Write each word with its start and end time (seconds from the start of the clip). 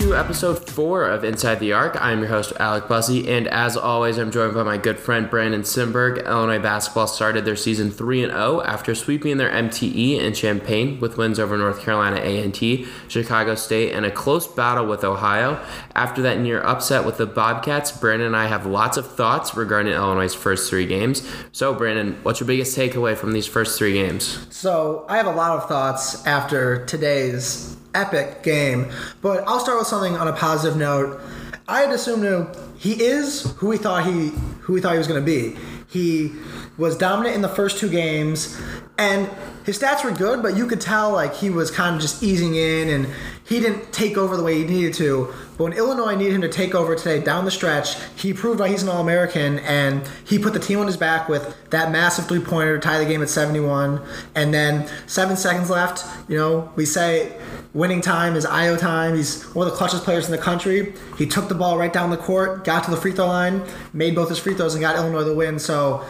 into 0.00 0.14
episode 0.14 0.68
four 0.68 1.06
of 1.06 1.24
Inside 1.24 1.58
the 1.58 1.72
Arc. 1.72 1.96
I'm 1.98 2.18
your 2.18 2.28
host, 2.28 2.52
Alec 2.60 2.86
Bussey, 2.86 3.28
and 3.28 3.48
as 3.48 3.78
always, 3.78 4.18
I'm 4.18 4.30
joined 4.30 4.52
by 4.52 4.62
my 4.62 4.76
good 4.76 4.98
friend 4.98 5.30
Brandon 5.30 5.62
Simberg. 5.62 6.26
Illinois 6.26 6.58
basketball 6.58 7.06
started 7.06 7.46
their 7.46 7.56
season 7.56 7.90
3 7.90 8.24
and 8.24 8.32
0 8.32 8.60
after 8.62 8.94
sweeping 8.94 9.38
their 9.38 9.50
MTE 9.50 10.20
in 10.20 10.34
Champaign 10.34 11.00
with 11.00 11.16
wins 11.16 11.38
over 11.38 11.56
North 11.56 11.80
Carolina 11.80 12.20
A&T, 12.22 12.86
Chicago 13.08 13.54
State, 13.54 13.92
and 13.92 14.04
a 14.04 14.10
close 14.10 14.46
battle 14.46 14.86
with 14.86 15.02
Ohio. 15.02 15.64
After 15.94 16.20
that 16.20 16.40
near 16.40 16.60
upset 16.60 17.06
with 17.06 17.16
the 17.16 17.26
Bobcats, 17.26 17.90
Brandon 17.90 18.26
and 18.26 18.36
I 18.36 18.48
have 18.48 18.66
lots 18.66 18.98
of 18.98 19.10
thoughts 19.10 19.56
regarding 19.56 19.94
Illinois' 19.94 20.34
first 20.34 20.68
three 20.68 20.86
games. 20.86 21.26
So, 21.52 21.72
Brandon, 21.72 22.18
what's 22.22 22.40
your 22.40 22.46
biggest 22.46 22.76
takeaway 22.76 23.16
from 23.16 23.32
these 23.32 23.46
first 23.46 23.78
three 23.78 23.94
games? 23.94 24.46
So, 24.50 25.06
I 25.08 25.16
have 25.16 25.26
a 25.26 25.32
lot 25.32 25.52
of 25.52 25.68
thoughts 25.68 26.26
after 26.26 26.84
today's 26.84 27.76
epic 27.96 28.42
game. 28.42 28.90
But 29.22 29.42
I'll 29.46 29.60
start 29.60 29.78
with 29.78 29.88
something 29.88 30.16
on 30.16 30.28
a 30.28 30.32
positive 30.32 30.78
note. 30.78 31.20
I 31.68 31.80
had 31.80 31.90
assumed 31.90 32.24
him, 32.24 32.48
he 32.78 33.02
is 33.02 33.52
who 33.56 33.68
we 33.68 33.78
thought 33.78 34.06
he 34.06 34.28
who 34.60 34.72
we 34.72 34.80
thought 34.80 34.92
he 34.92 34.98
was 34.98 35.08
going 35.08 35.20
to 35.20 35.26
be. 35.26 35.56
He 35.88 36.32
was 36.76 36.96
dominant 36.98 37.34
in 37.34 37.42
the 37.42 37.48
first 37.48 37.78
two 37.78 37.88
games, 37.88 38.60
and 38.98 39.30
his 39.64 39.78
stats 39.78 40.04
were 40.04 40.10
good, 40.10 40.42
but 40.42 40.56
you 40.56 40.66
could 40.66 40.80
tell 40.80 41.12
like 41.12 41.34
he 41.34 41.48
was 41.48 41.70
kind 41.70 41.96
of 41.96 42.02
just 42.02 42.22
easing 42.22 42.54
in, 42.54 42.88
and 42.88 43.08
he 43.44 43.60
didn't 43.60 43.92
take 43.92 44.16
over 44.16 44.36
the 44.36 44.42
way 44.42 44.58
he 44.58 44.64
needed 44.64 44.94
to. 44.94 45.32
But 45.56 45.64
when 45.64 45.72
Illinois 45.72 46.16
needed 46.16 46.34
him 46.34 46.40
to 46.42 46.48
take 46.48 46.74
over 46.74 46.94
today 46.94 47.20
down 47.20 47.44
the 47.44 47.50
stretch, 47.50 47.96
he 48.16 48.32
proved 48.34 48.60
why 48.60 48.68
he's 48.68 48.82
an 48.82 48.88
All 48.88 49.00
American, 49.00 49.60
and 49.60 50.06
he 50.24 50.38
put 50.38 50.52
the 50.52 50.58
team 50.58 50.80
on 50.80 50.86
his 50.86 50.96
back 50.96 51.28
with 51.28 51.56
that 51.70 51.90
massive 51.90 52.26
three 52.26 52.40
pointer 52.40 52.78
to 52.78 52.80
tie 52.80 52.98
the 52.98 53.06
game 53.06 53.22
at 53.22 53.28
71. 53.28 54.02
And 54.34 54.52
then 54.52 54.88
seven 55.06 55.36
seconds 55.36 55.70
left. 55.70 56.04
You 56.28 56.36
know, 56.36 56.72
we 56.76 56.84
say 56.84 57.36
winning 57.74 58.00
time 58.00 58.36
is 58.36 58.46
Ayo 58.46 58.78
time. 58.78 59.16
He's 59.16 59.42
one 59.54 59.66
of 59.66 59.72
the 59.72 59.78
clutchest 59.78 60.02
players 60.04 60.26
in 60.26 60.32
the 60.32 60.38
country. 60.38 60.94
He 61.18 61.26
took 61.26 61.48
the 61.48 61.54
ball 61.54 61.78
right 61.78 61.92
down 61.92 62.10
the 62.10 62.16
court, 62.16 62.64
got 62.64 62.84
to 62.84 62.90
the 62.90 62.96
free 62.96 63.12
throw 63.12 63.26
line, 63.26 63.62
made 63.92 64.14
both 64.14 64.28
his 64.28 64.38
free 64.38 64.54
throws, 64.54 64.74
and 64.74 64.80
got 64.80 64.96
Illinois 64.96 65.24
the 65.24 65.34
win. 65.34 65.58
So 65.58 66.04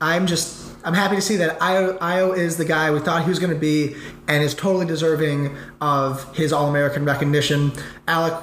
I'm 0.00 0.26
just 0.26 0.62
I'm 0.84 0.94
happy 0.94 1.14
to 1.14 1.22
see 1.22 1.36
that 1.36 1.62
Io, 1.62 1.96
Ayo 1.98 2.36
is 2.36 2.56
the 2.56 2.64
guy 2.64 2.90
we 2.90 2.98
thought 2.98 3.22
he 3.22 3.28
was 3.28 3.38
going 3.38 3.52
to 3.52 3.58
be 3.58 3.94
and 4.26 4.42
is 4.42 4.54
totally 4.54 4.86
deserving 4.86 5.56
of 5.80 6.34
his 6.36 6.52
All 6.52 6.68
American 6.68 7.04
recognition. 7.04 7.72
Alec, 8.08 8.34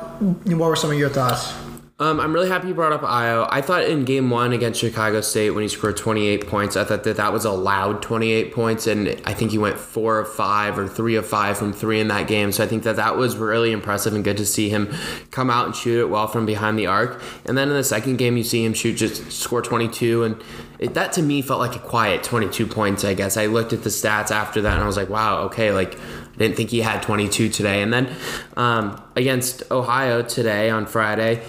what 0.45 0.69
were 0.69 0.75
some 0.75 0.91
of 0.91 0.97
your 0.97 1.09
thoughts? 1.09 1.53
Um, 2.01 2.21
I'm 2.21 2.31
really 2.31 2.47
happy 2.47 2.69
you 2.69 2.73
brought 2.73 2.93
up 2.93 3.01
Ayo. 3.01 3.45
I 3.51 3.59
thought 3.59 3.83
in 3.83 4.05
game 4.05 4.29
one 4.29 4.53
against 4.53 4.79
Chicago 4.79 5.19
State 5.19 5.49
when 5.49 5.63
he 5.63 5.67
scored 5.67 5.97
28 5.97 6.47
points, 6.47 6.77
I 6.77 6.85
thought 6.85 7.03
that 7.03 7.17
that 7.17 7.33
was 7.33 7.43
allowed 7.43 8.01
28 8.01 8.53
points, 8.53 8.87
and 8.87 9.21
I 9.25 9.33
think 9.33 9.51
he 9.51 9.57
went 9.57 9.77
four 9.77 10.17
of 10.17 10.33
five 10.33 10.79
or 10.79 10.87
three 10.87 11.17
of 11.17 11.27
five 11.27 11.57
from 11.57 11.73
three 11.73 11.99
in 11.99 12.07
that 12.07 12.25
game. 12.25 12.53
So 12.53 12.63
I 12.63 12.67
think 12.67 12.83
that 12.83 12.95
that 12.95 13.17
was 13.17 13.35
really 13.35 13.73
impressive 13.73 14.13
and 14.13 14.23
good 14.23 14.37
to 14.37 14.45
see 14.45 14.69
him 14.69 14.93
come 15.31 15.49
out 15.49 15.65
and 15.65 15.75
shoot 15.75 15.99
it 15.99 16.05
well 16.05 16.27
from 16.27 16.45
behind 16.45 16.79
the 16.79 16.87
arc. 16.87 17.21
And 17.45 17.57
then 17.57 17.67
in 17.67 17.73
the 17.73 17.83
second 17.83 18.15
game, 18.15 18.37
you 18.37 18.45
see 18.45 18.63
him 18.63 18.73
shoot 18.73 18.93
just 18.93 19.29
score 19.33 19.61
22, 19.61 20.23
and 20.23 20.41
it, 20.79 20.93
that 20.93 21.11
to 21.13 21.21
me 21.21 21.41
felt 21.41 21.59
like 21.59 21.75
a 21.75 21.79
quiet 21.79 22.23
22 22.23 22.65
points. 22.65 23.03
I 23.03 23.13
guess 23.13 23.35
I 23.35 23.47
looked 23.47 23.73
at 23.73 23.83
the 23.83 23.89
stats 23.89 24.31
after 24.31 24.61
that 24.61 24.75
and 24.75 24.83
I 24.83 24.87
was 24.87 24.95
like, 24.95 25.09
wow, 25.09 25.39
okay, 25.47 25.73
like 25.73 25.95
I 25.95 26.37
didn't 26.37 26.55
think 26.55 26.69
he 26.69 26.79
had 26.79 27.03
22 27.03 27.49
today. 27.49 27.81
And 27.81 27.91
then 27.91 28.15
um, 28.55 29.03
against 29.17 29.69
Ohio 29.69 30.21
today 30.21 30.69
on 30.69 30.85
Friday, 30.85 31.43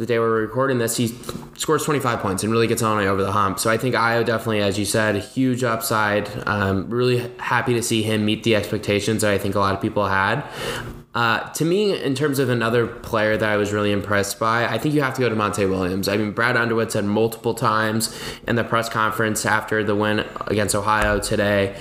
the 0.00 0.06
day 0.06 0.18
we're 0.18 0.40
recording 0.40 0.78
this, 0.78 0.96
he 0.96 1.08
scores 1.58 1.84
25 1.84 2.20
points 2.20 2.42
and 2.42 2.50
really 2.50 2.66
gets 2.66 2.80
on 2.80 3.04
over 3.04 3.22
the 3.22 3.32
hump. 3.32 3.58
So 3.58 3.68
I 3.68 3.76
think 3.76 3.94
Ayo 3.94 4.24
definitely, 4.24 4.62
as 4.62 4.78
you 4.78 4.86
said, 4.86 5.14
a 5.14 5.20
huge 5.20 5.62
upside. 5.62 6.30
Um, 6.48 6.88
really 6.88 7.30
happy 7.38 7.74
to 7.74 7.82
see 7.82 8.02
him 8.02 8.24
meet 8.24 8.42
the 8.42 8.56
expectations 8.56 9.20
that 9.20 9.30
I 9.30 9.36
think 9.36 9.56
a 9.56 9.58
lot 9.58 9.74
of 9.74 9.82
people 9.82 10.06
had. 10.06 10.42
Uh, 11.14 11.50
to 11.50 11.66
me, 11.66 12.02
in 12.02 12.14
terms 12.14 12.38
of 12.38 12.48
another 12.48 12.86
player 12.86 13.36
that 13.36 13.50
I 13.50 13.58
was 13.58 13.74
really 13.74 13.92
impressed 13.92 14.38
by, 14.38 14.64
I 14.66 14.78
think 14.78 14.94
you 14.94 15.02
have 15.02 15.14
to 15.16 15.20
go 15.20 15.28
to 15.28 15.34
Monte 15.34 15.66
Williams. 15.66 16.08
I 16.08 16.16
mean, 16.16 16.30
Brad 16.30 16.56
Underwood 16.56 16.90
said 16.90 17.04
multiple 17.04 17.52
times 17.52 18.18
in 18.48 18.56
the 18.56 18.64
press 18.64 18.88
conference 18.88 19.44
after 19.44 19.84
the 19.84 19.94
win 19.94 20.24
against 20.46 20.74
Ohio 20.74 21.20
today 21.20 21.76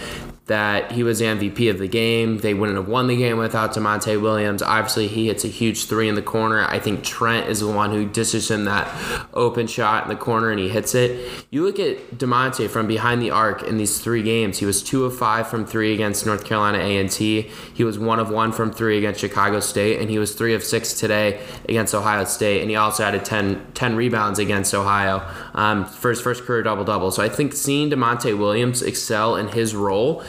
that 0.49 0.91
he 0.91 1.03
was 1.03 1.19
the 1.19 1.25
MVP 1.25 1.69
of 1.69 1.77
the 1.77 1.87
game. 1.87 2.39
They 2.39 2.55
wouldn't 2.55 2.75
have 2.75 2.87
won 2.87 3.05
the 3.05 3.15
game 3.15 3.37
without 3.37 3.71
Da'Monte 3.71 4.19
Williams. 4.19 4.63
Obviously, 4.63 5.07
he 5.07 5.27
hits 5.27 5.45
a 5.45 5.47
huge 5.47 5.85
three 5.85 6.09
in 6.09 6.15
the 6.15 6.23
corner. 6.23 6.65
I 6.65 6.79
think 6.79 7.03
Trent 7.03 7.47
is 7.47 7.59
the 7.59 7.67
one 7.67 7.91
who 7.91 8.09
dishes 8.09 8.49
him 8.49 8.65
that 8.65 8.91
open 9.35 9.67
shot 9.67 10.03
in 10.03 10.09
the 10.09 10.15
corner 10.15 10.49
and 10.49 10.59
he 10.59 10.67
hits 10.67 10.95
it. 10.95 11.45
You 11.51 11.63
look 11.63 11.79
at 11.79 12.17
Da'Monte 12.17 12.67
from 12.67 12.87
behind 12.87 13.21
the 13.21 13.29
arc 13.29 13.61
in 13.61 13.77
these 13.77 13.99
three 13.99 14.23
games. 14.23 14.57
He 14.57 14.65
was 14.65 14.81
two 14.81 15.05
of 15.05 15.15
five 15.15 15.47
from 15.47 15.67
three 15.67 15.93
against 15.93 16.25
North 16.25 16.43
Carolina 16.43 16.79
A&T. 16.79 17.51
He 17.75 17.83
was 17.83 17.99
one 17.99 18.19
of 18.19 18.31
one 18.31 18.51
from 18.51 18.71
three 18.71 18.97
against 18.97 19.19
Chicago 19.19 19.59
State, 19.59 20.01
and 20.01 20.09
he 20.09 20.17
was 20.17 20.33
three 20.33 20.55
of 20.55 20.63
six 20.63 20.93
today 20.93 21.41
against 21.65 21.93
Ohio 21.93 22.25
State. 22.25 22.61
And 22.61 22.71
he 22.71 22.75
also 22.75 23.03
added 23.03 23.23
10, 23.23 23.67
10 23.75 23.95
rebounds 23.95 24.39
against 24.39 24.73
Ohio 24.73 25.21
um, 25.59 25.83
for 25.83 26.09
his 26.09 26.21
first 26.21 26.45
career 26.45 26.63
double 26.63 26.85
double. 26.85 27.11
So 27.11 27.21
I 27.21 27.27
think 27.27 27.51
seeing 27.51 27.89
Da'Monte 27.89 28.37
Williams 28.37 28.81
excel 28.81 29.35
in 29.35 29.49
his 29.49 29.75
role 29.75 30.23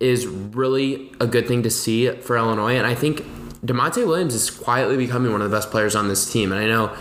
is 0.00 0.26
really 0.26 1.12
a 1.20 1.26
good 1.28 1.46
thing 1.46 1.62
to 1.62 1.70
see 1.70 2.10
for 2.10 2.36
Illinois. 2.36 2.74
And 2.74 2.84
I 2.84 2.96
think 2.96 3.22
Da'Monte 3.64 4.04
Williams 4.04 4.34
is 4.34 4.50
quietly 4.50 4.96
becoming 4.96 5.30
one 5.30 5.40
of 5.40 5.48
the 5.48 5.56
best 5.56 5.70
players 5.70 5.94
on 5.94 6.08
this 6.08 6.32
team. 6.32 6.50
And 6.50 6.60
I 6.60 6.66
know 6.66 6.96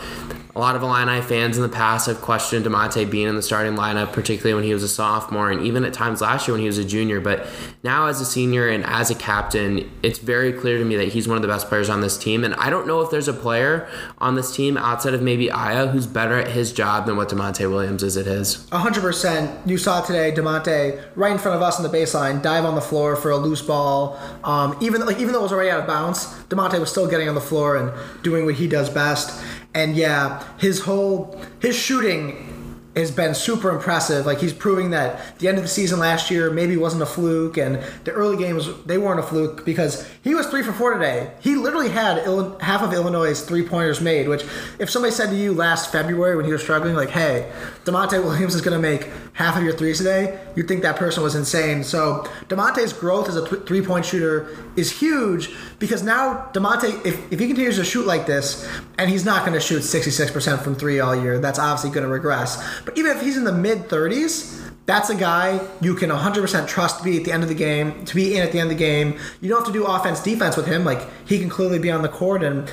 a 0.56 0.59
lot 0.59 0.75
of 0.75 0.84
Illini 0.84 1.22
fans 1.22 1.56
in 1.56 1.63
the 1.63 1.69
past 1.69 2.07
have 2.07 2.19
questioned 2.22 2.66
Da'Monte 2.66 3.09
being 3.09 3.28
in 3.28 3.35
the 3.35 3.41
starting 3.41 3.75
lineup, 3.75 4.12
particularly 4.12 4.53
when 4.53 4.63
he 4.66 4.73
was 4.73 4.84
a 4.84 4.88
sophomore 4.88 5.50
and 5.50 5.62
even 5.62 5.85
at 5.85 5.94
times 5.94 6.19
last 6.19 6.47
year 6.47 6.53
when 6.53 6.62
he 6.62 6.67
was 6.67 6.78
a 6.78 6.84
junior. 6.84 7.22
But 7.22 7.47
now, 7.84 8.07
as 8.07 8.19
a 8.19 8.25
senior 8.25 8.67
and 8.67 8.84
as 8.85 9.09
a 9.09 9.16
captain, 9.16 9.90
it's 10.03 10.19
very 10.19 10.51
clear 10.51 10.78
to 10.78 10.84
me 10.85 10.97
that 10.97 11.09
he's 11.09 11.28
one 11.28 11.38
of 11.38 11.41
the 11.41 11.47
best 11.47 11.67
players 11.67 11.90
on 11.90 12.01
this 12.01 12.17
team. 12.17 12.44
And 12.44 12.53
I 12.56 12.69
don't 12.69 12.85
know 12.85 13.01
if 13.01 13.09
there's 13.09 13.29
a 13.29 13.34
player 13.34 13.88
on 14.17 14.35
this 14.35 14.53
team 14.53 14.78
outside 14.78 15.13
of 15.13 15.22
maybe 15.22 15.47
Ayo 15.47 15.90
who's 15.90 16.06
better 16.06 16.38
at 16.38 16.50
his 16.50 16.73
job 16.73 17.06
than 17.06 17.16
what 17.16 17.29
Da'Monte 17.29 17.69
Williams 17.69 18.03
is 18.03 18.17
at 18.17 18.25
his. 18.25 18.67
100%. 18.72 19.67
You 19.67 19.78
saw 19.78 20.01
today 20.01 20.34
Da'Monte 20.34 21.01
right 21.16 21.31
in 21.31 21.38
front 21.38 21.56
of 21.56 21.61
us 21.61 21.78
on 21.79 21.90
the 21.90 21.97
baseline 21.97 22.41
dive 22.41 22.66
on 22.66 22.75
the 22.75 22.81
floor 22.81 23.16
for 23.16 23.31
a 23.31 23.38
loose 23.38 23.61
ball. 23.61 24.19
Um, 24.44 24.78
even 24.81 25.06
like 25.06 25.19
even 25.19 25.31
though 25.31 25.40
it 25.40 25.44
was 25.44 25.53
already 25.53 25.69
out 25.69 25.79
of 25.79 25.88
bounds, 25.88 26.25
Da'Monte 26.50 26.79
was 26.79 26.90
still 26.90 27.07
getting 27.07 27.29
on 27.29 27.35
the 27.35 27.41
floor 27.41 27.78
and 27.78 27.91
doing 28.22 28.45
what 28.45 28.56
he 28.56 28.67
does 28.67 28.90
best. 28.90 29.41
And 29.73 29.95
yeah, 29.95 30.41
his 30.57 30.81
whole 30.81 31.40
his 31.59 31.75
shooting 31.75 32.52
has 32.96 33.09
been 33.09 33.34
super 33.34 33.69
impressive. 33.69 34.25
Like 34.25 34.40
he's 34.40 34.53
proving 34.53 34.90
that 34.91 35.38
the 35.40 35.47
end 35.47 35.57
of 35.57 35.63
the 35.63 35.69
season 35.69 36.00
last 36.00 36.29
year 36.29 36.52
maybe 36.52 36.75
wasn't 36.75 37.03
a 37.03 37.06
fluke, 37.06 37.57
and 37.57 37.81
the 38.03 38.12
early 38.12 38.38
games 38.38 38.68
they 38.85 38.97
weren't 38.97 39.19
a 39.19 39.24
fluke 39.24 39.66
because 39.66 40.07
he 40.24 40.35
was 40.35 40.47
three 40.47 40.62
for 40.62 40.74
four 40.74 40.94
today. 40.94 41.31
He 41.40 41.56
literally 41.56 41.90
had 41.90 42.18
half 42.62 42.81
of 42.81 42.94
Illinois' 42.94 43.40
three 43.41 43.66
pointers 43.66 44.02
made. 44.02 44.28
Which, 44.28 44.44
if 44.78 44.90
somebody 44.90 45.13
said 45.13 45.29
to 45.29 45.35
you 45.35 45.53
last 45.53 45.91
February 45.91 46.35
when 46.35 46.46
he 46.46 46.52
was 46.52 46.62
struggling, 46.62 46.96
like, 46.96 47.09
"Hey, 47.09 47.50
Da'Monte 47.85 48.23
Williams 48.23 48.56
is 48.56 48.62
going 48.62 48.79
to 48.79 48.81
make 48.81 49.09
half 49.34 49.56
of 49.58 49.63
your 49.63 49.73
threes 49.73 49.97
today," 50.00 50.40
you'd 50.56 50.68
think 50.68 50.81
that 50.81 50.97
person 50.97 51.23
was 51.23 51.35
insane. 51.35 51.84
So 51.84 52.28
Da'Monte's 52.50 52.94
growth 52.94 53.29
as 53.29 53.38
a 53.38 53.47
th- 53.47 53.63
three 53.63 53.81
point 53.81 54.06
shooter 54.06 54.58
is 54.75 55.00
huge 55.00 55.56
because 55.81 56.03
now 56.03 56.47
Da'Monte, 56.53 57.06
if, 57.06 57.34
if 57.34 57.40
he 57.40 57.47
continues 57.47 57.75
to 57.78 57.84
shoot 57.84 58.06
like 58.06 58.28
this, 58.28 58.69
and 59.00 59.09
he's 59.09 59.25
not 59.25 59.42
going 59.42 59.53
to 59.53 59.59
shoot 59.59 59.81
66% 59.81 60.62
from 60.62 60.75
three 60.75 61.00
all 61.00 61.16
year, 61.16 61.40
that's 61.40 61.58
obviously 61.58 61.90
going 61.90 62.06
to 62.06 62.14
regress. 62.14 62.64
But 62.86 62.97
even 63.00 63.18
if 63.18 63.22
he's 63.22 63.36
in 63.36 63.44
the 63.44 63.52
mid 63.52 63.90
30s, 63.90 64.62
that's 64.86 65.09
a 65.09 65.16
guy 65.16 65.59
you 65.81 65.96
can 65.96 66.12
100% 66.12 66.68
trust 66.68 67.00
to 67.00 67.03
be 67.03 67.18
at 67.18 67.25
the 67.25 67.31
end 67.31 67.41
of 67.41 67.50
the 67.50 67.56
game, 67.56 68.06
to 68.06 68.16
be 68.16 68.38
in 68.38 68.44
at 68.44 68.52
the 68.52 68.59
end 68.59 68.72
of 68.72 68.78
the 68.78 68.84
game. 68.84 69.18
You 69.41 69.50
don't 69.50 69.58
have 69.58 69.68
to 69.68 69.74
do 69.74 69.86
offense 69.86 70.22
defense 70.22 70.56
with 70.56 70.68
him. 70.68 70.86
Like 70.86 71.08
he 71.28 71.40
can 71.40 71.50
clearly 71.50 71.80
be 71.80 71.90
on 71.90 72.03
the 72.03 72.09
court 72.09 72.44
and 72.44 72.70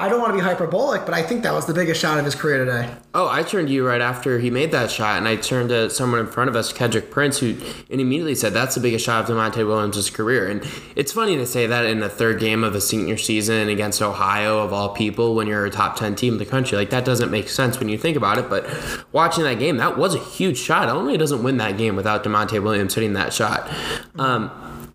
I 0.00 0.08
don't 0.08 0.18
want 0.18 0.32
to 0.32 0.38
be 0.38 0.42
hyperbolic, 0.42 1.04
but 1.04 1.12
I 1.12 1.22
think 1.22 1.42
that 1.42 1.52
was 1.52 1.66
the 1.66 1.74
biggest 1.74 2.00
shot 2.00 2.18
of 2.18 2.24
his 2.24 2.34
career 2.34 2.64
today. 2.64 2.90
Oh, 3.12 3.28
I 3.28 3.42
turned 3.42 3.68
to 3.68 3.74
you 3.74 3.86
right 3.86 4.00
after 4.00 4.38
he 4.38 4.48
made 4.48 4.72
that 4.72 4.90
shot, 4.90 5.18
and 5.18 5.28
I 5.28 5.36
turned 5.36 5.68
to 5.68 5.90
someone 5.90 6.20
in 6.20 6.26
front 6.26 6.48
of 6.48 6.56
us, 6.56 6.72
Kedrick 6.72 7.10
Prince, 7.10 7.40
who 7.40 7.50
and 7.90 8.00
immediately 8.00 8.34
said 8.34 8.54
that's 8.54 8.74
the 8.74 8.80
biggest 8.80 9.04
shot 9.04 9.28
of 9.28 9.36
Da'Monte 9.36 9.66
Williams' 9.66 10.08
career. 10.08 10.48
And 10.48 10.66
it's 10.96 11.12
funny 11.12 11.36
to 11.36 11.44
say 11.44 11.66
that 11.66 11.84
in 11.84 12.00
the 12.00 12.08
third 12.08 12.40
game 12.40 12.64
of 12.64 12.74
a 12.74 12.80
senior 12.80 13.18
season 13.18 13.68
against 13.68 14.00
Ohio, 14.00 14.60
of 14.60 14.72
all 14.72 14.88
people, 14.88 15.34
when 15.34 15.46
you're 15.46 15.66
a 15.66 15.70
top 15.70 15.96
10 15.96 16.14
team 16.14 16.32
in 16.32 16.38
the 16.38 16.46
country. 16.46 16.78
Like, 16.78 16.88
that 16.88 17.04
doesn't 17.04 17.30
make 17.30 17.50
sense 17.50 17.78
when 17.78 17.90
you 17.90 17.98
think 17.98 18.16
about 18.16 18.38
it, 18.38 18.48
but 18.48 18.66
watching 19.12 19.44
that 19.44 19.58
game, 19.58 19.76
that 19.76 19.98
was 19.98 20.14
a 20.14 20.18
huge 20.18 20.56
shot. 20.56 20.88
Illinois 20.88 21.18
doesn't 21.18 21.42
win 21.42 21.58
that 21.58 21.76
game 21.76 21.94
without 21.94 22.24
Da'Monte 22.24 22.62
Williams 22.62 22.94
hitting 22.94 23.12
that 23.12 23.34
shot. 23.34 23.70
Um, 24.18 24.50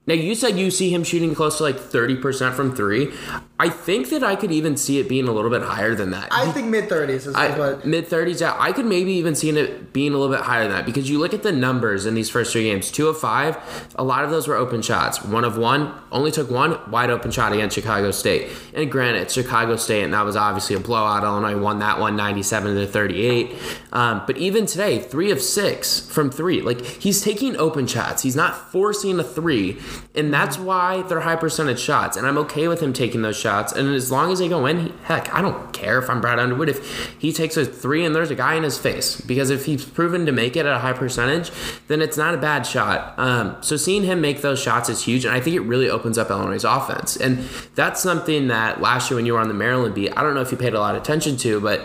now 0.08 0.14
you 0.14 0.36
said 0.36 0.58
you 0.58 0.70
see 0.70 0.94
him 0.94 1.04
shooting 1.04 1.34
close 1.34 1.58
to 1.58 1.64
like 1.64 1.78
30% 1.78 2.54
from 2.54 2.76
3. 2.76 3.12
I 3.58 3.70
think 3.70 4.10
that 4.10 4.22
I 4.22 4.36
could 4.36 4.52
even 4.52 4.76
see 4.76 5.00
it 5.00 5.08
being 5.08 5.30
a 5.30 5.32
little 5.32 5.50
bit 5.50 5.62
higher 5.62 5.96
than 5.96 6.12
that. 6.12 6.28
I 6.32 6.52
think 6.52 6.68
mid 6.68 6.90
30s 6.90 7.10
is 7.10 7.34
what 7.34 7.86
mid 7.86 8.08
30s. 8.08 8.42
Yeah, 8.42 8.54
I 8.60 8.74
could 8.74 8.86
maybe 8.86 9.14
even 9.14 9.34
see 9.34 9.50
it 9.50 9.94
being 9.94 10.14
a 10.14 10.18
little 10.18 10.36
bit 10.36 10.44
higher 10.44 10.64
than 10.64 10.74
that 10.74 10.86
because 10.86 11.10
you 11.10 11.20
look 11.20 11.34
at 11.34 11.42
the 11.42 11.54
numbers 11.54 12.06
in 12.06 12.16
these 12.16 12.30
first 12.30 12.52
three 12.52 12.64
games. 12.64 12.92
2 12.92 13.08
of 13.08 13.18
5, 13.18 13.94
a 13.96 14.04
lot 14.04 14.26
of 14.26 14.30
those 14.30 14.50
were 14.50 14.56
open 14.56 14.82
shots. 14.82 15.24
1 15.24 15.44
of 15.46 15.58
1, 15.58 15.94
only 16.12 16.32
took 16.32 16.52
one 16.52 16.78
wide 16.92 17.10
open 17.10 17.32
shot 17.32 17.54
against 17.54 17.76
Chicago 17.76 18.12
State. 18.12 18.50
And 18.74 18.92
granted, 18.92 19.32
Chicago 19.32 19.78
State 19.78 20.04
and 20.04 20.14
that 20.14 20.26
was 20.26 20.36
obviously 20.36 20.76
a 20.76 20.82
blowout. 20.82 21.24
Illinois 21.24 21.58
won 21.58 21.80
that 21.80 21.98
one 21.98 22.18
97 22.18 22.76
to 22.76 22.86
38. 22.86 23.56
Um, 23.94 24.24
but 24.28 24.38
even 24.38 24.66
today, 24.66 25.00
3 25.00 25.32
of 25.32 25.42
6 25.42 26.10
from 26.10 26.30
3. 26.30 26.62
Like 26.62 26.82
he's 26.82 27.22
taking 27.22 27.56
open 27.56 27.88
shots. 27.88 28.24
He's 28.24 28.36
not 28.36 28.70
forcing 28.70 29.18
a 29.18 29.24
3 29.24 29.78
and 30.14 30.34
that's 30.34 30.58
why 30.58 31.04
they're 31.04 31.22
high 31.22 31.36
percentage 31.38 31.80
shots. 31.80 32.18
And 32.18 32.28
I'm 32.28 32.38
okay 32.40 32.68
with 32.68 32.82
him 32.82 32.92
taking 32.92 33.22
those 33.22 33.38
shots, 33.38 33.45
and 33.46 33.94
as 33.94 34.12
long 34.12 34.32
as 34.32 34.40
they 34.40 34.48
go 34.48 34.66
in, 34.66 34.80
he, 34.80 34.94
heck, 35.04 35.34
I 35.34 35.42
don't 35.42 35.72
care 35.74 36.00
if 36.00 36.10
I'm 36.10 36.22
Brad 36.22 36.40
Underwood 36.40 36.70
if 36.70 37.16
he 37.20 37.32
takes 37.32 37.56
a 37.58 37.66
three 37.66 38.04
and 38.04 38.16
there's 38.16 38.32
a 38.32 38.36
guy 38.36 38.56
in 38.56 38.64
his 38.64 38.78
face 38.78 39.22
because 39.22 39.50
if 39.50 39.66
he's 39.66 39.86
proven 39.86 40.26
to 40.26 40.32
make 40.32 40.56
it 40.56 40.66
at 40.66 40.76
a 40.76 40.80
high 40.80 40.94
percentage, 40.94 41.52
then 41.88 42.02
it's 42.02 42.18
not 42.18 42.34
a 42.34 42.38
bad 42.38 42.66
shot. 42.66 43.18
Um, 43.18 43.58
so 43.62 43.78
seeing 43.78 44.04
him 44.04 44.22
make 44.22 44.42
those 44.42 44.62
shots 44.62 44.90
is 44.90 45.04
huge, 45.04 45.26
and 45.26 45.34
I 45.34 45.40
think 45.40 45.56
it 45.56 45.62
really 45.62 45.90
opens 45.90 46.18
up 46.18 46.30
Illinois' 46.30 46.64
offense, 46.66 47.16
and 47.16 47.40
that's 47.76 48.02
something 48.02 48.48
that 48.48 48.82
last 48.82 49.10
year 49.10 49.16
when 49.16 49.26
you 49.26 49.34
were 49.34 49.40
on 49.40 49.48
the 49.48 49.54
Maryland 49.54 49.96
beat, 49.96 50.12
I 50.18 50.24
don't 50.24 50.34
know 50.34 50.42
if 50.42 50.52
you 50.52 50.58
paid 50.58 50.74
a 50.74 50.80
lot 50.80 50.96
of 50.96 51.02
attention 51.02 51.38
to, 51.38 51.62
but 51.62 51.82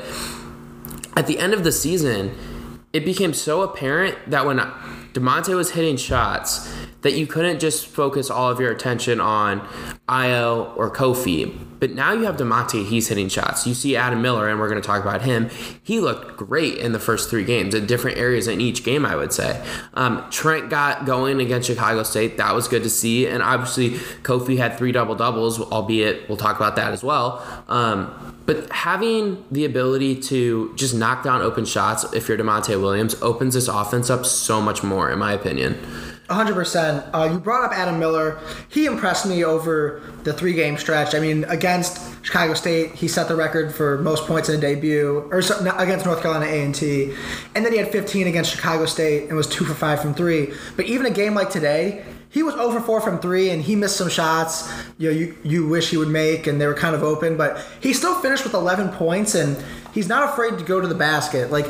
at 1.17 1.27
the 1.27 1.39
end 1.39 1.53
of 1.53 1.65
the 1.65 1.73
season, 1.73 2.35
it 2.93 3.05
became 3.05 3.33
so 3.33 3.63
apparent 3.63 4.17
that 4.29 4.47
when 4.47 4.61
Da'Monte 5.13 5.55
was 5.55 5.73
hitting 5.73 5.97
shots 5.97 6.73
that 7.03 7.15
you 7.15 7.27
couldn't 7.27 7.61
just 7.61 7.87
focus 7.87 8.31
all 8.31 8.51
of 8.51 8.61
your 8.61 8.71
attention 8.71 9.21
on 9.21 9.61
Ayo 10.09 10.77
or 10.77 10.91
Kofi. 10.91 11.67
But 11.81 11.93
now 11.93 12.13
you 12.13 12.25
have 12.25 12.37
Da'Monte, 12.37 12.87
he's 12.87 13.09
hitting 13.09 13.29
shots. 13.29 13.67
You 13.67 13.73
see 13.73 13.97
Adam 13.97 14.21
Miller, 14.21 14.49
and 14.49 14.61
we're 14.61 14.69
going 14.69 14.81
to 14.81 14.87
talk 14.87 15.03
about 15.03 15.23
him. 15.23 15.49
He 15.83 15.99
looked 15.99 16.37
great 16.37 16.77
in 16.77 16.93
the 16.93 16.99
first 16.99 17.31
three 17.31 17.45
games 17.45 17.75
in 17.75 17.87
different 17.87 18.19
areas 18.19 18.47
in 18.47 18.61
each 18.61 18.85
game, 18.85 19.07
I 19.07 19.17
would 19.17 19.33
say. 19.33 19.65
Um, 19.95 20.27
Trent 20.31 20.69
got 20.69 21.07
going 21.07 21.41
against 21.41 21.69
Chicago 21.69 22.03
State. 22.03 22.37
That 22.37 22.55
was 22.55 22.69
good 22.69 22.83
to 22.83 22.91
see. 22.91 23.27
And 23.27 23.43
obviously, 23.43 23.93
Kofi 24.23 24.59
had 24.59 24.77
three 24.77 24.93
double 24.93 25.15
doubles, 25.15 25.59
albeit 25.59 26.29
we'll 26.29 26.37
talk 26.37 26.57
about 26.57 26.77
that 26.77 26.93
as 26.93 27.03
well. 27.03 27.43
Um, 27.67 28.30
but 28.51 28.69
having 28.73 29.45
the 29.53 29.65
ability 29.65 30.17
to 30.21 30.75
just 30.75 30.93
knock 30.93 31.23
down 31.23 31.41
open 31.41 31.65
shots 31.65 32.05
if 32.13 32.27
you're 32.27 32.37
Da'Monte 32.37 32.81
Williams 32.81 33.15
opens 33.23 33.55
this 33.55 33.69
offense 33.69 34.11
up 34.11 34.27
so 34.27 34.61
much 34.61 34.83
more, 34.83 35.09
in 35.09 35.21
my 35.21 35.33
opinion. 35.33 35.79
100%. 36.27 37.11
Uh, 37.15 37.31
you 37.33 37.39
brought 37.39 37.65
up 37.65 37.71
Adam 37.71 38.01
Miller. 38.01 38.41
He 38.69 38.87
impressed 38.87 39.25
me 39.25 39.45
over 39.45 40.03
the 40.25 40.33
three 40.33 40.53
game 40.53 40.77
stretch. 40.79 41.15
I 41.15 41.21
mean, 41.21 41.45
against 41.45 42.25
Chicago 42.25 42.55
State, 42.55 42.91
he 42.97 43.07
set 43.07 43.29
the 43.29 43.37
record 43.37 43.73
for 43.73 43.99
most 43.99 44.25
points 44.27 44.49
in 44.49 44.57
a 44.57 44.61
debut, 44.61 45.29
or 45.31 45.43
so, 45.43 45.57
against 45.79 46.05
North 46.05 46.21
Carolina 46.21 46.47
A&T. 46.47 47.15
And 47.55 47.65
then 47.65 47.71
he 47.71 47.79
had 47.79 47.93
15 47.93 48.27
against 48.27 48.51
Chicago 48.51 48.85
State 48.85 49.29
and 49.29 49.37
was 49.37 49.47
2 49.47 49.65
for 49.65 49.75
5 49.75 50.03
from 50.03 50.13
3. 50.13 50.53
But 50.75 50.87
even 50.87 51.07
a 51.07 51.11
game 51.11 51.35
like 51.35 51.51
today, 51.51 52.05
he 52.31 52.43
was 52.43 52.55
over 52.55 52.81
4 52.81 53.01
from 53.01 53.19
3 53.19 53.51
and 53.51 53.63
he 53.63 53.77
missed 53.77 53.97
some 53.97 54.09
shots 54.09 54.71
you 54.99 55.11
know 55.11 55.17
you, 55.17 55.37
you 55.43 55.67
wish 55.67 55.91
he 55.91 55.97
would 55.97 56.09
make 56.09 56.47
and 56.47 56.61
they 56.61 56.67
were 56.67 56.75
kind 56.75 56.95
of 56.95 57.03
open 57.03 57.37
but 57.37 57.65
he 57.81 57.93
still 57.93 58.15
finished 58.21 58.45
with 58.45 58.55
11 58.55 58.91
points 58.91 59.35
and 59.35 59.63
he's 59.93 60.09
not 60.09 60.29
afraid 60.31 60.59
to 60.59 60.65
go 60.65 60.81
to 60.81 60.89
the 60.89 60.95
basket 60.95 61.51
like 61.51 61.67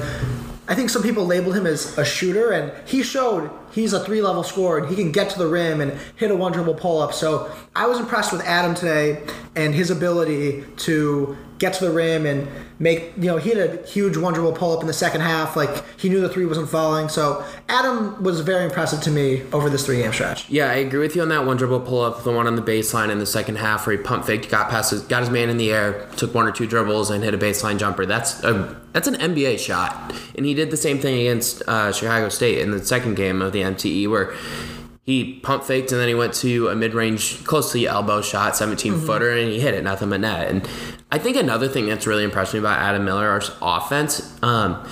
I 0.70 0.76
think 0.76 0.88
some 0.88 1.02
people 1.02 1.26
labeled 1.26 1.56
him 1.56 1.66
as 1.66 1.98
a 1.98 2.04
shooter, 2.04 2.52
and 2.52 2.72
he 2.86 3.02
showed 3.02 3.50
he's 3.72 3.92
a 3.92 4.04
three 4.04 4.22
level 4.22 4.44
scorer 4.44 4.78
and 4.78 4.88
he 4.88 4.94
can 4.94 5.10
get 5.10 5.28
to 5.30 5.38
the 5.38 5.48
rim 5.48 5.80
and 5.80 5.98
hit 6.14 6.30
a 6.30 6.36
one 6.36 6.52
dribble 6.52 6.74
pull 6.74 7.02
up. 7.02 7.12
So 7.12 7.50
I 7.74 7.86
was 7.86 7.98
impressed 7.98 8.30
with 8.30 8.40
Adam 8.42 8.76
today 8.76 9.20
and 9.56 9.74
his 9.74 9.90
ability 9.90 10.64
to 10.76 11.36
get 11.60 11.74
to 11.74 11.84
the 11.84 11.90
rim 11.92 12.26
and 12.26 12.48
make 12.78 13.12
you 13.16 13.26
know 13.26 13.36
he 13.36 13.50
had 13.50 13.58
a 13.58 13.86
huge 13.86 14.16
one 14.16 14.32
dribble 14.32 14.54
pull 14.54 14.74
up 14.74 14.80
in 14.80 14.86
the 14.86 14.92
second 14.92 15.20
half. 15.20 15.54
Like 15.54 15.84
he 16.00 16.08
knew 16.08 16.20
the 16.20 16.28
three 16.28 16.46
wasn't 16.46 16.68
falling. 16.68 17.08
So 17.08 17.44
Adam 17.68 18.20
was 18.20 18.40
very 18.40 18.64
impressive 18.64 19.00
to 19.02 19.10
me 19.10 19.42
over 19.52 19.70
this 19.70 19.86
three 19.86 19.98
game 19.98 20.12
stretch. 20.12 20.48
Yeah, 20.50 20.70
I 20.70 20.76
agree 20.76 20.98
with 20.98 21.14
you 21.14 21.22
on 21.22 21.28
that 21.28 21.46
one 21.46 21.56
dribble 21.56 21.80
pull 21.80 22.00
up, 22.00 22.24
the 22.24 22.32
one 22.32 22.46
on 22.46 22.56
the 22.56 22.62
baseline 22.62 23.10
in 23.10 23.18
the 23.18 23.26
second 23.26 23.56
half 23.56 23.86
where 23.86 23.96
he 23.96 24.02
pump 24.02 24.24
faked, 24.24 24.50
got 24.50 24.70
past 24.70 24.90
his, 24.90 25.02
got 25.02 25.20
his 25.20 25.30
man 25.30 25.50
in 25.50 25.58
the 25.58 25.70
air, 25.70 26.08
took 26.16 26.34
one 26.34 26.46
or 26.46 26.52
two 26.52 26.66
dribbles 26.66 27.10
and 27.10 27.22
hit 27.22 27.34
a 27.34 27.38
baseline 27.38 27.78
jumper. 27.78 28.06
That's 28.06 28.42
a 28.42 28.80
that's 28.92 29.06
an 29.06 29.14
NBA 29.14 29.58
shot, 29.60 30.12
and 30.34 30.44
he 30.44 30.54
did 30.54 30.70
the 30.70 30.76
same 30.76 30.98
thing 30.98 31.20
against 31.20 31.62
uh, 31.68 31.92
Chicago 31.92 32.28
State 32.30 32.58
in 32.58 32.72
the 32.72 32.84
second 32.84 33.14
game 33.14 33.42
of 33.42 33.52
the 33.52 33.60
MTE 33.60 34.10
where 34.10 34.34
he 35.10 35.40
pump 35.40 35.64
faked 35.64 35.90
and 35.92 36.00
then 36.00 36.08
he 36.08 36.14
went 36.14 36.34
to 36.34 36.68
a 36.68 36.76
mid 36.76 36.94
range, 36.94 37.44
close 37.44 37.72
to 37.72 37.78
the 37.78 37.86
elbow 37.86 38.22
shot, 38.22 38.56
17 38.56 38.92
mm-hmm. 38.92 39.06
footer, 39.06 39.30
and 39.30 39.50
he 39.50 39.60
hit 39.60 39.74
it, 39.74 39.82
nothing 39.82 40.10
but 40.10 40.20
net. 40.20 40.48
And 40.48 40.68
I 41.12 41.18
think 41.18 41.36
another 41.36 41.68
thing 41.68 41.86
that's 41.86 42.06
really 42.06 42.24
impressed 42.24 42.52
me 42.54 42.60
about 42.60 42.78
Adam 42.78 43.04
Miller's 43.04 43.50
offense, 43.60 44.40
um, 44.42 44.86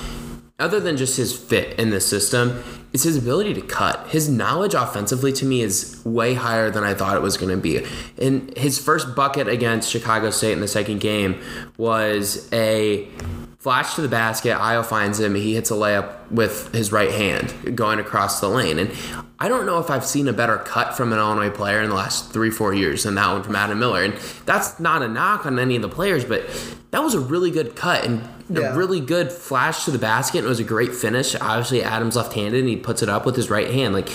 other 0.59 0.81
than 0.81 0.97
just 0.97 1.17
his 1.17 1.37
fit 1.37 1.79
in 1.79 1.91
the 1.91 2.01
system, 2.01 2.63
is 2.93 3.05
his 3.05 3.17
ability 3.17 3.55
to 3.55 3.61
cut. 3.61 4.09
His 4.09 4.29
knowledge 4.29 4.75
offensively 4.75 5.33
to 5.35 5.45
me 5.45 5.61
is 5.61 6.01
way 6.05 6.35
higher 6.35 6.71
than 6.71 6.83
I 6.83 6.95
thought 6.95 7.17
it 7.17 7.23
was 7.23 7.37
going 7.37 7.55
to 7.55 7.61
be. 7.61 7.87
And 8.21 8.57
his 8.57 8.79
first 8.79 9.15
bucket 9.15 9.47
against 9.47 9.91
Chicago 9.91 10.31
State 10.31 10.53
in 10.53 10.61
the 10.61 10.69
second 10.69 11.01
game 11.01 11.41
was 11.77 12.49
a 12.53 13.09
flash 13.59 13.95
to 13.97 14.01
the 14.01 14.09
basket. 14.09 14.57
Ayo 14.57 14.85
finds 14.85 15.19
him. 15.19 15.35
He 15.35 15.55
hits 15.55 15.71
a 15.71 15.75
layup 15.75 16.31
with 16.31 16.73
his 16.73 16.93
right 16.93 17.11
hand 17.11 17.77
going 17.77 17.99
across 17.99 18.41
the 18.41 18.49
lane. 18.49 18.79
And 18.79 18.91
I 19.41 19.49
don't 19.49 19.67
know 19.67 19.79
if 19.81 19.91
I've 19.91 20.07
seen 20.07 20.29
a 20.29 20.33
better 20.33 20.59
cut 20.59 20.97
from 20.97 21.13
an 21.13 21.19
Illinois 21.19 21.51
player 21.51 21.83
in 21.83 21.91
the 21.91 21.97
last 21.97 22.33
three, 22.33 22.51
four 22.51 22.73
years 22.73 23.03
than 23.03 23.17
that 23.17 23.33
one 23.33 23.43
from 23.43 23.57
Adam 23.57 23.81
Miller. 23.81 24.05
And 24.05 24.15
that's 24.47 24.79
not 24.79 25.03
a 25.03 25.09
knock 25.09 25.45
on 25.45 25.59
any 25.59 25.75
of 25.75 25.83
the 25.83 25.89
players, 25.89 26.25
but 26.25 26.49
that 26.93 27.01
was 27.01 27.15
a 27.15 27.21
really 27.21 27.51
good 27.51 27.75
cut 27.75 28.05
and 28.05 28.29
yeah. 28.49 28.73
a 28.73 28.77
really 28.77 29.01
good 29.01 29.33
flash 29.33 29.85
to 29.87 29.91
the 29.91 29.99
basket. 29.99 30.39
And 30.39 30.47
it 30.47 30.51
was 30.51 30.61
a 30.61 30.65
great 30.65 30.95
finish. 30.95 31.35
Obviously, 31.35 31.83
Adam's 31.83 32.15
left-handed, 32.15 32.61
and 32.61 32.69
he 32.69 32.77
puts 32.77 33.03
it 33.03 33.09
up 33.09 33.27
with 33.27 33.35
his 33.35 33.51
right 33.51 33.71
hand. 33.71 33.93
Like 33.93 34.09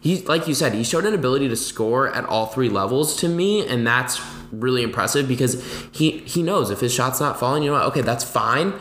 he, 0.00 0.22
like 0.22 0.48
you 0.48 0.54
said, 0.54 0.72
he 0.72 0.82
showed 0.82 1.04
an 1.04 1.14
ability 1.14 1.48
to 1.48 1.56
score 1.56 2.08
at 2.14 2.24
all 2.24 2.46
three 2.46 2.70
levels 2.70 3.16
to 3.16 3.28
me, 3.28 3.66
and 3.66 3.86
that's 3.86 4.20
really 4.60 4.82
impressive 4.82 5.28
because 5.28 5.62
he 5.92 6.18
he 6.18 6.42
knows 6.42 6.70
if 6.70 6.80
his 6.80 6.92
shot's 6.92 7.20
not 7.20 7.38
falling, 7.38 7.62
you 7.62 7.70
know 7.70 7.76
what? 7.76 7.86
Okay, 7.86 8.02
that's 8.02 8.24
fine. 8.24 8.72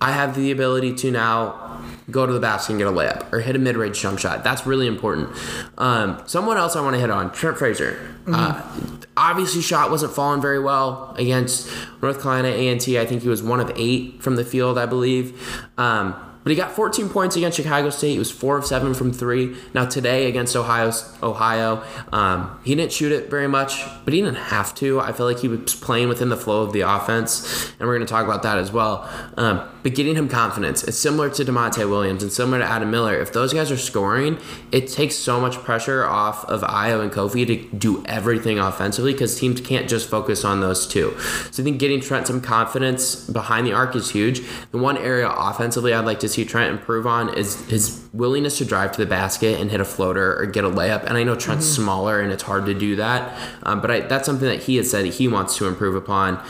I 0.00 0.10
have 0.12 0.34
the 0.34 0.50
ability 0.50 0.94
to 0.94 1.10
now 1.12 1.80
go 2.10 2.26
to 2.26 2.32
the 2.32 2.40
basket 2.40 2.72
and 2.72 2.78
get 2.78 2.88
a 2.88 2.90
layup 2.90 3.32
or 3.32 3.40
hit 3.40 3.54
a 3.54 3.58
mid-range 3.58 4.00
jump 4.00 4.18
shot. 4.18 4.42
That's 4.42 4.66
really 4.66 4.86
important. 4.86 5.30
Um, 5.78 6.20
someone 6.26 6.56
else 6.56 6.74
I 6.74 6.80
want 6.80 6.94
to 6.94 7.00
hit 7.00 7.10
on 7.10 7.32
Trent 7.32 7.56
Frazier. 7.56 7.92
Mm-hmm. 8.24 8.34
Uh, 8.34 8.96
obviously, 9.16 9.62
shot 9.62 9.90
wasn't 9.90 10.12
falling 10.12 10.42
very 10.42 10.58
well 10.58 11.14
against 11.16 11.70
North 12.02 12.20
Carolina 12.20 12.48
A&T. 12.48 12.98
I 12.98 13.06
think 13.06 13.22
he 13.22 13.28
was 13.28 13.42
one 13.42 13.60
of 13.60 13.70
eight 13.76 14.22
from 14.22 14.36
the 14.36 14.44
field, 14.44 14.76
I 14.76 14.86
believe. 14.86 15.40
Um, 15.78 16.31
but 16.42 16.50
he 16.50 16.56
got 16.56 16.72
14 16.72 17.08
points 17.08 17.36
against 17.36 17.56
Chicago 17.56 17.90
State. 17.90 18.12
He 18.12 18.18
was 18.18 18.30
four 18.30 18.56
of 18.56 18.66
seven 18.66 18.94
from 18.94 19.12
three. 19.12 19.56
Now 19.74 19.86
today 19.86 20.26
against 20.26 20.56
Ohio, 20.56 20.92
Ohio, 21.22 21.84
um, 22.12 22.58
he 22.64 22.74
didn't 22.74 22.92
shoot 22.92 23.12
it 23.12 23.30
very 23.30 23.48
much, 23.48 23.84
but 24.04 24.12
he 24.12 24.20
didn't 24.20 24.36
have 24.36 24.74
to. 24.76 25.00
I 25.00 25.12
feel 25.12 25.26
like 25.26 25.38
he 25.38 25.48
was 25.48 25.74
playing 25.74 26.08
within 26.08 26.28
the 26.28 26.36
flow 26.36 26.62
of 26.62 26.72
the 26.72 26.80
offense, 26.80 27.70
and 27.78 27.88
we're 27.88 27.96
going 27.96 28.06
to 28.06 28.10
talk 28.10 28.24
about 28.24 28.42
that 28.42 28.58
as 28.58 28.72
well. 28.72 29.08
Um, 29.36 29.68
but 29.82 29.94
getting 29.94 30.14
him 30.14 30.28
confidence, 30.28 30.84
it's 30.84 30.98
similar 30.98 31.28
to 31.30 31.44
Da'Monte 31.44 31.88
Williams 31.88 32.22
and 32.22 32.32
similar 32.32 32.58
to 32.58 32.64
Adam 32.64 32.90
Miller. 32.90 33.18
If 33.20 33.32
those 33.32 33.52
guys 33.52 33.70
are 33.70 33.76
scoring, 33.76 34.38
it 34.70 34.88
takes 34.88 35.16
so 35.16 35.40
much 35.40 35.56
pressure 35.56 36.04
off 36.04 36.44
of 36.46 36.62
Ayo 36.62 37.02
and 37.02 37.10
Kofi 37.10 37.46
to 37.46 37.76
do 37.76 38.04
everything 38.06 38.58
offensively 38.58 39.12
because 39.12 39.38
teams 39.38 39.60
can't 39.60 39.88
just 39.88 40.08
focus 40.08 40.44
on 40.44 40.60
those 40.60 40.86
two. 40.86 41.16
So 41.50 41.62
I 41.62 41.64
think 41.64 41.78
getting 41.78 42.00
Trent 42.00 42.26
some 42.26 42.40
confidence 42.40 43.28
behind 43.28 43.66
the 43.66 43.72
arc 43.72 43.96
is 43.96 44.10
huge. 44.10 44.42
The 44.70 44.78
one 44.78 44.96
area 44.96 45.28
offensively 45.28 45.92
I'd 45.92 46.04
like 46.04 46.20
to 46.20 46.28
see 46.32 46.44
Trent 46.44 46.72
improve 46.72 47.06
on 47.06 47.34
is 47.34 47.60
his 47.68 48.06
willingness 48.12 48.58
to 48.58 48.64
drive 48.64 48.92
to 48.92 48.98
the 48.98 49.06
basket 49.06 49.60
and 49.60 49.70
hit 49.70 49.80
a 49.80 49.84
floater 49.84 50.38
or 50.38 50.46
get 50.46 50.64
a 50.64 50.70
layup. 50.70 51.04
And 51.04 51.16
I 51.16 51.24
know 51.24 51.34
Trent's 51.34 51.66
mm-hmm. 51.66 51.82
smaller 51.82 52.20
and 52.20 52.32
it's 52.32 52.42
hard 52.42 52.66
to 52.66 52.74
do 52.74 52.96
that, 52.96 53.38
um, 53.62 53.80
but 53.80 53.90
I, 53.90 54.00
that's 54.00 54.26
something 54.26 54.48
that 54.48 54.62
he 54.62 54.76
has 54.76 54.90
said 54.90 55.04
he 55.06 55.28
wants 55.28 55.56
to 55.58 55.66
improve 55.66 55.94
upon 55.94 56.42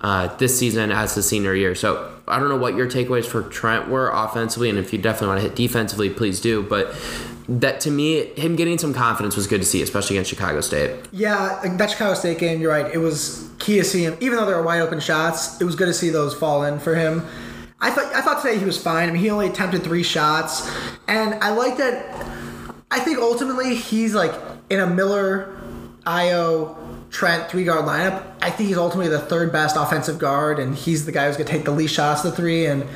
uh, 0.00 0.34
this 0.36 0.58
season 0.58 0.92
as 0.92 1.14
the 1.14 1.22
senior 1.22 1.54
year. 1.54 1.74
So 1.74 2.20
I 2.28 2.38
don't 2.38 2.48
know 2.48 2.56
what 2.56 2.74
your 2.74 2.88
takeaways 2.88 3.26
for 3.26 3.42
Trent 3.42 3.88
were 3.88 4.10
offensively, 4.10 4.70
and 4.70 4.78
if 4.78 4.92
you 4.92 4.98
definitely 4.98 5.28
want 5.28 5.40
to 5.40 5.48
hit 5.48 5.56
defensively, 5.56 6.10
please 6.10 6.40
do. 6.40 6.62
But 6.62 6.94
that 7.48 7.80
to 7.80 7.90
me, 7.90 8.26
him 8.34 8.56
getting 8.56 8.78
some 8.78 8.94
confidence 8.94 9.36
was 9.36 9.46
good 9.46 9.60
to 9.60 9.66
see, 9.66 9.82
especially 9.82 10.16
against 10.16 10.30
Chicago 10.30 10.60
State. 10.60 11.06
Yeah, 11.12 11.60
that 11.76 11.90
Chicago 11.90 12.14
State 12.14 12.38
game, 12.38 12.60
you're 12.60 12.70
right. 12.70 12.92
It 12.92 12.98
was 12.98 13.50
key 13.58 13.76
to 13.78 13.84
see 13.84 14.04
him, 14.04 14.16
even 14.20 14.36
though 14.36 14.46
there 14.46 14.56
were 14.56 14.62
wide 14.62 14.80
open 14.80 15.00
shots. 15.00 15.60
It 15.60 15.64
was 15.64 15.76
good 15.76 15.86
to 15.86 15.94
see 15.94 16.10
those 16.10 16.34
fall 16.34 16.64
in 16.64 16.78
for 16.78 16.94
him. 16.94 17.26
I 17.84 17.90
thought 17.90 18.14
I 18.14 18.22
thought 18.22 18.40
today 18.40 18.58
he 18.58 18.64
was 18.64 18.82
fine. 18.82 19.10
I 19.10 19.12
mean, 19.12 19.20
he 19.20 19.28
only 19.28 19.46
attempted 19.46 19.84
three 19.84 20.02
shots, 20.02 20.66
and 21.06 21.34
I 21.44 21.50
like 21.50 21.76
that. 21.76 22.16
I 22.90 22.98
think 22.98 23.18
ultimately 23.18 23.74
he's 23.74 24.14
like 24.14 24.32
in 24.70 24.80
a 24.80 24.86
Miller, 24.86 25.54
Ayo, 26.06 26.78
Trent 27.10 27.50
three 27.50 27.64
guard 27.64 27.84
lineup. 27.84 28.24
I 28.40 28.48
think 28.48 28.68
he's 28.68 28.78
ultimately 28.78 29.10
the 29.10 29.18
third 29.18 29.52
best 29.52 29.76
offensive 29.76 30.18
guard, 30.18 30.58
and 30.58 30.74
he's 30.74 31.04
the 31.04 31.12
guy 31.12 31.26
who's 31.26 31.36
gonna 31.36 31.46
take 31.46 31.66
the 31.66 31.72
least 31.72 31.94
shots 31.94 32.24
of 32.24 32.30
the 32.30 32.36
three. 32.38 32.64
And 32.64 32.86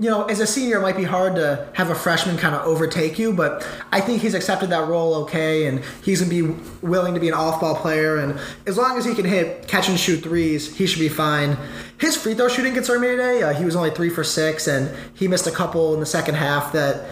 you 0.00 0.08
know, 0.08 0.24
as 0.26 0.38
a 0.38 0.46
senior, 0.46 0.78
it 0.78 0.82
might 0.82 0.96
be 0.96 1.02
hard 1.02 1.34
to 1.34 1.66
have 1.72 1.90
a 1.90 1.94
freshman 1.94 2.36
kind 2.36 2.54
of 2.54 2.64
overtake 2.64 3.18
you, 3.18 3.32
but 3.32 3.66
I 3.90 4.00
think 4.00 4.22
he's 4.22 4.34
accepted 4.34 4.70
that 4.70 4.86
role 4.86 5.12
okay, 5.22 5.66
and 5.66 5.82
he's 6.04 6.20
gonna 6.20 6.30
be 6.30 6.54
willing 6.82 7.14
to 7.14 7.20
be 7.20 7.26
an 7.26 7.34
off-ball 7.34 7.74
player. 7.74 8.18
And 8.18 8.38
as 8.64 8.76
long 8.76 8.96
as 8.96 9.04
he 9.04 9.16
can 9.16 9.24
hit 9.24 9.66
catch 9.66 9.88
and 9.88 9.98
shoot 9.98 10.22
threes, 10.22 10.76
he 10.76 10.86
should 10.86 11.00
be 11.00 11.08
fine. 11.08 11.56
His 11.98 12.16
free 12.16 12.34
throw 12.34 12.46
shooting 12.46 12.74
concerned 12.74 13.02
me 13.02 13.08
today. 13.08 13.42
Uh, 13.42 13.52
he 13.52 13.64
was 13.64 13.74
only 13.74 13.90
three 13.90 14.08
for 14.08 14.22
six, 14.22 14.68
and 14.68 14.96
he 15.14 15.26
missed 15.26 15.48
a 15.48 15.50
couple 15.50 15.94
in 15.94 16.00
the 16.00 16.06
second 16.06 16.36
half 16.36 16.72
that 16.74 17.04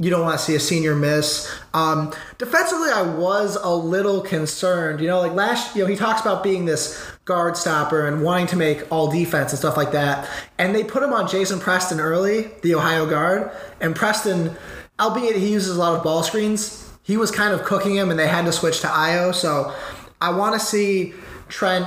you 0.00 0.08
don't 0.08 0.22
want 0.22 0.38
to 0.38 0.44
see 0.44 0.54
a 0.54 0.60
senior 0.60 0.96
miss. 0.96 1.54
Um, 1.74 2.12
defensively, 2.38 2.88
I 2.90 3.02
was 3.02 3.56
a 3.56 3.68
little 3.68 4.22
concerned. 4.22 4.98
You 5.00 5.08
know, 5.08 5.20
like 5.20 5.32
last, 5.32 5.76
you 5.76 5.82
know, 5.82 5.88
he 5.88 5.94
talks 5.94 6.22
about 6.22 6.42
being 6.42 6.64
this 6.64 6.98
guard 7.26 7.54
stopper 7.54 8.06
and 8.06 8.22
wanting 8.22 8.46
to 8.48 8.56
make 8.56 8.90
all 8.90 9.10
defense 9.10 9.52
and 9.52 9.58
stuff 9.58 9.76
like 9.76 9.92
that. 9.92 10.26
And 10.58 10.74
they 10.74 10.84
put 10.84 11.02
him 11.02 11.12
on 11.12 11.28
Jason 11.28 11.60
Preston 11.60 12.00
early, 12.00 12.50
the 12.62 12.74
Ohio 12.74 13.08
guard. 13.08 13.50
And 13.82 13.94
Preston, 13.94 14.56
albeit 14.98 15.36
he 15.36 15.52
uses 15.52 15.76
a 15.76 15.78
lot 15.78 15.94
of 15.94 16.02
ball 16.02 16.22
screens, 16.22 16.90
he 17.02 17.18
was 17.18 17.30
kind 17.30 17.52
of 17.52 17.64
cooking 17.64 17.94
him, 17.94 18.10
and 18.10 18.18
they 18.18 18.28
had 18.28 18.46
to 18.46 18.52
switch 18.52 18.80
to 18.80 18.86
Ayo. 18.86 19.34
So 19.34 19.74
I 20.18 20.30
want 20.30 20.58
to 20.58 20.60
see 20.64 21.12
Trent 21.48 21.86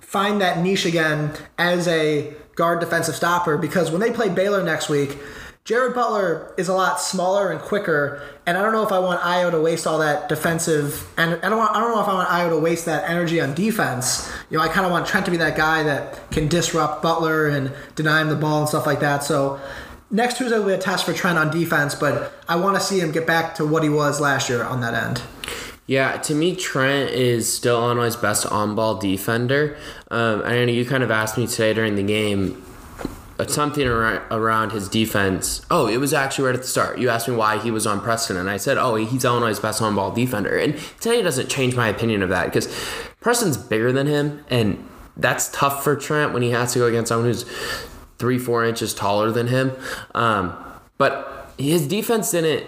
find 0.00 0.40
that 0.40 0.60
niche 0.60 0.86
again 0.86 1.34
as 1.58 1.86
a 1.86 2.32
guard 2.54 2.80
defensive 2.80 3.14
stopper 3.14 3.58
because 3.58 3.90
when 3.90 4.00
they 4.00 4.10
play 4.10 4.30
Baylor 4.30 4.62
next 4.62 4.88
week, 4.88 5.18
Jared 5.66 5.94
Butler 5.96 6.54
is 6.56 6.68
a 6.68 6.72
lot 6.72 7.00
smaller 7.00 7.50
and 7.50 7.60
quicker, 7.60 8.22
and 8.46 8.56
I 8.56 8.62
don't 8.62 8.72
know 8.72 8.86
if 8.86 8.92
I 8.92 9.00
want 9.00 9.20
Ayo 9.22 9.50
to 9.50 9.60
waste 9.60 9.84
all 9.84 9.98
that 9.98 10.28
defensive, 10.28 11.04
and 11.16 11.34
I 11.42 11.48
don't 11.48 11.58
want, 11.58 11.74
I 11.74 11.80
don't 11.80 11.92
know 11.92 12.00
if 12.00 12.06
I 12.06 12.14
want 12.14 12.28
Ayo 12.28 12.50
to 12.50 12.58
waste 12.60 12.84
that 12.84 13.10
energy 13.10 13.40
on 13.40 13.52
defense. 13.52 14.32
You 14.48 14.58
know, 14.58 14.62
I 14.62 14.68
kind 14.68 14.86
of 14.86 14.92
want 14.92 15.08
Trent 15.08 15.24
to 15.24 15.32
be 15.32 15.38
that 15.38 15.56
guy 15.56 15.82
that 15.82 16.30
can 16.30 16.46
disrupt 16.46 17.02
Butler 17.02 17.48
and 17.48 17.72
deny 17.96 18.20
him 18.20 18.28
the 18.28 18.36
ball 18.36 18.60
and 18.60 18.68
stuff 18.68 18.86
like 18.86 19.00
that. 19.00 19.24
So 19.24 19.58
next 20.08 20.38
Tuesday 20.38 20.56
will 20.56 20.66
be 20.66 20.72
a 20.72 20.78
test 20.78 21.04
for 21.04 21.12
Trent 21.12 21.36
on 21.36 21.50
defense, 21.50 21.96
but 21.96 22.32
I 22.48 22.54
want 22.54 22.76
to 22.76 22.80
see 22.80 23.00
him 23.00 23.10
get 23.10 23.26
back 23.26 23.56
to 23.56 23.66
what 23.66 23.82
he 23.82 23.88
was 23.88 24.20
last 24.20 24.48
year 24.48 24.62
on 24.62 24.80
that 24.82 24.94
end. 24.94 25.20
Yeah, 25.88 26.16
to 26.18 26.34
me, 26.36 26.54
Trent 26.54 27.10
is 27.10 27.52
still 27.52 27.82
Illinois' 27.82 28.14
best 28.14 28.46
on-ball 28.46 28.98
defender. 28.98 29.76
Um, 30.12 30.42
I 30.44 30.64
know 30.64 30.70
you 30.70 30.84
kind 30.84 31.02
of 31.02 31.10
asked 31.10 31.36
me 31.36 31.48
today 31.48 31.74
during 31.74 31.96
the 31.96 32.04
game 32.04 32.62
something 33.48 33.86
around 33.86 34.72
his 34.72 34.88
defense. 34.88 35.64
Oh, 35.70 35.86
it 35.86 35.98
was 35.98 36.14
actually 36.14 36.46
right 36.46 36.54
at 36.54 36.62
the 36.62 36.68
start. 36.68 36.98
You 36.98 37.10
asked 37.10 37.28
me 37.28 37.36
why 37.36 37.58
he 37.58 37.70
was 37.70 37.86
on 37.86 38.00
Preston, 38.00 38.36
and 38.36 38.48
I 38.48 38.56
said, 38.56 38.78
oh, 38.78 38.94
he's 38.94 39.24
Illinois' 39.24 39.58
best 39.58 39.82
on-ball 39.82 40.12
defender. 40.12 40.56
And 40.56 40.78
today 41.00 41.22
doesn't 41.22 41.48
change 41.48 41.76
my 41.76 41.88
opinion 41.88 42.22
of 42.22 42.30
that 42.30 42.46
because 42.46 42.66
Preston's 43.20 43.56
bigger 43.56 43.92
than 43.92 44.06
him, 44.06 44.44
and 44.48 44.88
that's 45.16 45.48
tough 45.48 45.84
for 45.84 45.96
Trent 45.96 46.32
when 46.32 46.42
he 46.42 46.50
has 46.50 46.72
to 46.72 46.78
go 46.78 46.86
against 46.86 47.08
someone 47.08 47.28
who's 47.28 47.44
three, 48.18 48.38
four 48.38 48.64
inches 48.64 48.94
taller 48.94 49.30
than 49.30 49.48
him. 49.48 49.72
Um, 50.14 50.56
but 50.98 51.52
his 51.58 51.86
defense 51.86 52.30
didn't 52.30 52.66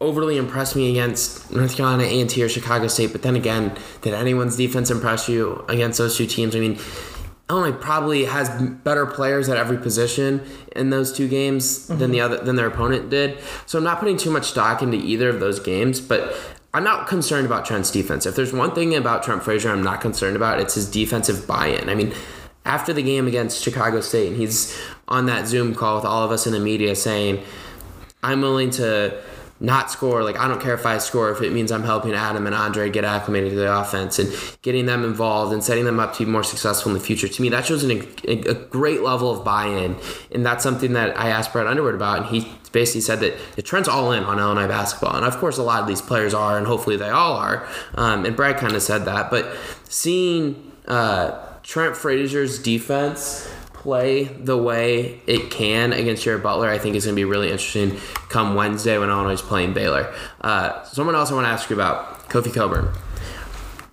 overly 0.00 0.36
impress 0.36 0.76
me 0.76 0.90
against 0.90 1.50
North 1.50 1.76
Carolina 1.76 2.04
A&T 2.04 2.42
or 2.42 2.48
Chicago 2.48 2.88
State. 2.88 3.12
But 3.12 3.22
then 3.22 3.36
again, 3.36 3.76
did 4.02 4.14
anyone's 4.14 4.56
defense 4.56 4.90
impress 4.90 5.28
you 5.28 5.64
against 5.68 5.98
those 5.98 6.16
two 6.16 6.26
teams? 6.26 6.54
I 6.54 6.60
mean, 6.60 6.78
Illinois 7.50 7.76
probably 7.76 8.24
has 8.24 8.48
better 8.84 9.04
players 9.04 9.48
at 9.48 9.56
every 9.56 9.76
position 9.76 10.42
in 10.74 10.90
those 10.90 11.12
two 11.12 11.28
games 11.28 11.88
mm-hmm. 11.88 11.98
than 11.98 12.10
the 12.10 12.20
other 12.20 12.38
than 12.38 12.56
their 12.56 12.66
opponent 12.66 13.10
did. 13.10 13.38
So 13.66 13.78
I'm 13.78 13.84
not 13.84 14.00
putting 14.00 14.16
too 14.16 14.30
much 14.30 14.46
stock 14.46 14.82
into 14.82 14.96
either 14.96 15.28
of 15.28 15.40
those 15.40 15.60
games, 15.60 16.00
but 16.00 16.34
I'm 16.72 16.84
not 16.84 17.06
concerned 17.06 17.46
about 17.46 17.64
Trent's 17.66 17.90
defense. 17.90 18.24
If 18.26 18.34
there's 18.34 18.52
one 18.52 18.74
thing 18.74 18.94
about 18.94 19.22
Trent 19.22 19.42
Frazier 19.42 19.70
I'm 19.70 19.82
not 19.82 20.00
concerned 20.00 20.36
about, 20.36 20.58
it's 20.58 20.74
his 20.74 20.90
defensive 20.90 21.46
buy-in. 21.46 21.88
I 21.88 21.94
mean, 21.94 22.14
after 22.64 22.92
the 22.94 23.02
game 23.02 23.26
against 23.26 23.62
Chicago 23.62 24.00
State, 24.00 24.28
and 24.28 24.36
he's 24.36 24.80
on 25.06 25.26
that 25.26 25.46
Zoom 25.46 25.74
call 25.74 25.96
with 25.96 26.06
all 26.06 26.24
of 26.24 26.30
us 26.30 26.46
in 26.46 26.52
the 26.54 26.60
media 26.60 26.96
saying, 26.96 27.42
"I'm 28.22 28.40
willing 28.40 28.70
to." 28.72 29.22
Not 29.60 29.90
score. 29.90 30.24
Like 30.24 30.36
I 30.36 30.48
don't 30.48 30.60
care 30.60 30.74
if 30.74 30.84
I 30.84 30.98
score 30.98 31.30
if 31.30 31.40
it 31.40 31.52
means 31.52 31.70
I'm 31.70 31.84
helping 31.84 32.12
Adam 32.12 32.46
and 32.46 32.54
Andre 32.54 32.90
get 32.90 33.04
acclimated 33.04 33.50
to 33.50 33.56
the 33.56 33.72
offense 33.72 34.18
and 34.18 34.34
getting 34.62 34.86
them 34.86 35.04
involved 35.04 35.52
and 35.52 35.62
setting 35.62 35.84
them 35.84 36.00
up 36.00 36.14
to 36.14 36.24
be 36.24 36.30
more 36.30 36.42
successful 36.42 36.90
in 36.90 36.98
the 36.98 37.04
future. 37.04 37.28
To 37.28 37.42
me, 37.42 37.48
that 37.50 37.64
shows 37.64 37.84
an, 37.84 38.02
a, 38.26 38.54
great 38.54 39.02
level 39.02 39.30
of 39.30 39.44
buy-in, 39.44 39.96
and 40.32 40.44
that's 40.44 40.64
something 40.64 40.94
that 40.94 41.18
I 41.18 41.28
asked 41.28 41.52
Brad 41.52 41.68
Underwood 41.68 41.94
about, 41.94 42.18
and 42.18 42.26
he 42.26 42.50
basically 42.72 43.02
said 43.02 43.20
that 43.20 43.34
the 43.54 43.62
Trent's 43.62 43.88
all 43.88 44.10
in 44.10 44.24
on 44.24 44.40
Illinois 44.40 44.66
basketball, 44.66 45.14
and 45.14 45.24
of 45.24 45.36
course 45.38 45.56
a 45.56 45.62
lot 45.62 45.80
of 45.80 45.86
these 45.86 46.02
players 46.02 46.34
are, 46.34 46.58
and 46.58 46.66
hopefully 46.66 46.96
they 46.96 47.10
all 47.10 47.34
are. 47.34 47.66
Um, 47.94 48.24
and 48.24 48.34
Brad 48.34 48.56
kind 48.56 48.74
of 48.74 48.82
said 48.82 49.04
that, 49.04 49.30
but 49.30 49.56
seeing 49.88 50.72
uh, 50.88 51.40
Trent 51.62 51.96
Frazier's 51.96 52.60
defense 52.60 53.48
play 53.84 54.24
the 54.24 54.56
way 54.56 55.20
it 55.26 55.50
can 55.50 55.92
against 55.92 56.24
Jared 56.24 56.42
Butler, 56.42 56.70
I 56.70 56.78
think 56.78 56.96
is 56.96 57.04
going 57.04 57.14
to 57.14 57.20
be 57.20 57.26
really 57.26 57.50
interesting 57.50 58.00
come 58.30 58.54
Wednesday 58.54 58.96
when 58.96 59.10
Illinois 59.10 59.34
is 59.34 59.42
playing 59.42 59.74
Baylor. 59.74 60.12
Uh, 60.40 60.82
someone 60.84 61.14
else 61.14 61.30
I 61.30 61.34
want 61.34 61.44
to 61.44 61.50
ask 61.50 61.68
you 61.68 61.76
about 61.76 62.30
Kofi 62.30 62.52
Cockburn. 62.52 62.88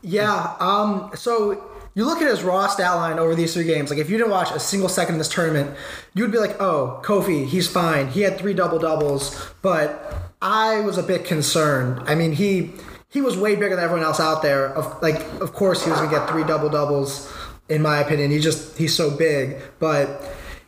Yeah. 0.01 0.55
Um, 0.61 1.11
so 1.13 1.61
you 1.93 2.05
look 2.05 2.21
at 2.21 2.29
his 2.29 2.41
raw 2.41 2.67
stat 2.67 2.95
line 2.95 3.19
over 3.19 3.35
these 3.35 3.53
three 3.53 3.65
games. 3.65 3.89
Like 3.89 3.99
if 3.99 4.09
you 4.09 4.17
didn't 4.17 4.31
watch 4.31 4.49
a 4.51 4.61
single 4.61 4.87
second 4.87 5.15
of 5.15 5.19
this 5.19 5.27
tournament, 5.27 5.75
you 6.13 6.23
would 6.23 6.31
be 6.31 6.39
like, 6.39 6.59
"Oh, 6.61 7.01
Kofi, 7.03 7.45
he's 7.45 7.67
fine. 7.67 8.07
He 8.07 8.21
had 8.21 8.39
three 8.39 8.53
double 8.53 8.79
doubles." 8.79 9.51
But 9.61 10.31
I 10.41 10.79
was 10.79 10.97
a 10.97 11.03
bit 11.03 11.25
concerned. 11.25 12.01
I 12.05 12.15
mean, 12.15 12.31
he 12.31 12.71
he 13.09 13.19
was 13.19 13.35
way 13.35 13.55
bigger 13.55 13.75
than 13.75 13.83
everyone 13.83 14.05
else 14.05 14.21
out 14.21 14.41
there. 14.41 14.67
Of 14.67 15.01
like, 15.01 15.19
of 15.41 15.51
course, 15.51 15.83
he 15.83 15.91
was 15.91 15.99
gonna 15.99 16.09
get 16.09 16.29
three 16.29 16.45
double 16.45 16.69
doubles 16.69 17.29
in 17.71 17.81
my 17.81 17.99
opinion. 17.99 18.31
He 18.31 18.39
just 18.39 18.77
he's 18.77 18.93
so 18.93 19.09
big, 19.09 19.57
but 19.79 20.21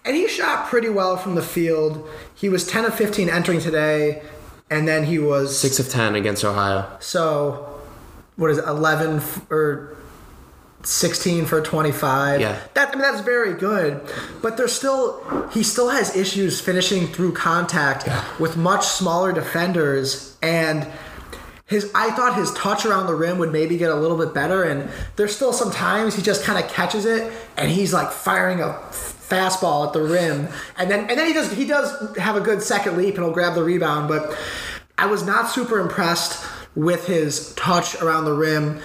and 0.05 0.15
he 0.15 0.27
shot 0.27 0.67
pretty 0.67 0.89
well 0.89 1.17
from 1.17 1.35
the 1.35 1.41
field. 1.41 2.09
He 2.33 2.49
was 2.49 2.65
10 2.65 2.85
of 2.85 2.95
15 2.95 3.29
entering 3.29 3.59
today, 3.59 4.23
and 4.69 4.87
then 4.87 5.05
he 5.05 5.19
was 5.19 5.57
6 5.59 5.79
of 5.79 5.89
10 5.89 6.15
against 6.15 6.43
Ohio. 6.43 6.89
So, 6.99 7.79
what 8.37 8.49
is 8.49 8.57
it, 8.57 8.65
11 8.65 9.17
f- 9.17 9.51
or 9.51 9.97
16 10.83 11.45
for 11.45 11.61
25? 11.61 12.41
Yeah. 12.41 12.59
That 12.73 12.89
I 12.89 12.91
mean 12.91 13.01
that's 13.01 13.21
very 13.21 13.53
good, 13.53 14.01
but 14.41 14.55
there's 14.55 14.73
still 14.73 15.49
he 15.51 15.61
still 15.61 15.89
has 15.89 16.15
issues 16.15 16.61
finishing 16.61 17.07
through 17.07 17.33
contact 17.33 18.07
yeah. 18.07 18.23
with 18.39 18.55
much 18.55 18.85
smaller 18.85 19.33
defenders 19.33 20.37
and 20.41 20.87
his 21.65 21.91
I 21.95 22.11
thought 22.11 22.35
his 22.35 22.51
touch 22.53 22.85
around 22.85 23.07
the 23.07 23.15
rim 23.15 23.37
would 23.37 23.51
maybe 23.51 23.77
get 23.77 23.89
a 23.89 23.95
little 23.95 24.17
bit 24.17 24.33
better, 24.33 24.63
and 24.63 24.89
there's 25.15 25.35
still 25.35 25.53
some 25.53 25.71
times 25.71 26.15
he 26.15 26.21
just 26.21 26.43
kind 26.43 26.63
of 26.63 26.69
catches 26.69 27.05
it 27.05 27.31
and 27.57 27.71
he's 27.71 27.93
like 27.93 28.11
firing 28.11 28.59
a 28.59 28.73
fastball 28.91 29.87
at 29.87 29.93
the 29.93 30.01
rim, 30.01 30.47
and 30.77 30.91
then 30.91 31.09
and 31.09 31.17
then 31.17 31.27
he 31.27 31.33
does 31.33 31.51
he 31.53 31.65
does 31.65 32.17
have 32.17 32.35
a 32.35 32.41
good 32.41 32.61
second 32.61 32.97
leap 32.97 33.15
and 33.15 33.23
he'll 33.23 33.33
grab 33.33 33.55
the 33.55 33.63
rebound, 33.63 34.07
but 34.07 34.37
I 34.97 35.05
was 35.07 35.25
not 35.25 35.49
super 35.49 35.79
impressed 35.79 36.45
with 36.75 37.07
his 37.07 37.53
touch 37.55 37.99
around 38.01 38.25
the 38.25 38.33
rim. 38.33 38.81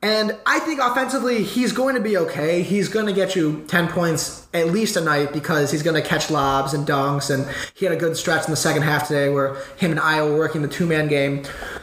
And 0.00 0.36
I 0.46 0.60
think 0.60 0.80
offensively, 0.80 1.42
he's 1.42 1.72
going 1.72 1.96
to 1.96 2.00
be 2.00 2.16
okay. 2.16 2.62
He's 2.62 2.88
going 2.88 3.06
to 3.06 3.12
get 3.12 3.34
you 3.34 3.64
10 3.66 3.88
points 3.88 4.46
at 4.54 4.68
least 4.68 4.96
a 4.96 5.00
night 5.00 5.32
because 5.32 5.72
he's 5.72 5.82
going 5.82 6.00
to 6.00 6.08
catch 6.08 6.30
lobs 6.30 6.72
and 6.72 6.86
dunks. 6.86 7.34
And 7.34 7.52
he 7.74 7.84
had 7.84 7.92
a 7.92 7.98
good 7.98 8.16
stretch 8.16 8.44
in 8.44 8.50
the 8.52 8.56
second 8.56 8.82
half 8.82 9.08
today 9.08 9.28
where 9.28 9.56
him 9.76 9.90
and 9.90 9.98
I 9.98 10.22
were 10.22 10.36
working 10.38 10.62
the 10.62 10.68
two 10.68 10.86
man 10.86 11.08
game. 11.08 11.42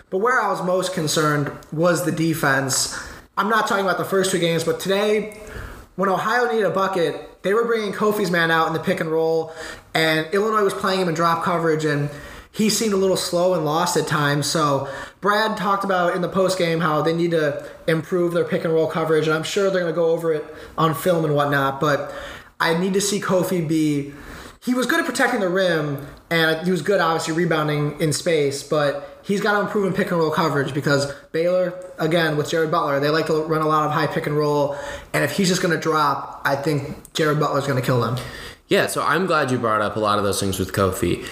But 0.09 0.19
where 0.19 0.39
I 0.39 0.50
was 0.50 0.63
most 0.63 0.93
concerned 0.93 1.51
was 1.71 2.05
the 2.05 2.12
defense. 2.12 2.97
I'm 3.38 3.50
not 3.50 3.67
talking 3.67 3.83
about 3.83 3.97
the 3.97 4.05
first 4.05 4.31
two 4.31 4.39
games, 4.39 4.63
but 4.63 4.79
today, 4.79 5.38
when 5.95 6.09
Ohio 6.09 6.50
needed 6.51 6.65
a 6.65 6.69
bucket, 6.69 7.41
they 7.41 7.53
were 7.53 7.65
bringing 7.65 7.91
Kofi's 7.91 8.29
man 8.29 8.51
out 8.51 8.67
in 8.67 8.74
the 8.74 8.79
pick 8.79 9.00
and 9.00 9.12
roll, 9.12 9.51
and 9.93 10.27
Illinois 10.33 10.63
was 10.63 10.74
playing 10.74 11.01
him 11.01 11.09
in 11.09 11.15
drop 11.15 11.43
coverage. 11.43 11.85
And 11.85 12.09
he 12.51 12.69
seemed 12.69 12.93
a 12.93 12.97
little 12.97 13.17
slow 13.17 13.53
and 13.55 13.65
lost 13.65 13.97
at 13.97 14.07
times. 14.07 14.45
So 14.45 14.88
Brad 15.21 15.57
talked 15.57 15.83
about 15.83 16.15
in 16.15 16.21
the 16.21 16.29
post 16.29 16.57
game 16.57 16.79
how 16.79 17.01
they 17.01 17.13
need 17.13 17.31
to 17.31 17.67
improve 17.88 18.33
their 18.33 18.45
pick 18.45 18.63
and 18.63 18.74
roll 18.74 18.88
coverage, 18.88 19.25
and 19.25 19.35
I'm 19.35 19.43
sure 19.43 19.69
they're 19.69 19.81
going 19.81 19.93
to 19.93 19.95
go 19.95 20.12
over 20.12 20.31
it 20.33 20.45
on 20.77 20.93
film 20.93 21.25
and 21.25 21.35
whatnot. 21.35 21.81
But 21.81 22.13
I 22.59 22.77
need 22.77 22.93
to 22.93 23.01
see 23.01 23.19
Kofi 23.19 23.67
be. 23.67 24.13
He 24.63 24.74
was 24.74 24.85
good 24.85 25.00
at 25.00 25.05
protecting 25.05 25.41
the 25.41 25.50
rim, 25.50 26.07
and 26.29 26.63
he 26.65 26.71
was 26.71 26.81
good, 26.81 27.01
obviously, 27.01 27.33
rebounding 27.33 28.00
in 28.00 28.13
space. 28.13 28.63
But 28.63 29.14
he's 29.25 29.41
got 29.41 29.53
to 29.53 29.62
improve 29.62 29.86
in 29.86 29.94
pick 29.94 30.12
and 30.12 30.20
roll 30.20 30.32
coverage 30.32 30.74
because 30.74 31.12
Baylor, 31.32 31.74
again, 31.98 32.38
with 32.38 32.50
Jared 32.50 32.72
Butler, 32.72 33.00
they 33.00 33.10
like 33.10 33.27
to 33.27 33.44
run 33.44 33.62
a 33.62 33.67
lot 33.67 33.86
of 33.86 33.91
high 33.91 34.08
pick 34.08 34.27
and 34.27 34.38
roll. 34.38 34.77
And 35.13 35.24
if 35.24 35.32
he's 35.32 35.50
just 35.50 35.62
going 35.62 35.74
to 35.74 35.82
drop, 35.82 36.41
I 36.46 36.55
think 36.55 37.13
Jared 37.13 37.39
Butler's 37.39 37.67
going 37.67 37.79
to 37.79 37.86
kill 37.86 38.01
them. 38.01 38.17
Yeah, 38.67 38.88
so 38.88 39.03
I'm 39.03 39.25
glad 39.25 39.51
you 39.51 39.58
brought 39.58 39.82
up 39.82 39.96
a 39.96 40.00
lot 40.00 40.17
of 40.17 40.24
those 40.24 40.39
things 40.39 40.58
with 40.58 40.72
Kofi 40.72 41.27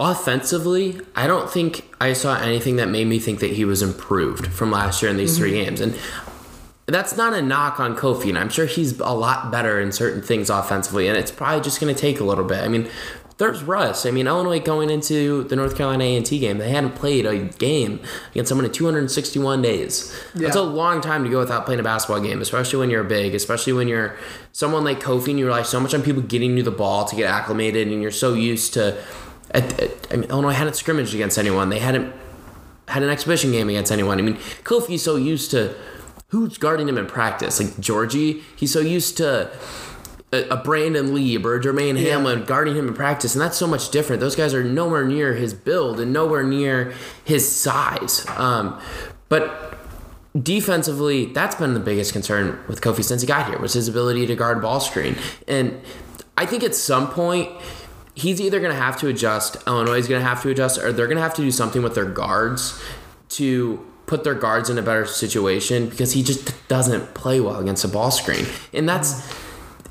offensively, 0.00 1.00
I 1.14 1.26
don't 1.26 1.50
think 1.50 1.88
I 2.00 2.12
saw 2.12 2.36
anything 2.36 2.76
that 2.76 2.88
made 2.88 3.06
me 3.06 3.18
think 3.18 3.40
that 3.40 3.52
he 3.52 3.64
was 3.64 3.82
improved 3.82 4.46
from 4.48 4.70
last 4.70 5.02
year 5.02 5.10
in 5.10 5.16
these 5.16 5.32
mm-hmm. 5.32 5.40
three 5.40 5.50
games. 5.52 5.80
And 5.80 5.94
that's 6.86 7.16
not 7.16 7.32
a 7.32 7.40
knock 7.40 7.80
on 7.80 7.96
Kofi, 7.96 8.28
and 8.28 8.36
I'm 8.36 8.50
sure 8.50 8.66
he's 8.66 8.98
a 9.00 9.14
lot 9.14 9.50
better 9.50 9.80
in 9.80 9.92
certain 9.92 10.20
things 10.20 10.50
offensively, 10.50 11.08
and 11.08 11.16
it's 11.16 11.30
probably 11.30 11.62
just 11.62 11.80
going 11.80 11.94
to 11.94 11.98
take 11.98 12.20
a 12.20 12.24
little 12.24 12.44
bit. 12.44 12.58
I 12.58 12.68
mean, 12.68 12.90
there's 13.38 13.62
Russ. 13.62 14.06
I 14.06 14.10
mean, 14.10 14.26
Illinois 14.26 14.60
going 14.60 14.90
into 14.90 15.44
the 15.44 15.56
North 15.56 15.76
Carolina 15.76 16.04
A&T 16.04 16.38
game, 16.38 16.58
they 16.58 16.70
hadn't 16.70 16.94
played 16.94 17.26
a 17.26 17.38
game 17.38 18.00
against 18.30 18.48
someone 18.48 18.64
in 18.64 18.72
261 18.72 19.62
days. 19.62 20.14
Yeah. 20.34 20.42
That's 20.42 20.56
a 20.56 20.62
long 20.62 21.00
time 21.00 21.24
to 21.24 21.30
go 21.30 21.40
without 21.40 21.64
playing 21.64 21.80
a 21.80 21.82
basketball 21.82 22.20
game, 22.20 22.40
especially 22.40 22.78
when 22.78 22.90
you're 22.90 23.04
big, 23.04 23.34
especially 23.34 23.72
when 23.72 23.88
you're 23.88 24.16
someone 24.52 24.84
like 24.84 25.00
Kofi 25.00 25.28
and 25.28 25.38
you 25.38 25.46
rely 25.46 25.62
so 25.62 25.80
much 25.80 25.94
on 25.94 26.02
people 26.02 26.22
getting 26.22 26.56
you 26.56 26.62
the 26.62 26.70
ball 26.70 27.04
to 27.06 27.16
get 27.16 27.28
acclimated, 27.28 27.88
and 27.88 28.00
you're 28.00 28.10
so 28.10 28.34
used 28.34 28.74
to– 28.74 28.96
I 29.54 30.16
mean, 30.16 30.24
Illinois 30.30 30.52
hadn't 30.52 30.74
scrimmaged 30.74 31.14
against 31.14 31.38
anyone. 31.38 31.68
They 31.68 31.78
hadn't 31.78 32.12
had 32.88 33.02
an 33.02 33.08
exhibition 33.08 33.52
game 33.52 33.68
against 33.68 33.92
anyone. 33.92 34.18
I 34.18 34.22
mean, 34.22 34.36
Kofi's 34.64 35.02
so 35.02 35.16
used 35.16 35.50
to 35.52 35.74
who's 36.28 36.58
guarding 36.58 36.88
him 36.88 36.98
in 36.98 37.06
practice. 37.06 37.60
Like 37.60 37.70
Giorgi. 37.76 38.42
he's 38.56 38.72
so 38.72 38.80
used 38.80 39.16
to 39.18 39.50
a, 40.50 40.56
Brandon 40.56 41.14
Lieb 41.14 41.44
or 41.46 41.56
a 41.56 41.60
Jermaine 41.60 42.00
yeah. 42.00 42.10
Hamlin 42.10 42.44
guarding 42.44 42.76
him 42.76 42.88
in 42.88 42.94
practice, 42.94 43.34
and 43.34 43.42
that's 43.42 43.56
so 43.56 43.66
much 43.66 43.90
different. 43.90 44.20
Those 44.20 44.36
guys 44.36 44.54
are 44.54 44.64
nowhere 44.64 45.04
near 45.04 45.34
his 45.34 45.54
build 45.54 46.00
and 46.00 46.12
nowhere 46.12 46.42
near 46.42 46.92
his 47.24 47.50
size. 47.50 48.26
Um, 48.36 48.80
but 49.28 49.78
defensively, 50.40 51.26
that's 51.26 51.54
been 51.56 51.74
the 51.74 51.80
biggest 51.80 52.12
concern 52.12 52.58
with 52.68 52.80
Kofi 52.80 53.04
since 53.04 53.22
he 53.22 53.26
got 53.26 53.48
here 53.48 53.58
was 53.58 53.72
his 53.72 53.88
ability 53.88 54.26
to 54.26 54.36
guard 54.36 54.60
ball 54.60 54.80
screen. 54.80 55.16
And 55.46 55.80
I 56.36 56.46
think 56.46 56.62
at 56.62 56.74
some 56.74 57.08
point 57.08 57.50
he's 58.14 58.40
either 58.40 58.60
going 58.60 58.72
to 58.72 58.80
have 58.80 58.98
to 59.00 59.08
adjust, 59.08 59.56
Illinois 59.66 59.98
is 59.98 60.08
going 60.08 60.20
to 60.20 60.26
have 60.26 60.42
to 60.42 60.50
adjust, 60.50 60.78
or 60.78 60.92
they're 60.92 61.06
going 61.06 61.16
to 61.16 61.22
have 61.22 61.34
to 61.34 61.42
do 61.42 61.50
something 61.50 61.82
with 61.82 61.94
their 61.94 62.04
guards 62.04 62.82
to 63.30 63.84
put 64.06 64.24
their 64.24 64.34
guards 64.34 64.68
in 64.68 64.78
a 64.78 64.82
better 64.82 65.06
situation 65.06 65.88
because 65.88 66.12
he 66.12 66.22
just 66.22 66.68
doesn't 66.68 67.14
play 67.14 67.40
well 67.40 67.58
against 67.58 67.84
a 67.84 67.88
ball 67.88 68.10
screen. 68.10 68.44
And 68.72 68.88
that's 68.88 69.26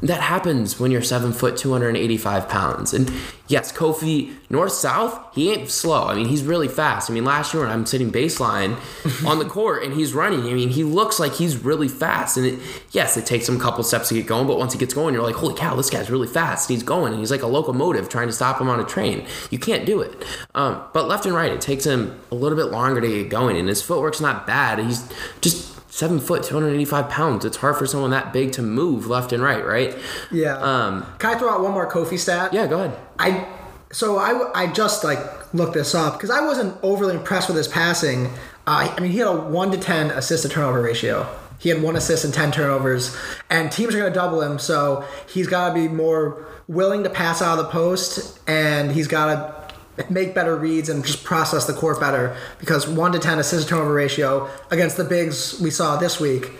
that 0.03 0.19
happens 0.21 0.81
when 0.81 0.91
you're 0.91 1.01
seven 1.01 1.31
foot, 1.31 1.55
285 1.55 2.49
pounds. 2.49 2.93
And 2.93 3.09
yes, 3.47 3.71
Kofi, 3.71 4.33
north 4.49 4.73
south, 4.73 5.33
he 5.33 5.53
ain't 5.53 5.69
slow. 5.69 6.07
I 6.07 6.15
mean, 6.15 6.27
he's 6.27 6.43
really 6.43 6.67
fast. 6.67 7.09
I 7.09 7.13
mean, 7.13 7.23
last 7.23 7.53
year 7.53 7.63
when 7.63 7.71
I'm 7.71 7.85
sitting 7.85 8.11
baseline 8.11 8.77
on 9.25 9.39
the 9.39 9.45
court 9.45 9.81
and 9.81 9.93
he's 9.93 10.13
running, 10.13 10.41
I 10.41 10.53
mean, 10.53 10.69
he 10.69 10.83
looks 10.83 11.21
like 11.21 11.35
he's 11.35 11.55
really 11.63 11.87
fast. 11.87 12.35
And 12.35 12.45
it, 12.45 12.59
yes, 12.91 13.15
it 13.15 13.25
takes 13.25 13.47
him 13.47 13.55
a 13.55 13.59
couple 13.59 13.81
steps 13.85 14.09
to 14.09 14.15
get 14.15 14.27
going, 14.27 14.45
but 14.45 14.57
once 14.57 14.73
he 14.73 14.79
gets 14.79 14.93
going, 14.93 15.13
you're 15.13 15.23
like, 15.23 15.35
holy 15.35 15.55
cow, 15.55 15.73
this 15.75 15.89
guy's 15.89 16.11
really 16.11 16.27
fast. 16.27 16.69
And 16.69 16.75
he's 16.75 16.83
going 16.83 17.13
and 17.13 17.21
he's 17.21 17.31
like 17.31 17.41
a 17.41 17.47
locomotive 17.47 18.09
trying 18.09 18.27
to 18.27 18.33
stop 18.33 18.59
him 18.59 18.67
on 18.67 18.81
a 18.81 18.85
train. 18.85 19.25
You 19.51 19.59
can't 19.59 19.85
do 19.85 20.01
it. 20.01 20.25
Um, 20.53 20.83
but 20.91 21.07
left 21.07 21.25
and 21.25 21.33
right, 21.33 21.51
it 21.51 21.61
takes 21.61 21.85
him 21.85 22.19
a 22.29 22.35
little 22.35 22.57
bit 22.57 22.73
longer 22.73 22.99
to 22.99 23.07
get 23.07 23.29
going. 23.29 23.55
And 23.55 23.69
his 23.69 23.81
footwork's 23.81 24.19
not 24.19 24.45
bad. 24.45 24.79
He's 24.79 25.09
just 25.39 25.72
seven 25.93 26.19
foot, 26.19 26.41
285 26.41 27.07
pounds. 27.07 27.45
It's 27.45 27.57
hard 27.57 27.77
for 27.77 27.85
someone 27.85 28.09
that 28.09 28.33
big 28.33 28.51
to 28.53 28.63
move 28.63 29.05
left 29.05 29.31
and 29.31 29.43
right, 29.43 29.63
right? 29.63 29.95
Yeah. 30.31 30.57
Um, 30.57 31.05
Can 31.19 31.35
I 31.35 31.37
throw 31.37 31.49
out 31.51 31.61
one 31.61 31.71
more 31.71 31.89
Kofi 31.89 32.17
stat? 32.17 32.51
Yeah, 32.51 32.65
go 32.65 32.79
ahead. 32.79 32.99
I 33.19 33.47
so 33.91 34.17
I, 34.17 34.63
I 34.63 34.73
just 34.73 35.03
like 35.03 35.53
looked 35.53 35.75
this 35.75 35.93
up 35.93 36.13
because 36.13 36.31
I 36.31 36.43
wasn't 36.43 36.75
overly 36.81 37.15
impressed 37.15 37.47
with 37.47 37.57
his 37.57 37.67
passing. 37.67 38.25
Uh, 38.65 38.91
I 38.97 38.99
mean, 38.99 39.11
he 39.11 39.19
had 39.19 39.27
a 39.27 39.39
one 39.39 39.69
to 39.69 39.77
ten 39.77 40.09
assist 40.09 40.41
to 40.43 40.49
turnover 40.49 40.81
ratio. 40.81 41.29
He 41.59 41.69
had 41.69 41.81
one 41.83 41.95
assist 41.95 42.25
and 42.25 42.33
ten 42.33 42.51
turnovers, 42.51 43.15
and 43.51 43.71
teams 43.71 43.93
are 43.93 43.99
going 43.99 44.11
to 44.11 44.19
double 44.19 44.41
him, 44.41 44.57
so 44.57 45.05
he's 45.29 45.47
got 45.47 45.69
to 45.69 45.75
be 45.75 45.87
more 45.87 46.43
willing 46.67 47.03
to 47.03 47.09
pass 47.09 47.39
out 47.39 47.59
of 47.59 47.65
the 47.65 47.71
post, 47.71 48.39
and 48.47 48.91
he's 48.91 49.07
got 49.07 49.27
to 49.27 49.62
make 50.09 50.33
better 50.33 50.55
reads 50.55 50.89
and 50.89 51.05
just 51.05 51.23
process 51.23 51.65
the 51.65 51.73
court 51.73 51.99
better 51.99 52.35
because 52.59 52.87
one 52.87 53.11
to 53.11 53.19
ten 53.19 53.39
assist 53.39 53.63
to 53.63 53.69
turnover 53.69 53.93
ratio 53.93 54.49
against 54.71 54.97
the 54.97 55.03
bigs 55.03 55.59
we 55.59 55.69
saw 55.69 55.97
this 55.97 56.19
week 56.19 56.51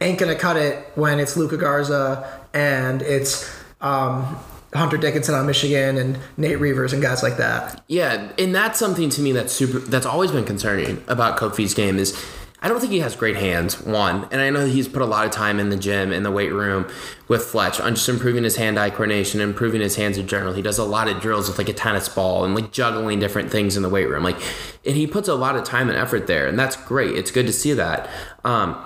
ain't 0.00 0.18
gonna 0.18 0.34
cut 0.34 0.56
it 0.56 0.90
when 0.94 1.20
it's 1.20 1.36
Luka 1.36 1.56
Garza 1.56 2.40
and 2.54 3.02
it's 3.02 3.50
um, 3.80 4.38
Hunter 4.74 4.96
Dickinson 4.96 5.34
on 5.34 5.46
Michigan 5.46 5.98
and 5.98 6.18
Nate 6.36 6.60
Reuvers 6.60 6.92
and 6.92 7.02
guys 7.02 7.22
like 7.22 7.36
that. 7.38 7.82
Yeah, 7.88 8.30
and 8.38 8.54
that's 8.54 8.78
something 8.78 9.10
to 9.10 9.20
me 9.20 9.32
that's 9.32 9.52
super. 9.52 9.78
That's 9.78 10.06
always 10.06 10.30
been 10.30 10.44
concerning 10.44 11.02
about 11.08 11.38
Kofi's 11.38 11.74
game 11.74 11.98
is. 11.98 12.16
I 12.62 12.68
don't 12.68 12.78
think 12.78 12.92
he 12.92 13.00
has 13.00 13.16
great 13.16 13.36
hands, 13.36 13.80
one. 13.80 14.28
And 14.30 14.40
I 14.40 14.50
know 14.50 14.66
he's 14.66 14.86
put 14.86 15.00
a 15.00 15.06
lot 15.06 15.24
of 15.24 15.30
time 15.30 15.58
in 15.58 15.70
the 15.70 15.76
gym, 15.76 16.12
in 16.12 16.22
the 16.22 16.30
weight 16.30 16.52
room 16.52 16.90
with 17.26 17.44
Fletch 17.44 17.80
on 17.80 17.94
just 17.94 18.08
improving 18.08 18.44
his 18.44 18.56
hand 18.56 18.78
eye 18.78 18.90
coordination, 18.90 19.40
improving 19.40 19.80
his 19.80 19.96
hands 19.96 20.18
in 20.18 20.28
general. 20.28 20.52
He 20.52 20.60
does 20.60 20.78
a 20.78 20.84
lot 20.84 21.08
of 21.08 21.20
drills 21.22 21.48
with 21.48 21.56
like 21.56 21.70
a 21.70 21.72
tennis 21.72 22.08
ball 22.08 22.44
and 22.44 22.54
like 22.54 22.70
juggling 22.70 23.18
different 23.18 23.50
things 23.50 23.76
in 23.76 23.82
the 23.82 23.88
weight 23.88 24.08
room. 24.08 24.24
Like, 24.24 24.36
and 24.84 24.94
he 24.94 25.06
puts 25.06 25.26
a 25.26 25.34
lot 25.34 25.56
of 25.56 25.64
time 25.64 25.88
and 25.88 25.96
effort 25.96 26.26
there, 26.26 26.46
and 26.46 26.58
that's 26.58 26.76
great. 26.76 27.16
It's 27.16 27.30
good 27.30 27.46
to 27.46 27.52
see 27.52 27.72
that. 27.72 28.10
Um, 28.44 28.76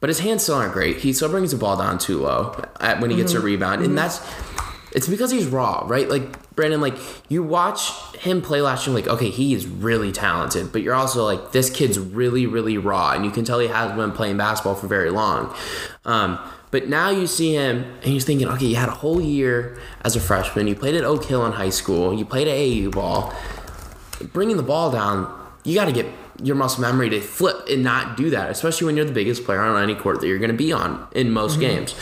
but 0.00 0.08
his 0.08 0.18
hands 0.18 0.42
still 0.42 0.56
aren't 0.56 0.72
great. 0.72 0.98
He 0.98 1.12
still 1.12 1.30
brings 1.30 1.52
the 1.52 1.56
ball 1.56 1.76
down 1.76 1.98
too 1.98 2.20
low 2.20 2.62
at, 2.80 3.00
when 3.00 3.10
he 3.10 3.16
gets 3.16 3.32
a 3.32 3.40
rebound, 3.40 3.82
and 3.82 3.96
that's 3.96 4.18
it's 4.94 5.08
because 5.08 5.30
he's 5.30 5.46
raw, 5.46 5.82
right? 5.86 6.08
Like 6.08 6.54
Brandon, 6.54 6.80
like 6.80 6.96
you 7.28 7.42
watch 7.42 7.90
him 8.14 8.40
play 8.40 8.60
last 8.62 8.86
year, 8.86 8.94
like 8.94 9.08
okay, 9.08 9.28
he 9.28 9.52
is 9.52 9.66
really 9.66 10.12
talented, 10.12 10.72
but 10.72 10.82
you're 10.82 10.94
also 10.94 11.24
like 11.24 11.52
this 11.52 11.68
kid's 11.68 11.98
really, 11.98 12.46
really 12.46 12.78
raw, 12.78 13.12
and 13.12 13.24
you 13.24 13.30
can 13.30 13.44
tell 13.44 13.58
he 13.58 13.66
hasn't 13.66 13.96
been 13.96 14.12
playing 14.12 14.36
basketball 14.36 14.76
for 14.76 14.86
very 14.86 15.10
long. 15.10 15.54
Um, 16.04 16.38
but 16.70 16.88
now 16.88 17.10
you 17.10 17.26
see 17.26 17.54
him, 17.54 17.84
and 18.02 18.12
you're 18.12 18.20
thinking, 18.20 18.48
okay, 18.48 18.66
you 18.66 18.76
had 18.76 18.88
a 18.88 18.92
whole 18.92 19.20
year 19.20 19.78
as 20.02 20.16
a 20.16 20.20
freshman. 20.20 20.66
You 20.66 20.74
played 20.74 20.94
at 20.94 21.04
Oak 21.04 21.24
Hill 21.24 21.44
in 21.46 21.52
high 21.52 21.70
school. 21.70 22.12
You 22.12 22.24
played 22.24 22.48
at 22.48 22.54
AAU 22.54 22.92
ball. 22.92 23.32
Bringing 24.32 24.56
the 24.56 24.62
ball 24.62 24.90
down, 24.90 25.32
you 25.64 25.74
got 25.74 25.84
to 25.84 25.92
get 25.92 26.06
your 26.42 26.56
muscle 26.56 26.80
memory 26.82 27.08
to 27.10 27.20
flip 27.20 27.56
and 27.70 27.82
not 27.82 28.16
do 28.16 28.30
that, 28.30 28.50
especially 28.50 28.86
when 28.86 28.96
you're 28.96 29.04
the 29.04 29.12
biggest 29.12 29.44
player 29.44 29.60
on 29.60 29.80
any 29.82 29.94
court 29.94 30.20
that 30.20 30.26
you're 30.26 30.38
going 30.38 30.50
to 30.50 30.56
be 30.56 30.72
on 30.72 31.06
in 31.12 31.30
most 31.30 31.60
games. 31.60 31.94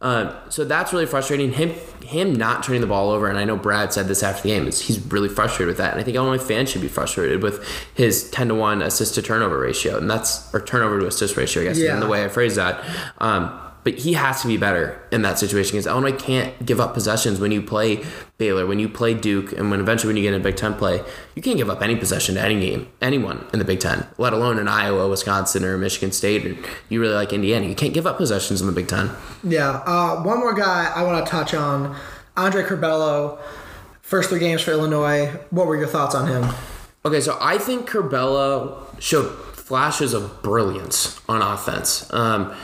Uh, 0.00 0.34
so 0.50 0.64
that's 0.64 0.92
really 0.92 1.06
frustrating. 1.06 1.52
Him 1.52 1.70
him 2.04 2.32
not 2.34 2.62
turning 2.62 2.80
the 2.80 2.86
ball 2.86 3.10
over, 3.10 3.28
and 3.28 3.38
I 3.38 3.44
know 3.44 3.56
Brad 3.56 3.92
said 3.92 4.08
this 4.08 4.22
after 4.22 4.42
the 4.44 4.48
game. 4.50 4.66
Is 4.66 4.80
he's 4.80 4.98
really 5.12 5.28
frustrated 5.28 5.68
with 5.68 5.76
that, 5.78 5.92
and 5.92 6.00
I 6.00 6.04
think 6.04 6.16
Illinois 6.16 6.38
fans 6.42 6.70
should 6.70 6.80
be 6.82 6.88
frustrated 6.88 7.42
with 7.42 7.66
his 7.94 8.30
ten 8.30 8.48
to 8.48 8.54
one 8.54 8.80
assist 8.82 9.14
to 9.16 9.22
turnover 9.22 9.58
ratio, 9.58 9.98
and 9.98 10.10
that's 10.10 10.52
or 10.54 10.60
turnover 10.60 11.00
to 11.00 11.06
assist 11.06 11.36
ratio, 11.36 11.62
I 11.62 11.66
guess, 11.66 11.78
Yeah. 11.78 11.94
in 11.94 12.00
the 12.00 12.06
way 12.08 12.24
I 12.24 12.28
phrase 12.28 12.54
that. 12.56 12.82
Um, 13.18 13.58
but 13.88 14.00
he 14.00 14.12
has 14.12 14.42
to 14.42 14.46
be 14.46 14.58
better 14.58 15.00
in 15.10 15.22
that 15.22 15.38
situation 15.38 15.72
because 15.72 15.86
Illinois 15.86 16.12
can't 16.12 16.66
give 16.66 16.78
up 16.78 16.92
possessions 16.92 17.40
when 17.40 17.50
you 17.50 17.62
play 17.62 18.04
Baylor, 18.36 18.66
when 18.66 18.78
you 18.78 18.86
play 18.86 19.14
Duke, 19.14 19.50
and 19.52 19.70
when 19.70 19.80
eventually 19.80 20.10
when 20.10 20.16
you 20.18 20.22
get 20.24 20.34
in 20.34 20.42
a 20.42 20.44
Big 20.44 20.56
Ten 20.56 20.74
play, 20.74 21.02
you 21.34 21.40
can't 21.40 21.56
give 21.56 21.70
up 21.70 21.80
any 21.80 21.96
possession 21.96 22.34
to 22.34 22.42
any 22.42 22.60
game, 22.60 22.86
anyone 23.00 23.46
in 23.50 23.58
the 23.58 23.64
Big 23.64 23.80
Ten, 23.80 24.06
let 24.18 24.34
alone 24.34 24.58
in 24.58 24.68
Iowa, 24.68 25.08
Wisconsin, 25.08 25.64
or 25.64 25.78
Michigan 25.78 26.12
State, 26.12 26.44
or 26.44 26.54
you 26.90 27.00
really 27.00 27.14
like 27.14 27.32
Indiana. 27.32 27.64
You 27.64 27.74
can't 27.74 27.94
give 27.94 28.06
up 28.06 28.18
possessions 28.18 28.60
in 28.60 28.66
the 28.66 28.74
Big 28.74 28.88
Ten. 28.88 29.10
Yeah. 29.42 29.82
Uh, 29.86 30.22
one 30.22 30.38
more 30.38 30.52
guy 30.52 30.92
I 30.94 31.02
want 31.04 31.24
to 31.24 31.30
touch 31.30 31.54
on, 31.54 31.96
Andre 32.36 32.64
Curbelo. 32.64 33.38
First 34.02 34.28
three 34.28 34.38
games 34.38 34.60
for 34.60 34.72
Illinois. 34.72 35.28
What 35.48 35.66
were 35.66 35.78
your 35.78 35.88
thoughts 35.88 36.14
on 36.14 36.28
him? 36.28 36.54
Okay, 37.06 37.22
so 37.22 37.38
I 37.40 37.56
think 37.56 37.88
Curbelo 37.88 39.00
showed 39.00 39.30
flashes 39.54 40.12
of 40.12 40.42
brilliance 40.42 41.18
on 41.26 41.40
offense. 41.40 42.12
Um, 42.12 42.54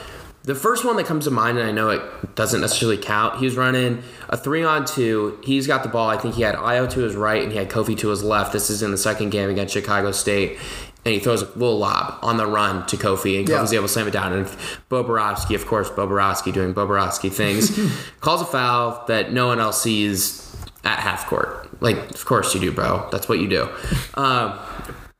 the 0.45 0.55
first 0.55 0.85
one 0.85 0.95
that 0.97 1.05
comes 1.05 1.25
to 1.25 1.31
mind, 1.31 1.57
and 1.57 1.67
I 1.67 1.71
know 1.71 1.89
it 1.89 2.35
doesn't 2.35 2.61
necessarily 2.61 2.97
count, 2.97 3.39
he 3.39 3.45
was 3.45 3.55
running 3.57 4.03
a 4.29 4.37
three 4.37 4.63
on 4.63 4.85
two. 4.85 5.39
He's 5.43 5.67
got 5.67 5.83
the 5.83 5.89
ball. 5.89 6.09
I 6.09 6.17
think 6.17 6.35
he 6.35 6.43
had 6.43 6.55
Ayo 6.55 6.89
to 6.91 6.99
his 7.01 7.15
right 7.15 7.41
and 7.43 7.51
he 7.51 7.57
had 7.57 7.69
Kofi 7.69 7.97
to 7.99 8.09
his 8.09 8.23
left. 8.23 8.53
This 8.53 8.69
is 8.69 8.81
in 8.83 8.91
the 8.91 8.97
second 8.97 9.29
game 9.31 9.49
against 9.49 9.73
Chicago 9.73 10.11
State. 10.11 10.57
And 11.03 11.13
he 11.13 11.19
throws 11.19 11.43
a 11.43 11.45
little 11.45 11.77
lob 11.77 12.17
on 12.23 12.37
the 12.37 12.47
run 12.47 12.85
to 12.87 12.97
Kofi, 12.97 13.37
and 13.39 13.47
Yeah. 13.47 13.59
Kofi's 13.59 13.73
able 13.73 13.83
to 13.85 13.89
slam 13.93 14.07
it 14.07 14.11
down. 14.11 14.33
And 14.33 14.47
Boborowski, 14.89 15.53
of 15.53 15.67
course, 15.67 15.89
Boborowski 15.89 16.51
doing 16.51 16.73
Boborowski 16.73 17.31
things, 17.31 17.79
calls 18.21 18.41
a 18.41 18.45
foul 18.45 19.03
that 19.07 19.31
no 19.31 19.45
one 19.47 19.59
else 19.59 19.79
sees 19.81 20.55
at 20.83 20.97
half 20.99 21.27
court. 21.27 21.69
Like, 21.81 21.97
of 22.11 22.25
course 22.25 22.55
you 22.55 22.59
do, 22.61 22.71
bro. 22.71 23.07
That's 23.11 23.29
what 23.29 23.37
you 23.39 23.47
do. 23.47 23.69
Um, 24.15 24.57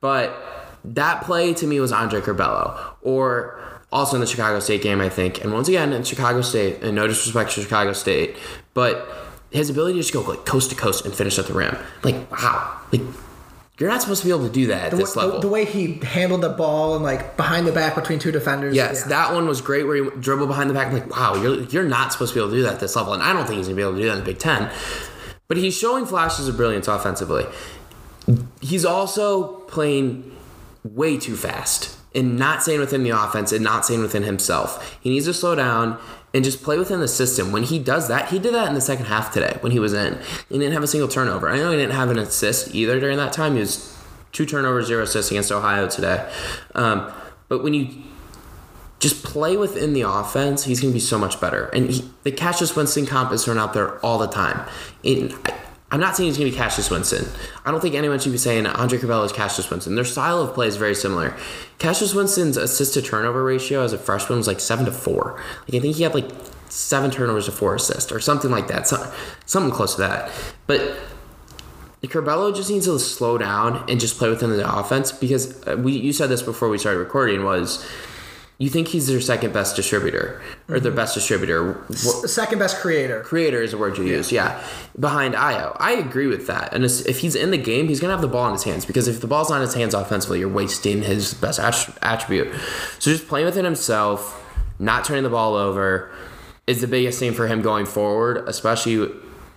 but 0.00 0.36
that 0.84 1.22
play 1.22 1.54
to 1.54 1.66
me 1.66 1.78
was 1.78 1.92
Andre 1.92 2.20
Curbelo, 2.20 2.78
or 3.02 3.60
also 3.92 4.16
in 4.16 4.20
the 4.20 4.26
Chicago 4.26 4.60
State 4.60 4.82
game, 4.82 5.00
I 5.00 5.08
think. 5.08 5.42
And 5.42 5.52
once 5.52 5.68
again, 5.68 5.92
in 5.92 6.02
Chicago 6.04 6.42
State, 6.42 6.82
and 6.82 6.94
no 6.94 7.06
disrespect 7.06 7.52
to 7.52 7.62
Chicago 7.62 7.92
State, 7.92 8.36
but 8.74 9.08
his 9.50 9.70
ability 9.70 9.94
to 9.94 10.00
just 10.00 10.12
go 10.12 10.20
like 10.22 10.44
coast 10.44 10.70
to 10.70 10.76
coast 10.76 11.04
and 11.04 11.14
finish 11.14 11.38
at 11.38 11.46
the 11.46 11.54
rim, 11.54 11.76
like 12.02 12.30
wow, 12.30 12.80
like 12.92 13.00
you're 13.78 13.88
not 13.90 14.00
supposed 14.00 14.22
to 14.22 14.26
be 14.26 14.32
able 14.32 14.46
to 14.46 14.52
do 14.52 14.66
that 14.68 14.86
at 14.86 14.90
The, 14.92 14.96
this 14.96 15.12
the- 15.12 15.20
level. 15.20 15.40
the 15.40 15.48
way 15.48 15.64
he 15.66 15.94
handled 16.02 16.40
the 16.40 16.48
ball 16.48 16.94
and 16.94 17.04
like 17.04 17.36
behind 17.36 17.66
the 17.66 17.72
back 17.72 17.94
between 17.94 18.18
two 18.18 18.32
defenders. 18.32 18.74
Yes, 18.74 19.02
yeah. 19.02 19.08
that 19.08 19.34
one 19.34 19.46
was 19.46 19.60
great 19.60 19.84
where 19.86 20.02
he 20.02 20.10
dribbled 20.18 20.48
behind 20.48 20.70
the 20.70 20.74
back. 20.74 20.92
Like, 20.92 21.08
wow, 21.14 21.34
you're, 21.34 21.60
you're 21.64 21.84
not 21.84 22.10
supposed 22.12 22.32
to 22.32 22.38
be 22.38 22.40
able 22.42 22.50
to 22.52 22.56
do 22.56 22.62
that 22.62 22.74
at 22.74 22.80
this 22.80 22.96
level. 22.96 23.12
And 23.12 23.22
I 23.22 23.32
don't 23.34 23.46
think 23.46 23.58
he's 23.58 23.66
going 23.66 23.76
to 23.76 23.80
be 23.80 23.82
able 23.82 23.92
to 23.92 23.98
do 24.00 24.06
that 24.06 24.12
in 24.14 24.18
the 24.20 24.24
Big 24.24 24.38
Ten. 24.38 24.70
But 25.46 25.58
he's 25.58 25.76
showing 25.76 26.06
flashes 26.06 26.48
of 26.48 26.56
brilliance 26.56 26.88
offensively. 26.88 27.44
He's 28.60 28.84
also 28.84 29.58
playing 29.68 30.34
way 30.82 31.18
too 31.18 31.36
fast 31.36 31.95
and 32.16 32.38
not 32.38 32.62
staying 32.62 32.80
within 32.80 33.04
the 33.04 33.10
offense 33.10 33.52
and 33.52 33.62
not 33.62 33.84
staying 33.84 34.00
within 34.00 34.22
himself. 34.24 34.98
He 35.00 35.10
needs 35.10 35.26
to 35.26 35.34
slow 35.34 35.54
down 35.54 35.98
and 36.34 36.44
just 36.44 36.62
play 36.62 36.78
within 36.78 37.00
the 37.00 37.08
system. 37.08 37.52
When 37.52 37.62
he 37.62 37.78
does 37.78 38.08
that, 38.08 38.30
he 38.30 38.38
did 38.38 38.54
that 38.54 38.68
in 38.68 38.74
the 38.74 38.80
second 38.80 39.06
half 39.06 39.32
today 39.32 39.58
when 39.60 39.72
he 39.72 39.78
was 39.78 39.92
in. 39.92 40.18
He 40.48 40.58
didn't 40.58 40.72
have 40.72 40.82
a 40.82 40.86
single 40.86 41.08
turnover. 41.08 41.48
I 41.48 41.58
know 41.58 41.70
he 41.70 41.76
didn't 41.76 41.94
have 41.94 42.10
an 42.10 42.18
assist 42.18 42.74
either 42.74 42.98
during 42.98 43.18
that 43.18 43.32
time. 43.32 43.54
He 43.54 43.60
was 43.60 43.96
two 44.32 44.46
turnovers, 44.46 44.86
zero 44.86 45.04
assists 45.04 45.30
against 45.30 45.52
Ohio 45.52 45.88
today. 45.88 46.28
Um, 46.74 47.12
but 47.48 47.62
when 47.62 47.74
you 47.74 48.02
just 48.98 49.22
play 49.22 49.56
within 49.56 49.92
the 49.92 50.02
offense, 50.02 50.64
he's 50.64 50.80
going 50.80 50.92
to 50.92 50.94
be 50.94 51.00
so 51.00 51.18
much 51.18 51.40
better. 51.40 51.66
And 51.66 51.90
he, 51.90 52.10
the 52.22 52.32
Cassius 52.32 52.74
Winston 52.74 53.06
comp 53.06 53.32
is 53.32 53.44
thrown 53.44 53.58
out 53.58 53.72
there 53.72 53.98
all 53.98 54.18
the 54.18 54.26
time. 54.26 54.66
It, 55.02 55.32
I, 55.44 55.54
I'm 55.90 56.00
not 56.00 56.16
saying 56.16 56.28
he's 56.28 56.38
going 56.38 56.50
to 56.50 56.52
be 56.52 56.58
Cassius 56.58 56.90
Winston. 56.90 57.26
I 57.64 57.70
don't 57.70 57.80
think 57.80 57.94
anyone 57.94 58.18
should 58.18 58.32
be 58.32 58.38
saying 58.38 58.66
Andre 58.66 58.98
Curbelo 58.98 59.24
is 59.24 59.32
Cassius 59.32 59.70
Winston. 59.70 59.94
Their 59.94 60.04
style 60.04 60.40
of 60.40 60.52
play 60.52 60.66
is 60.66 60.76
very 60.76 60.96
similar. 60.96 61.36
Cassius 61.78 62.12
Winston's 62.12 62.56
assist 62.56 62.94
to 62.94 63.02
turnover 63.02 63.44
ratio 63.44 63.82
as 63.82 63.92
a 63.92 63.98
freshman 63.98 64.38
was 64.38 64.48
like 64.48 64.58
seven 64.58 64.84
to 64.86 64.92
four. 64.92 65.40
Like 65.68 65.74
I 65.74 65.80
think 65.80 65.96
he 65.96 66.02
had 66.02 66.14
like 66.14 66.28
seven 66.68 67.10
turnovers 67.10 67.46
to 67.46 67.52
four 67.52 67.76
assists 67.76 68.10
or 68.10 68.18
something 68.18 68.50
like 68.50 68.66
that. 68.68 68.88
So, 68.88 69.12
something 69.46 69.72
close 69.72 69.94
to 69.94 70.00
that. 70.00 70.32
But 70.66 70.98
Curbelo 72.08 72.54
just 72.54 72.70
needs 72.70 72.86
to 72.86 72.98
slow 72.98 73.38
down 73.38 73.84
and 73.88 74.00
just 74.00 74.18
play 74.18 74.28
within 74.28 74.50
the 74.50 74.78
offense 74.78 75.12
because 75.12 75.66
uh, 75.66 75.76
we 75.76 75.92
you 75.92 76.12
said 76.12 76.28
this 76.28 76.42
before 76.42 76.68
we 76.68 76.78
started 76.78 76.98
recording 76.98 77.44
was 77.44 77.86
you 78.58 78.70
think 78.70 78.88
he's 78.88 79.06
their 79.06 79.20
second 79.20 79.52
best 79.52 79.76
distributor 79.76 80.40
or 80.68 80.80
their 80.80 80.90
mm-hmm. 80.90 80.96
best 80.96 81.14
distributor. 81.14 81.84
Second 81.92 82.58
best 82.58 82.78
creator. 82.78 83.20
Creator 83.22 83.62
is 83.62 83.74
a 83.74 83.78
word 83.78 83.98
you 83.98 84.04
use, 84.04 84.32
yeah. 84.32 84.62
Behind 84.98 85.34
Ayo, 85.34 85.76
I 85.78 85.92
agree 85.92 86.26
with 86.26 86.46
that. 86.46 86.72
And 86.72 86.84
if 86.84 87.18
he's 87.18 87.34
in 87.34 87.50
the 87.50 87.58
game, 87.58 87.88
he's 87.88 88.00
gonna 88.00 88.14
have 88.14 88.22
the 88.22 88.28
ball 88.28 88.46
in 88.46 88.52
his 88.52 88.64
hands 88.64 88.86
because 88.86 89.08
if 89.08 89.20
the 89.20 89.26
ball's 89.26 89.50
not 89.50 89.56
in 89.56 89.62
his 89.62 89.74
hands 89.74 89.92
offensively, 89.92 90.40
you're 90.40 90.48
wasting 90.48 91.02
his 91.02 91.34
best 91.34 91.58
attribute. 92.00 92.48
So 92.98 93.10
just 93.10 93.28
playing 93.28 93.44
within 93.44 93.66
himself, 93.66 94.42
not 94.78 95.04
turning 95.04 95.22
the 95.22 95.30
ball 95.30 95.54
over, 95.54 96.10
is 96.66 96.80
the 96.80 96.88
biggest 96.88 97.18
thing 97.18 97.34
for 97.34 97.46
him 97.46 97.60
going 97.60 97.84
forward, 97.84 98.48
especially 98.48 99.12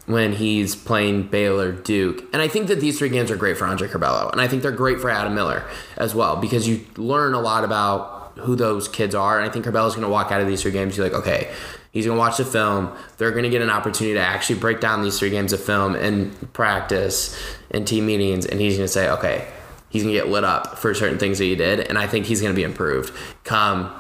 when 0.07 0.33
he's 0.33 0.75
playing 0.75 1.23
Baylor, 1.27 1.71
Duke. 1.71 2.23
And 2.33 2.41
I 2.41 2.47
think 2.47 2.67
that 2.67 2.81
these 2.81 2.97
three 2.97 3.09
games 3.09 3.31
are 3.31 3.35
great 3.37 3.57
for 3.57 3.65
Andre 3.65 3.87
Curbelo. 3.87 4.31
And 4.31 4.41
I 4.41 4.47
think 4.47 4.63
they're 4.63 4.71
great 4.71 4.99
for 4.99 5.09
Adam 5.09 5.35
Miller 5.35 5.63
as 5.97 6.15
well 6.15 6.35
because 6.35 6.67
you 6.67 6.85
learn 6.97 7.33
a 7.33 7.39
lot 7.39 7.63
about 7.63 8.18
who 8.39 8.55
those 8.55 8.87
kids 8.87 9.15
are. 9.15 9.39
And 9.39 9.49
I 9.49 9.51
think 9.51 9.65
Curbelo's 9.65 9.95
going 9.95 10.05
to 10.05 10.11
walk 10.11 10.31
out 10.31 10.41
of 10.41 10.47
these 10.47 10.61
three 10.61 10.71
games. 10.71 10.97
You're 10.97 11.07
like, 11.07 11.17
okay, 11.17 11.51
he's 11.91 12.05
going 12.05 12.15
to 12.15 12.19
watch 12.19 12.37
the 12.37 12.45
film. 12.45 12.91
They're 13.17 13.31
going 13.31 13.43
to 13.43 13.49
get 13.49 13.61
an 13.61 13.69
opportunity 13.69 14.13
to 14.15 14.21
actually 14.21 14.59
break 14.59 14.79
down 14.79 15.03
these 15.03 15.19
three 15.19 15.29
games 15.29 15.53
of 15.53 15.63
film 15.63 15.95
in 15.95 16.31
practice 16.53 17.37
and 17.71 17.87
team 17.87 18.05
meetings. 18.05 18.45
And 18.45 18.59
he's 18.59 18.75
going 18.75 18.85
to 18.85 18.91
say, 18.91 19.09
okay, 19.09 19.47
he's 19.89 20.03
going 20.03 20.13
to 20.13 20.19
get 20.19 20.29
lit 20.29 20.43
up 20.43 20.77
for 20.77 20.93
certain 20.93 21.17
things 21.17 21.37
that 21.39 21.45
he 21.45 21.55
did. 21.55 21.79
And 21.79 21.97
I 21.97 22.07
think 22.07 22.25
he's 22.25 22.41
going 22.41 22.53
to 22.53 22.55
be 22.55 22.63
improved 22.63 23.13
come 23.43 23.93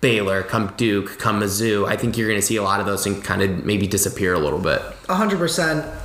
Baylor, 0.00 0.42
come 0.42 0.74
Duke, 0.76 1.18
come 1.18 1.40
Mizzou. 1.40 1.88
I 1.88 1.96
think 1.96 2.18
you're 2.18 2.28
going 2.28 2.40
to 2.40 2.46
see 2.46 2.56
a 2.56 2.62
lot 2.62 2.80
of 2.80 2.86
those 2.86 3.04
things 3.04 3.24
kind 3.24 3.40
of 3.40 3.64
maybe 3.64 3.86
disappear 3.86 4.34
a 4.34 4.38
little 4.38 4.58
bit. 4.58 4.82
100%. 5.04 6.01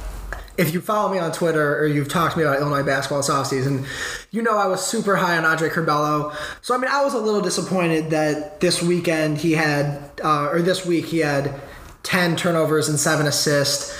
If 0.58 0.74
you 0.74 0.82
follow 0.82 1.12
me 1.12 1.20
on 1.20 1.32
Twitter 1.32 1.78
or 1.78 1.86
you've 1.86 2.10
talked 2.10 2.34
to 2.34 2.40
me 2.40 2.44
about 2.44 2.60
Illinois 2.60 2.84
basketball 2.84 3.20
this 3.20 3.30
offseason, 3.30 3.86
you 4.32 4.42
know 4.42 4.58
I 4.58 4.66
was 4.66 4.86
super 4.86 5.16
high 5.16 5.38
on 5.38 5.46
Andre 5.46 5.70
Curbelo. 5.70 6.36
So, 6.62 6.74
I 6.74 6.80
mean, 6.80 6.90
I 6.92 7.04
was 7.04 7.14
a 7.14 7.20
little 7.20 7.42
disappointed 7.42 8.10
that 8.10 8.60
this 8.60 8.82
weekend 8.82 9.38
he 9.38 9.54
had, 9.54 10.12
uh, 10.24 10.50
or 10.50 10.62
this 10.62 10.86
week 10.86 11.06
he 11.06 11.20
had 11.20 11.54
10 12.04 12.36
turnovers 12.36 12.90
and 12.90 13.00
7 13.00 13.28
assists. 13.28 13.96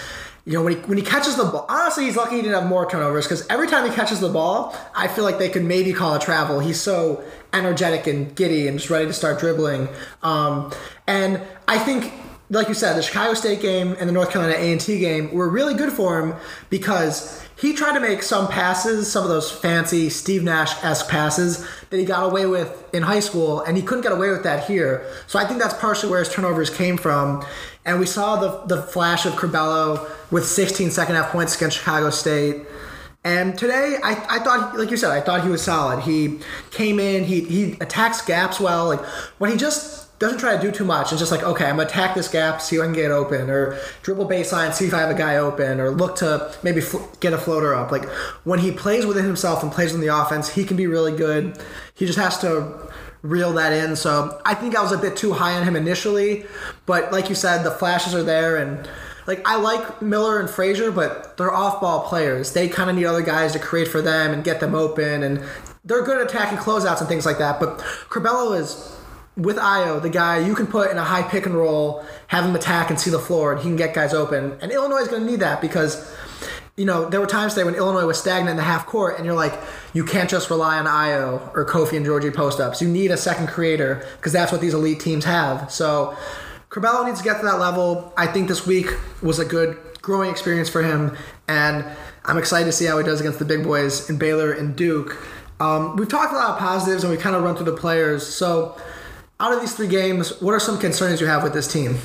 You 0.46 0.54
know, 0.54 0.64
when 0.64 0.74
he, 0.74 0.80
when 0.84 0.98
he 0.98 1.04
catches 1.04 1.36
the 1.36 1.44
ball, 1.44 1.66
honestly, 1.68 2.06
he's 2.06 2.16
lucky 2.16 2.38
he 2.38 2.42
didn't 2.42 2.60
have 2.60 2.70
more 2.70 2.90
turnovers 2.90 3.26
because 3.26 3.46
every 3.48 3.68
time 3.68 3.88
he 3.88 3.94
catches 3.94 4.22
the 4.22 4.30
ball, 4.30 4.76
I 4.96 5.10
feel 5.10 5.26
like 5.26 5.40
they 5.40 5.50
could 5.50 5.66
maybe 5.66 5.92
call 5.92 6.16
a 6.16 6.20
travel. 6.20 6.62
He's 6.62 6.80
so 6.80 7.24
energetic 7.54 8.08
and 8.08 8.34
giddy 8.34 8.68
and 8.68 8.78
just 8.80 8.90
ready 8.90 9.06
to 9.06 9.14
start 9.14 9.40
dribbling. 9.40 9.90
Um, 10.24 10.72
and 11.06 11.42
I 11.68 11.78
think 11.78 12.14
like 12.50 12.70
you 12.70 12.74
said, 12.74 12.96
the 12.96 13.02
Chicago 13.02 13.34
State 13.34 13.62
game 13.62 13.96
and 14.00 14.08
the 14.08 14.14
North 14.14 14.32
Carolina 14.32 14.58
A&T 14.58 15.00
game 15.00 15.34
were 15.34 15.50
really 15.50 15.74
good 15.74 15.92
for 15.92 16.22
him 16.22 16.34
because 16.70 17.46
he 17.58 17.74
tried 17.74 17.94
to 17.94 18.00
make 18.00 18.24
some 18.24 18.48
passes, 18.48 19.12
some 19.12 19.24
of 19.24 19.30
those 19.30 19.52
fancy 19.52 20.10
Steve 20.10 20.44
Nash-esque 20.44 21.10
passes 21.10 21.68
that 21.90 21.98
he 21.98 22.06
got 22.06 22.24
away 22.24 22.46
with 22.46 22.94
in 22.94 23.04
high 23.04 23.20
school, 23.20 23.62
and 23.62 23.76
he 23.76 23.84
couldn't 23.84 24.04
get 24.04 24.12
away 24.14 24.30
with 24.30 24.44
that 24.44 24.66
here. 24.66 25.06
So 25.26 25.40
I 25.40 25.46
think 25.46 25.60
that's 25.60 25.74
partially 25.74 26.10
where 26.10 26.20
his 26.20 26.30
turnovers 26.30 26.70
came 26.70 26.98
from. 26.98 27.46
And 27.84 28.00
we 28.00 28.06
saw 28.06 28.36
the, 28.38 28.76
the 28.76 28.82
flash 28.84 29.26
of 29.26 29.34
Curbelo 29.34 30.10
with 30.32 30.46
16 30.46 30.92
second 30.92 31.16
half 31.16 31.32
points 31.32 31.56
against 31.56 31.78
Chicago 31.78 32.12
State. 32.12 32.66
And 33.24 33.58
today, 33.58 33.98
I, 34.04 34.26
I 34.30 34.40
thought, 34.40 34.78
like 34.78 34.92
you 34.92 34.98
said, 34.98 35.12
I 35.12 35.20
thought 35.20 35.44
he 35.44 35.50
was 35.50 35.62
solid. 35.62 36.02
He 36.02 36.40
came 36.72 37.00
in, 37.00 37.26
he, 37.26 37.42
he 37.42 37.74
attacks 37.82 38.22
gaps 38.22 38.60
well. 38.60 38.88
Like 38.88 39.04
when 39.38 39.52
he 39.52 39.58
just 39.58 40.07
doesn't 40.20 40.40
try 40.40 40.56
to 40.56 40.62
do 40.62 40.72
too 40.72 40.84
much. 40.84 41.12
It's 41.12 41.20
just 41.20 41.32
like, 41.32 41.44
okay, 41.44 41.66
I'm 41.66 41.78
gonna 41.78 41.88
attack 41.88 42.16
this 42.16 42.28
gap, 42.28 42.62
see 42.62 42.78
if 42.78 42.82
I 42.82 42.86
can 42.86 42.94
get 42.94 43.12
open, 43.12 43.50
or 43.50 43.78
dribble 44.02 44.28
baseline, 44.28 44.74
see 44.74 44.86
if 44.86 44.94
I 44.94 45.00
have 45.00 45.12
a 45.12 45.18
guy 45.18 45.38
open, 45.38 45.80
or 45.80 45.92
look 45.92 46.16
to 46.18 46.54
maybe 46.64 46.82
fl- 46.82 47.06
get 47.20 47.34
a 47.34 47.38
floater 47.38 47.76
up. 47.76 47.92
Like 47.92 48.06
when 48.44 48.60
he 48.60 48.72
plays 48.72 49.06
within 49.06 49.26
himself 49.26 49.62
and 49.62 49.72
plays 49.72 49.94
in 49.94 50.02
the 50.02 50.08
offense, 50.08 50.50
he 50.50 50.64
can 50.64 50.76
be 50.76 50.88
really 50.88 51.16
good. 51.16 51.60
He 51.94 52.06
just 52.06 52.18
has 52.18 52.40
to 52.40 52.92
reel 53.22 53.54
that 53.54 53.74
in. 53.74 53.96
So 53.96 54.42
I 54.46 54.56
think 54.56 54.76
I 54.76 54.82
was 54.82 54.92
a 54.92 54.98
bit 54.98 55.18
too 55.18 55.34
high 55.34 55.54
on 55.54 55.64
him 55.64 55.76
initially, 55.76 56.46
but 56.86 57.12
like 57.12 57.30
you 57.30 57.36
said, 57.36 57.64
the 57.64 57.72
flashes 57.72 58.16
are 58.16 58.24
there 58.24 58.58
and. 58.58 58.90
Like 59.28 59.46
I 59.46 59.58
like 59.58 60.02
Miller 60.02 60.40
and 60.40 60.50
Frazier, 60.50 60.90
but 60.90 61.36
they're 61.36 61.54
off-ball 61.54 62.08
players. 62.08 62.54
They 62.54 62.70
kind 62.70 62.90
of 62.90 62.96
need 62.96 63.04
other 63.04 63.22
guys 63.22 63.52
to 63.52 63.60
create 63.60 63.90
for 63.90 64.02
them 64.02 64.32
and 64.32 64.42
get 64.42 64.62
them 64.62 64.74
open, 64.74 65.22
and 65.22 65.44
they're 65.84 66.02
good 66.02 66.22
at 66.22 66.28
attacking 66.30 66.60
closeouts 66.60 67.02
and 67.02 67.10
things 67.10 67.26
like 67.26 67.38
that. 67.40 67.60
But 67.60 67.80
Curbelo 68.08 68.58
is 68.58 68.97
with 69.38 69.58
Ayo, 69.58 70.02
the 70.02 70.10
guy 70.10 70.40
you 70.40 70.56
can 70.56 70.68
put 70.68 70.90
in 70.90 70.98
a 70.98 71.04
high 71.04 71.22
pick 71.22 71.46
and 71.46 71.56
roll, 71.56 72.04
have 72.28 72.44
him 72.44 72.56
attack 72.56 72.90
and 72.90 73.00
see 73.00 73.12
the 73.12 73.20
floor, 73.20 73.54
and 73.54 73.62
he 73.62 73.68
can 73.68 73.76
get 73.76 73.94
guys 73.94 74.14
open. 74.14 74.58
And 74.62 74.72
Illinois 74.72 74.98
is 74.98 75.08
going 75.08 75.24
to 75.24 75.32
need 75.32 75.40
that 75.42 75.62
because, 75.62 76.12
you 76.76 76.86
know, 76.86 77.08
there 77.08 77.22
were 77.22 77.28
times 77.28 77.54
today 77.54 77.64
when 77.64 77.76
Illinois 77.76 78.06
was 78.06 78.20
stagnant 78.20 78.50
in 78.50 78.58
the 78.58 78.64
half 78.64 78.88
court, 78.88 79.18
and 79.18 79.26
you're 79.26 79.36
like, 79.36 79.54
you 79.94 80.04
can't 80.04 80.30
just 80.30 80.50
rely 80.50 80.80
on 80.80 80.86
Ayo 80.86 81.56
or 81.56 81.66
Kofi 81.66 81.98
and 81.98 82.06
Giorgi 82.06 82.34
post 82.34 82.60
ups. 82.60 82.82
You 82.82 82.88
need 82.88 83.12
a 83.12 83.18
second 83.18 83.48
creator 83.48 84.06
because 84.18 84.34
that's 84.34 84.52
what 84.52 84.60
these 84.60 84.74
elite 84.74 85.00
teams 85.00 85.24
have. 85.26 85.72
So, 85.72 86.18
Curbelo 86.70 87.06
needs 87.06 87.20
to 87.20 87.24
get 87.24 87.40
to 87.40 87.46
that 87.46 87.60
level. 87.60 88.12
I 88.18 88.28
think 88.28 88.48
this 88.48 88.66
week 88.66 88.88
was 89.22 89.40
a 89.40 89.46
good 89.46 89.78
growing 90.02 90.32
experience 90.32 90.68
for 90.68 90.82
him, 90.82 91.16
and 91.48 91.86
I'm 92.26 92.38
excited 92.38 92.66
to 92.66 92.72
see 92.72 92.86
how 92.86 92.98
he 92.98 93.06
does 93.06 93.20
against 93.20 93.40
the 93.40 93.46
big 93.46 93.64
boys 93.64 94.10
in 94.10 94.18
Baylor 94.18 94.52
and 94.52 94.76
Duke. 94.76 95.16
Um, 95.60 95.96
we've 95.96 96.10
talked 96.10 96.34
a 96.34 96.36
lot 96.36 96.52
of 96.52 96.60
positives 96.60 97.04
and 97.04 97.12
we 97.12 97.18
kind 97.18 97.36
of 97.36 97.44
run 97.44 97.56
through 97.56 97.66
the 97.66 97.78
players. 97.78 98.26
So, 98.28 98.78
out 99.40 99.54
of 99.54 99.60
these 99.60 99.76
three 99.76 99.88
games, 99.88 100.42
what 100.42 100.54
are 100.54 100.60
some 100.60 100.80
concerns 100.80 101.22
you 101.22 101.28
have 101.28 101.44
with 101.44 101.54
this 101.54 101.72
team? 101.72 101.98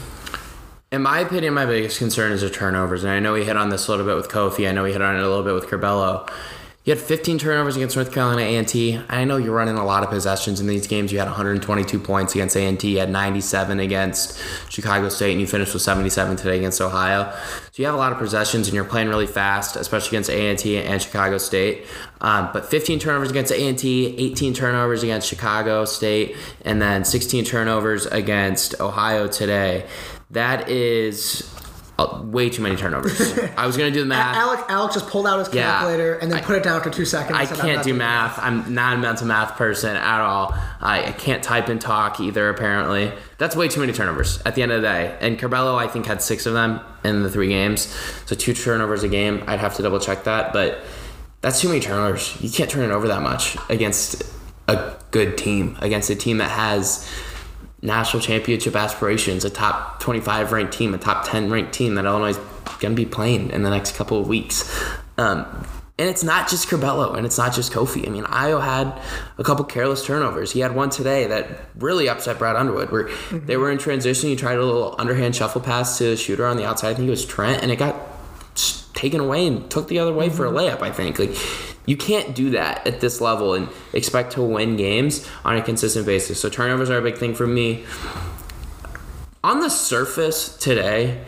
In 0.90 1.00
my 1.02 1.20
opinion, 1.20 1.54
my 1.54 1.64
biggest 1.64 1.98
concern 1.98 2.32
is 2.32 2.42
the 2.42 2.50
turnovers, 2.50 3.02
and 3.02 3.12
I 3.12 3.18
know 3.18 3.32
we 3.32 3.44
hit 3.44 3.56
on 3.56 3.70
this 3.70 3.88
a 3.88 3.90
little 3.90 4.04
bit 4.04 4.16
with 4.16 4.28
Kofi. 4.28 4.68
I 4.68 4.72
know 4.72 4.82
we 4.82 4.92
hit 4.92 5.00
on 5.00 5.16
it 5.16 5.22
a 5.22 5.28
little 5.28 5.42
bit 5.42 5.54
with 5.54 5.64
Curbelo. 5.64 6.30
You 6.84 6.92
had 6.92 7.00
15 7.00 7.38
turnovers 7.38 7.76
against 7.76 7.94
North 7.94 8.10
Carolina 8.12 8.42
A&T. 8.42 8.98
I 9.08 9.24
know 9.24 9.36
you're 9.36 9.54
running 9.54 9.76
a 9.76 9.84
lot 9.84 10.02
of 10.02 10.10
possessions 10.10 10.58
in 10.58 10.66
these 10.66 10.88
games. 10.88 11.12
You 11.12 11.20
had 11.20 11.28
122 11.28 11.96
points 12.00 12.34
against 12.34 12.56
A&T. 12.56 12.90
You 12.90 12.98
had 12.98 13.08
97 13.08 13.78
against 13.78 14.36
Chicago 14.68 15.08
State, 15.08 15.30
and 15.30 15.40
you 15.40 15.46
finished 15.46 15.74
with 15.74 15.82
77 15.82 16.34
today 16.34 16.56
against 16.56 16.80
Ohio. 16.80 17.32
So 17.70 17.82
you 17.82 17.86
have 17.86 17.94
a 17.94 17.98
lot 17.98 18.10
of 18.10 18.18
possessions, 18.18 18.66
and 18.66 18.74
you're 18.74 18.82
playing 18.82 19.08
really 19.08 19.28
fast, 19.28 19.76
especially 19.76 20.16
against 20.16 20.30
A&T 20.30 20.76
and 20.76 21.00
Chicago 21.00 21.38
State. 21.38 21.86
Um, 22.20 22.50
but 22.52 22.66
15 22.66 22.98
turnovers 22.98 23.30
against 23.30 23.52
A&T, 23.52 24.16
18 24.18 24.52
turnovers 24.52 25.04
against 25.04 25.28
Chicago 25.28 25.84
State, 25.84 26.36
and 26.64 26.82
then 26.82 27.04
16 27.04 27.44
turnovers 27.44 28.06
against 28.06 28.80
Ohio 28.80 29.28
today. 29.28 29.86
That 30.32 30.68
is 30.68 31.48
uh, 31.98 32.20
way 32.24 32.48
too 32.48 32.62
many 32.62 32.74
turnovers. 32.76 33.20
I 33.56 33.66
was 33.66 33.76
gonna 33.76 33.90
do 33.90 34.00
the 34.00 34.06
math. 34.06 34.34
Alec, 34.36 34.60
Alec 34.68 34.92
just 34.94 35.08
pulled 35.08 35.26
out 35.26 35.38
his 35.38 35.52
Yeah. 35.54 35.64
calculator 35.70 36.14
and 36.14 36.30
then 36.30 36.38
I- 36.38 36.42
put 36.42 36.56
it 36.56 36.62
down 36.62 36.76
after 36.78 36.90
two 36.90 37.04
seconds. 37.04 37.38
I 37.38 37.44
said, 37.44 37.58
can't 37.58 37.82
do 37.82 37.90
doing 37.90 37.98
math. 37.98 38.38
I'm 38.38 38.74
not 38.74 38.94
a 38.94 38.98
mental 38.98 39.26
math 39.26 39.56
person 39.56 39.94
at 39.96 40.20
all. 40.20 40.54
I, 40.80 41.04
I 41.08 41.12
can't 41.12 41.42
type 41.42 41.68
and 41.68 41.80
talk 41.80 42.18
either. 42.20 42.48
Apparently, 42.48 43.12
that's 43.38 43.54
way 43.54 43.68
too 43.68 43.80
many 43.80 43.92
turnovers 43.92 44.40
at 44.46 44.54
the 44.54 44.62
end 44.62 44.72
of 44.72 44.80
the 44.82 44.88
day. 44.88 45.16
And 45.20 45.38
Curbelo, 45.38 45.76
I 45.76 45.86
think, 45.86 46.06
had 46.06 46.22
six 46.22 46.46
of 46.46 46.54
them 46.54 46.80
in 47.04 47.22
the 47.22 47.30
three 47.30 47.48
games, 47.48 47.82
so 48.26 48.34
two 48.36 48.54
turnovers 48.54 49.02
a 49.02 49.08
game. 49.08 49.42
I'd 49.46 49.58
have 49.60 49.74
to 49.76 49.82
double 49.82 49.98
check 50.00 50.24
that, 50.24 50.52
but 50.52 50.80
that's 51.40 51.60
too 51.60 51.68
many 51.68 51.80
turnovers. 51.80 52.40
You 52.40 52.48
can't 52.50 52.70
turn 52.70 52.88
it 52.88 52.92
over 52.94 53.08
that 53.08 53.20
much 53.22 53.56
against 53.68 54.22
a 54.68 54.94
good 55.10 55.36
team, 55.36 55.76
against 55.80 56.08
a 56.08 56.14
team 56.14 56.38
that 56.38 56.50
has 56.50 57.06
national 57.82 58.22
championship 58.22 58.76
aspirations, 58.76 59.44
a 59.44 59.50
top 59.50 60.00
25 60.00 60.52
ranked 60.52 60.72
team, 60.72 60.94
a 60.94 60.98
top 60.98 61.28
10 61.28 61.50
ranked 61.50 61.72
team 61.72 61.96
that 61.96 62.04
Illinois 62.04 62.30
is 62.30 62.38
going 62.78 62.94
to 62.94 62.96
be 62.96 63.06
playing 63.06 63.50
in 63.50 63.62
the 63.62 63.70
next 63.70 63.96
couple 63.96 64.18
of 64.18 64.28
weeks. 64.28 64.72
Um, 65.18 65.66
and 65.98 66.08
it's 66.08 66.24
not 66.24 66.48
just 66.48 66.68
Curbelo 66.68 67.16
and 67.16 67.26
it's 67.26 67.36
not 67.36 67.54
just 67.54 67.72
Kofi. 67.72 68.06
I 68.06 68.10
mean, 68.10 68.24
Ayo 68.24 68.62
had 68.62 69.00
a 69.36 69.44
couple 69.44 69.64
careless 69.64 70.04
turnovers. 70.04 70.50
He 70.52 70.60
had 70.60 70.74
one 70.74 70.90
today 70.90 71.26
that 71.26 71.46
really 71.76 72.08
upset 72.08 72.38
Brad 72.38 72.56
Underwood, 72.56 72.90
where 72.90 73.10
they 73.30 73.56
were 73.56 73.70
in 73.70 73.78
transition. 73.78 74.30
He 74.30 74.36
tried 74.36 74.58
a 74.58 74.64
little 74.64 74.94
underhand 74.98 75.36
shuffle 75.36 75.60
pass 75.60 75.98
to 75.98 76.04
the 76.04 76.16
shooter 76.16 76.46
on 76.46 76.56
the 76.56 76.64
outside. 76.64 76.90
I 76.90 76.94
think 76.94 77.08
it 77.08 77.10
was 77.10 77.26
Trent, 77.26 77.62
and 77.62 77.70
it 77.70 77.76
got 77.76 77.94
taken 78.94 79.20
away 79.20 79.46
and 79.46 79.70
took 79.70 79.88
the 79.88 79.98
other 79.98 80.12
way 80.12 80.28
for 80.28 80.46
a 80.46 80.50
layup. 80.50 80.80
I 80.80 80.90
think 80.90 81.18
like 81.18 81.36
you 81.86 81.96
can't 81.96 82.34
do 82.34 82.50
that 82.50 82.86
at 82.86 83.00
this 83.00 83.20
level 83.20 83.54
and 83.54 83.68
expect 83.92 84.32
to 84.32 84.42
win 84.42 84.76
games 84.76 85.28
on 85.44 85.56
a 85.56 85.62
consistent 85.62 86.06
basis. 86.06 86.40
So 86.40 86.48
turnovers 86.48 86.90
are 86.90 86.98
a 86.98 87.02
big 87.02 87.18
thing 87.18 87.34
for 87.34 87.46
me. 87.46 87.84
On 89.42 89.60
the 89.60 89.68
surface 89.68 90.56
today, 90.56 91.24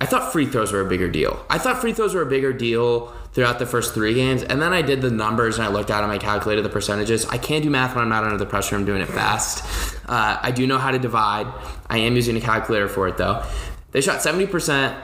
I 0.00 0.06
thought 0.06 0.32
free 0.32 0.46
throws 0.46 0.72
were 0.72 0.80
a 0.80 0.88
bigger 0.88 1.10
deal. 1.10 1.44
I 1.50 1.58
thought 1.58 1.80
free 1.80 1.92
throws 1.92 2.14
were 2.14 2.22
a 2.22 2.26
bigger 2.26 2.52
deal 2.52 3.12
throughout 3.32 3.58
the 3.58 3.66
first 3.66 3.94
three 3.94 4.14
games, 4.14 4.42
and 4.42 4.60
then 4.60 4.72
I 4.72 4.82
did 4.82 5.00
the 5.00 5.10
numbers 5.10 5.56
and 5.56 5.64
I 5.66 5.70
looked 5.70 5.90
at 5.90 6.02
them. 6.02 6.10
I 6.10 6.18
calculated 6.18 6.64
the 6.64 6.68
percentages. 6.68 7.24
I 7.26 7.38
can't 7.38 7.64
do 7.64 7.70
math 7.70 7.94
when 7.94 8.02
I'm 8.04 8.10
not 8.10 8.24
under 8.24 8.36
the 8.36 8.46
pressure. 8.46 8.76
I'm 8.76 8.84
doing 8.84 9.00
it 9.00 9.08
fast. 9.08 9.64
Uh, 10.06 10.38
I 10.40 10.50
do 10.50 10.66
know 10.66 10.78
how 10.78 10.90
to 10.90 10.98
divide. 10.98 11.46
I 11.88 11.98
am 11.98 12.14
using 12.14 12.36
a 12.36 12.40
calculator 12.40 12.88
for 12.88 13.08
it 13.08 13.16
though. 13.16 13.44
They 13.92 14.00
shot 14.00 14.20
70% 14.20 14.94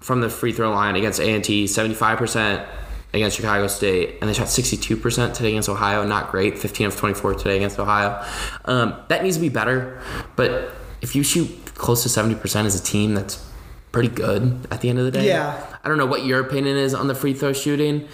from 0.00 0.20
the 0.20 0.28
free 0.28 0.52
throw 0.52 0.70
line 0.70 0.96
against 0.96 1.20
A&T, 1.20 1.64
75% 1.64 2.66
against 3.16 3.36
Chicago 3.36 3.66
State, 3.66 4.16
and 4.20 4.28
they 4.28 4.34
shot 4.34 4.46
62% 4.46 5.34
today 5.34 5.48
against 5.50 5.68
Ohio. 5.68 6.04
Not 6.04 6.30
great. 6.30 6.58
15 6.58 6.86
of 6.86 6.96
24 6.96 7.34
today 7.34 7.56
against 7.56 7.78
Ohio. 7.78 8.24
Um, 8.64 8.94
that 9.08 9.22
needs 9.22 9.36
to 9.36 9.40
be 9.40 9.48
better. 9.48 10.00
But 10.36 10.72
if 11.00 11.14
you 11.14 11.22
shoot 11.22 11.48
close 11.74 12.02
to 12.02 12.08
70% 12.08 12.64
as 12.64 12.78
a 12.78 12.82
team, 12.82 13.14
that's 13.14 13.44
pretty 13.92 14.08
good 14.08 14.66
at 14.70 14.80
the 14.80 14.90
end 14.90 14.98
of 14.98 15.04
the 15.04 15.10
day. 15.10 15.26
Yeah. 15.26 15.78
I 15.82 15.88
don't 15.88 15.98
know 15.98 16.06
what 16.06 16.24
your 16.24 16.40
opinion 16.40 16.76
is 16.76 16.94
on 16.94 17.06
the 17.06 17.14
free 17.14 17.32
throw 17.32 17.52
shooting, 17.52 18.08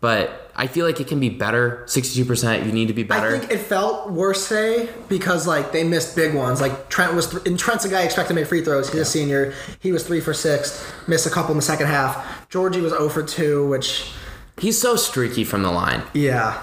but 0.00 0.50
I 0.56 0.66
feel 0.66 0.84
like 0.84 1.00
it 1.00 1.06
can 1.06 1.20
be 1.20 1.28
better. 1.28 1.84
62%, 1.86 2.66
you 2.66 2.72
need 2.72 2.88
to 2.88 2.94
be 2.94 3.04
better. 3.04 3.36
I 3.36 3.38
think 3.38 3.52
it 3.52 3.58
felt 3.58 4.10
worse 4.10 4.48
today 4.48 4.88
because 5.08 5.46
like 5.46 5.70
they 5.70 5.84
missed 5.84 6.16
big 6.16 6.34
ones. 6.34 6.60
Like 6.60 6.88
Trent 6.88 7.14
was, 7.14 7.30
th- 7.30 7.46
and 7.46 7.56
Trent's 7.56 7.84
a 7.84 7.88
guy 7.88 8.02
expected 8.02 8.30
to 8.30 8.34
make 8.34 8.48
free 8.48 8.64
throws. 8.64 8.90
He's 8.90 9.00
a 9.00 9.04
senior. 9.04 9.54
He 9.78 9.92
was 9.92 10.04
three 10.04 10.20
for 10.20 10.34
six, 10.34 10.84
missed 11.06 11.26
a 11.26 11.30
couple 11.30 11.52
in 11.52 11.58
the 11.58 11.62
second 11.62 11.86
half. 11.86 12.48
Giorgi 12.50 12.82
was 12.82 12.92
0 12.92 13.08
for 13.08 13.22
two, 13.22 13.68
which 13.68 14.10
He's 14.58 14.80
so 14.80 14.96
streaky 14.96 15.44
from 15.44 15.62
the 15.62 15.70
line. 15.70 16.02
yeah, 16.14 16.60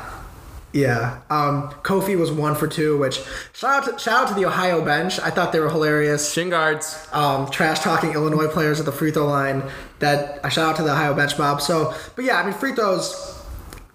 yeah. 0.74 1.22
Um, 1.30 1.70
Kofi 1.84 2.18
was 2.18 2.32
one 2.32 2.54
for 2.56 2.68
two, 2.68 2.98
which 2.98 3.22
shout 3.54 3.88
out 3.88 3.94
to, 3.94 4.00
shout 4.00 4.24
out 4.24 4.28
to 4.28 4.34
the 4.34 4.46
Ohio 4.46 4.84
bench. 4.84 5.20
I 5.20 5.30
thought 5.30 5.54
they 5.54 5.60
were 5.62 5.70
hilarious. 5.70 6.34
Shin 6.34 6.50
guards. 6.50 7.08
Um, 7.14 7.50
trash 7.50 7.80
talking 7.80 8.12
Illinois 8.12 8.50
players 8.50 8.80
at 8.82 8.86
the 8.86 8.92
free 8.92 9.12
throw 9.12 9.26
line. 9.26 9.64
that 10.00 10.44
I 10.44 10.50
shout 10.50 10.72
out 10.72 10.76
to 10.78 10.84
the 10.84 10.92
Ohio 10.92 11.14
bench 11.14 11.38
mob. 11.40 11.62
So, 11.62 11.94
but 12.18 12.26
yeah, 12.26 12.40
I 12.40 12.44
mean 12.44 12.54
free 12.54 12.74
throws. 12.74 13.32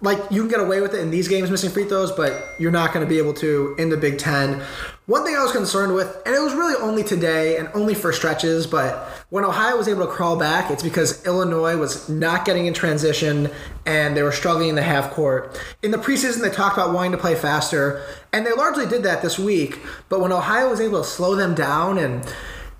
Like 0.03 0.17
you 0.31 0.41
can 0.41 0.49
get 0.49 0.59
away 0.59 0.81
with 0.81 0.95
it 0.95 1.01
in 1.01 1.11
these 1.11 1.27
games 1.27 1.51
missing 1.51 1.69
free 1.69 1.85
throws, 1.85 2.11
but 2.11 2.55
you're 2.57 2.71
not 2.71 2.91
going 2.91 3.05
to 3.05 3.09
be 3.09 3.19
able 3.19 3.35
to 3.35 3.75
in 3.77 3.89
the 3.89 3.97
Big 3.97 4.17
Ten. 4.17 4.63
One 5.07 5.25
thing 5.25 5.35
I 5.35 5.41
was 5.41 5.51
concerned 5.51 5.95
with, 5.95 6.21
and 6.27 6.35
it 6.35 6.39
was 6.39 6.53
really 6.53 6.75
only 6.79 7.03
today 7.03 7.57
and 7.57 7.67
only 7.73 7.95
for 7.95 8.13
stretches, 8.13 8.67
but 8.67 8.99
when 9.29 9.43
Ohio 9.43 9.75
was 9.75 9.87
able 9.87 10.05
to 10.05 10.11
crawl 10.11 10.37
back, 10.37 10.69
it's 10.69 10.83
because 10.83 11.25
Illinois 11.25 11.75
was 11.75 12.07
not 12.07 12.45
getting 12.45 12.67
in 12.67 12.75
transition 12.75 13.49
and 13.87 14.15
they 14.15 14.21
were 14.21 14.31
struggling 14.31 14.69
in 14.69 14.75
the 14.75 14.83
half 14.83 15.09
court. 15.09 15.59
In 15.81 15.89
the 15.89 15.97
preseason, 15.97 16.41
they 16.41 16.51
talked 16.51 16.77
about 16.77 16.93
wanting 16.93 17.13
to 17.13 17.17
play 17.17 17.33
faster, 17.33 18.05
and 18.31 18.45
they 18.45 18.53
largely 18.53 18.85
did 18.85 19.01
that 19.01 19.23
this 19.23 19.39
week. 19.39 19.79
But 20.07 20.21
when 20.21 20.31
Ohio 20.31 20.69
was 20.69 20.79
able 20.79 21.01
to 21.01 21.07
slow 21.07 21.35
them 21.35 21.55
down 21.55 21.97
and 21.97 22.23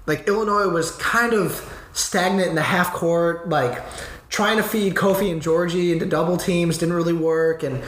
like 0.06 0.28
Illinois 0.28 0.68
was 0.68 0.92
kind 0.98 1.34
of 1.34 1.74
stagnant 1.94 2.50
in 2.50 2.56
the 2.56 2.62
half 2.62 2.94
court, 2.94 3.50
like 3.50 3.82
trying 4.30 4.58
to 4.58 4.64
feed 4.64 4.94
Kofi 4.94 5.32
and 5.32 5.42
Giorgi 5.42 5.92
into 5.92 6.06
double 6.06 6.38
teams 6.38 6.78
didn't 6.78 6.94
really 6.94 7.14
work, 7.14 7.64
and 7.64 7.84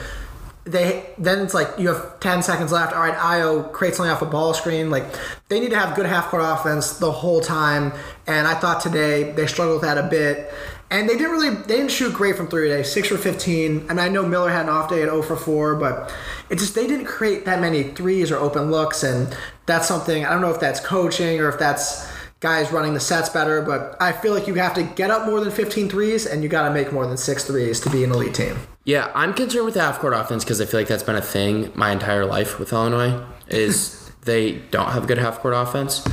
they 0.66 1.06
then 1.18 1.40
it's 1.40 1.54
like 1.54 1.68
you 1.78 1.90
have 1.90 2.20
10 2.20 2.42
seconds 2.42 2.72
left. 2.72 2.94
All 2.94 3.02
right 3.02 3.16
Ayo 3.16 3.72
create 3.74 3.96
something 3.96 4.12
off 4.12 4.22
a 4.22 4.26
ball 4.26 4.54
screen. 4.54 4.90
Like 4.90 5.06
they 5.50 5.60
need 5.60 5.72
to 5.72 5.78
have 5.78 5.96
good 5.96 6.06
half 6.06 6.28
court 6.28 6.44
offense 6.46 7.00
the 7.00 7.12
whole 7.12 7.42
time. 7.42 7.92
And 8.28 8.48
i 8.48 8.54
thought 8.54 8.82
today 8.82 9.32
they 9.32 9.46
struggled 9.48 9.82
with 9.82 9.90
that 9.90 9.98
a 9.98 10.08
bit. 10.08 10.54
And 10.90 11.10
they 11.10 11.18
didn't 11.18 11.32
really 11.32 11.50
they 11.50 11.78
didn't 11.78 11.92
shoot 11.92 12.14
great 12.14 12.38
from 12.38 12.48
three 12.48 12.70
today 12.70 12.84
6 12.84 13.08
for 13.08 13.18
15 13.18 13.88
and 13.90 14.00
i 14.00 14.08
know 14.08 14.26
miller 14.26 14.50
had 14.50 14.68
an 14.68 14.70
off 14.70 14.90
day 14.90 15.02
at 15.02 15.10
0 15.10 15.24
for 15.24 15.36
4 15.36 15.76
but 15.76 16.14
it 16.50 16.60
just 16.60 16.76
they 16.76 16.88
didn't 16.88 17.08
create 17.08 17.46
that 17.46 17.60
many 17.60 17.84
threes 17.84 18.32
or 18.32 18.38
open 18.38 18.70
looks. 18.72 19.04
And 19.04 19.36
that's 19.66 19.88
something 19.88 20.26
i 20.26 20.30
don't 20.30 20.42
know 20.42 20.52
if 20.52 20.60
that's 20.62 20.80
coaching 20.80 21.42
or 21.42 21.50
if 21.50 21.60
that's 21.60 22.13
guys 22.44 22.72
running 22.72 22.94
the 22.94 23.00
sets 23.00 23.30
better 23.30 23.62
but 23.62 23.96
i 24.00 24.12
feel 24.12 24.34
like 24.34 24.48
you 24.48 24.54
have 24.56 24.74
to 24.74 24.84
get 24.84 25.10
up 25.10 25.26
more 25.26 25.40
than 25.40 25.52
15 25.52 25.90
threes 25.90 26.26
and 26.26 26.44
you 26.44 26.50
got 26.50 26.68
to 26.68 26.74
make 26.74 26.92
more 26.92 27.08
than 27.08 27.18
six 27.18 27.46
threes 27.46 27.80
to 27.80 27.90
be 27.90 28.04
an 28.04 28.12
elite 28.12 28.36
team 28.36 28.58
Yeah, 28.86 29.10
I'm 29.16 29.34
concerned 29.34 29.64
with 29.64 29.76
the 29.76 29.82
half 29.82 30.00
court 30.00 30.14
offense 30.14 30.44
because 30.44 30.60
I 30.60 30.66
feel 30.66 30.80
like 30.82 30.90
that's 30.90 31.04
been 31.04 31.16
a 31.16 31.22
thing 31.22 31.72
my 31.74 31.92
entire 31.92 32.26
life 32.26 32.60
with 32.60 32.74
Illinois. 32.74 33.24
Is 33.48 34.12
they 34.26 34.54
don't 34.72 34.92
have 34.92 35.08
good 35.08 35.18
half 35.18 35.40
court 35.40 35.54
offense. 35.54 36.06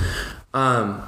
Um, 0.54 1.02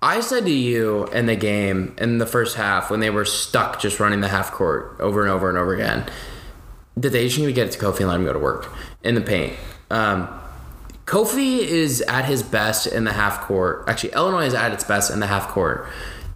I 0.00 0.20
said 0.20 0.46
to 0.46 0.50
you 0.50 1.06
in 1.08 1.26
the 1.26 1.36
game 1.36 1.94
in 1.98 2.16
the 2.18 2.26
first 2.26 2.56
half 2.56 2.90
when 2.90 3.00
they 3.00 3.10
were 3.10 3.26
stuck 3.26 3.80
just 3.80 4.00
running 4.00 4.22
the 4.22 4.28
half 4.28 4.50
court 4.50 4.96
over 4.98 5.20
and 5.20 5.30
over 5.30 5.50
and 5.50 5.58
over 5.58 5.74
again 5.74 6.06
that 6.96 7.10
they 7.10 7.26
just 7.26 7.38
need 7.38 7.46
to 7.46 7.52
get 7.52 7.66
it 7.66 7.72
to 7.72 7.78
Kofi 7.78 8.00
and 8.00 8.08
let 8.08 8.16
him 8.16 8.24
go 8.24 8.32
to 8.32 8.38
work 8.38 8.72
in 9.04 9.14
the 9.14 9.20
paint. 9.20 9.54
Um, 9.90 10.26
Kofi 11.12 11.58
is 11.58 12.00
at 12.08 12.24
his 12.24 12.42
best 12.42 12.86
in 12.86 13.04
the 13.04 13.12
half 13.12 13.42
court. 13.42 13.84
Actually, 13.86 14.14
Illinois 14.14 14.46
is 14.46 14.54
at 14.54 14.72
its 14.72 14.82
best 14.82 15.10
in 15.10 15.20
the 15.20 15.26
half 15.26 15.48
court 15.48 15.86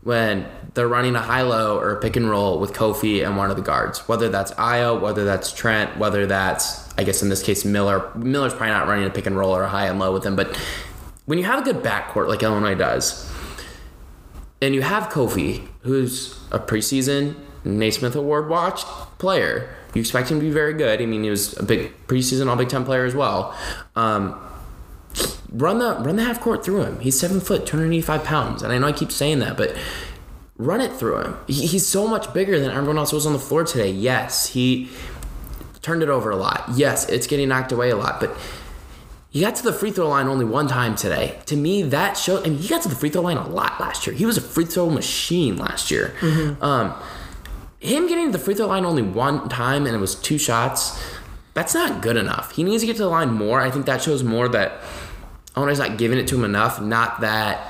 when 0.02 0.46
they're 0.74 0.86
running 0.86 1.16
a 1.16 1.22
high 1.22 1.40
low 1.40 1.78
or 1.78 1.92
a 1.92 1.96
pick 1.98 2.14
and 2.14 2.28
roll 2.28 2.60
with 2.60 2.74
Kofi 2.74 3.24
and 3.24 3.38
one 3.38 3.48
of 3.48 3.56
the 3.56 3.62
guards. 3.62 4.06
Whether 4.06 4.28
that's 4.28 4.52
Ayo, 4.52 5.00
whether 5.00 5.24
that's 5.24 5.50
Trent, 5.50 5.96
whether 5.96 6.26
that's 6.26 6.86
I 6.98 7.04
guess 7.04 7.22
in 7.22 7.30
this 7.30 7.42
case 7.42 7.64
Miller. 7.64 8.10
Miller's 8.16 8.52
probably 8.52 8.74
not 8.74 8.86
running 8.86 9.06
a 9.06 9.10
pick 9.10 9.24
and 9.24 9.34
roll 9.34 9.56
or 9.56 9.62
a 9.62 9.68
high 9.70 9.86
and 9.86 9.98
low 9.98 10.12
with 10.12 10.26
him, 10.26 10.36
but 10.36 10.54
when 11.24 11.38
you 11.38 11.44
have 11.44 11.58
a 11.58 11.62
good 11.62 11.82
backcourt 11.82 12.28
like 12.28 12.42
Illinois 12.42 12.74
does, 12.74 13.32
and 14.60 14.74
you 14.74 14.82
have 14.82 15.04
Kofi, 15.04 15.66
who's 15.84 16.38
a 16.52 16.58
preseason 16.58 17.34
Naismith 17.64 18.14
Award 18.14 18.50
watch 18.50 18.82
player, 19.16 19.74
you 19.94 20.00
expect 20.02 20.30
him 20.30 20.38
to 20.38 20.44
be 20.44 20.52
very 20.52 20.74
good. 20.74 21.00
I 21.00 21.06
mean, 21.06 21.24
he 21.24 21.30
was 21.30 21.56
a 21.56 21.62
big 21.62 21.94
preseason 22.08 22.46
All 22.46 22.56
Big 22.56 22.68
Ten 22.68 22.84
player 22.84 23.06
as 23.06 23.14
well. 23.14 23.56
Um, 23.94 24.38
run 25.50 25.78
the 25.78 25.96
run 26.00 26.16
the 26.16 26.24
half 26.24 26.40
court 26.40 26.64
through 26.64 26.82
him. 26.82 27.00
He's 27.00 27.18
seven 27.18 27.40
foot, 27.40 27.66
two 27.66 27.76
hundred 27.76 27.92
eighty 27.92 28.02
five 28.02 28.24
pounds, 28.24 28.62
and 28.62 28.72
I 28.72 28.78
know 28.78 28.86
I 28.86 28.92
keep 28.92 29.12
saying 29.12 29.38
that, 29.40 29.56
but 29.56 29.76
run 30.56 30.80
it 30.80 30.92
through 30.92 31.18
him. 31.18 31.36
He, 31.46 31.66
he's 31.66 31.86
so 31.86 32.06
much 32.06 32.32
bigger 32.32 32.58
than 32.58 32.70
everyone 32.70 32.98
else 32.98 33.10
who 33.10 33.16
was 33.16 33.26
on 33.26 33.32
the 33.32 33.38
floor 33.38 33.64
today. 33.64 33.90
Yes, 33.90 34.48
he 34.48 34.90
turned 35.82 36.02
it 36.02 36.08
over 36.08 36.30
a 36.30 36.36
lot. 36.36 36.64
Yes, 36.74 37.08
it's 37.08 37.26
getting 37.26 37.48
knocked 37.48 37.72
away 37.72 37.90
a 37.90 37.96
lot, 37.96 38.20
but 38.20 38.36
he 39.30 39.40
got 39.40 39.54
to 39.56 39.62
the 39.62 39.72
free 39.72 39.90
throw 39.90 40.08
line 40.08 40.28
only 40.28 40.44
one 40.44 40.66
time 40.66 40.96
today. 40.96 41.38
To 41.46 41.56
me, 41.56 41.82
that 41.82 42.16
showed. 42.16 42.46
I 42.46 42.50
mean, 42.50 42.58
he 42.58 42.68
got 42.68 42.82
to 42.82 42.88
the 42.88 42.94
free 42.94 43.10
throw 43.10 43.22
line 43.22 43.36
a 43.36 43.48
lot 43.48 43.80
last 43.80 44.06
year. 44.06 44.16
He 44.16 44.24
was 44.24 44.36
a 44.36 44.40
free 44.40 44.64
throw 44.64 44.90
machine 44.90 45.56
last 45.56 45.90
year. 45.90 46.14
Um, 46.60 46.94
him 47.78 48.08
getting 48.08 48.32
to 48.32 48.32
the 48.32 48.42
free 48.42 48.54
throw 48.54 48.66
line 48.66 48.84
only 48.84 49.02
one 49.02 49.48
time 49.48 49.86
and 49.86 49.94
it 49.94 49.98
was 49.98 50.14
two 50.14 50.38
shots. 50.38 51.00
That's 51.54 51.74
not 51.74 52.02
good 52.02 52.16
enough. 52.16 52.52
He 52.52 52.64
needs 52.64 52.82
to 52.82 52.86
get 52.86 52.96
to 52.96 53.02
the 53.02 53.08
line 53.08 53.32
more. 53.32 53.60
I 53.60 53.70
think 53.70 53.86
that 53.86 54.02
shows 54.02 54.22
more 54.22 54.48
that 54.48 54.80
Illinois 55.56 55.78
not 55.78 55.96
giving 55.98 56.18
it 56.18 56.28
to 56.28 56.36
him 56.36 56.44
enough, 56.44 56.80
not 56.80 57.20
that 57.22 57.66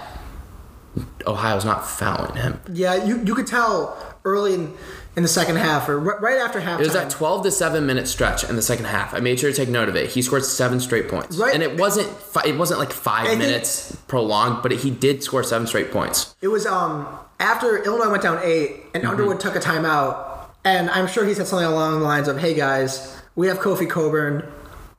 Ohio's 1.27 1.65
not 1.65 1.87
fouling 1.87 2.37
him. 2.37 2.61
Yeah, 2.73 3.05
you, 3.05 3.23
you 3.25 3.35
could 3.35 3.47
tell 3.47 3.97
early 4.25 4.55
in, 4.55 4.75
in 5.17 5.23
the 5.23 5.29
second 5.29 5.57
half 5.57 5.89
or 5.89 5.99
r- 5.99 6.21
right 6.21 6.39
after 6.39 6.61
halftime. 6.61 6.81
It 6.81 6.85
was 6.85 6.93
that 6.95 7.11
12 7.11 7.45
to 7.45 7.51
7 7.51 7.85
minute 7.87 8.09
stretch 8.09 8.49
in 8.49 8.57
the 8.57 8.63
second 8.63 8.87
half. 8.87 9.13
I 9.15 9.21
made 9.21 9.39
sure 9.39 9.51
to 9.51 9.57
take 9.57 9.69
note 9.69 9.89
of 9.89 9.97
it. 9.97 10.11
He 10.11 10.23
scored 10.23 10.45
seven 10.45 10.81
straight 10.81 11.09
points. 11.09 11.37
Right. 11.37 11.53
And 11.55 11.63
it 11.63 11.79
wasn't 11.79 12.09
fi- 12.09 12.45
it 12.47 12.57
wasn't 12.57 12.81
like 12.81 12.93
5 12.93 13.27
think- 13.27 13.39
minutes 13.39 13.95
prolonged, 14.09 14.63
but 14.63 14.73
he 14.73 14.91
did 14.91 15.23
score 15.23 15.43
seven 15.45 15.67
straight 15.67 15.91
points. 15.93 16.35
It 16.41 16.49
was 16.49 16.67
um 16.67 17.07
after 17.39 17.83
Illinois 17.85 18.11
went 18.11 18.23
down 18.23 18.41
eight 18.43 18.77
and 18.95 19.03
Mm-hmm. 19.03 19.11
Underwood 19.11 19.39
took 19.41 19.55
a 19.55 19.61
timeout, 19.61 20.49
and 20.65 20.89
I'm 20.91 21.07
sure 21.07 21.25
he 21.27 21.35
said 21.35 21.47
something 21.47 21.67
along 21.69 22.01
the 22.01 22.05
lines 22.07 22.27
of, 22.29 22.39
"Hey 22.39 22.55
guys, 22.55 23.17
we 23.37 23.47
have 23.49 23.59
Kofi 23.59 23.89
Cockburn. 23.89 24.51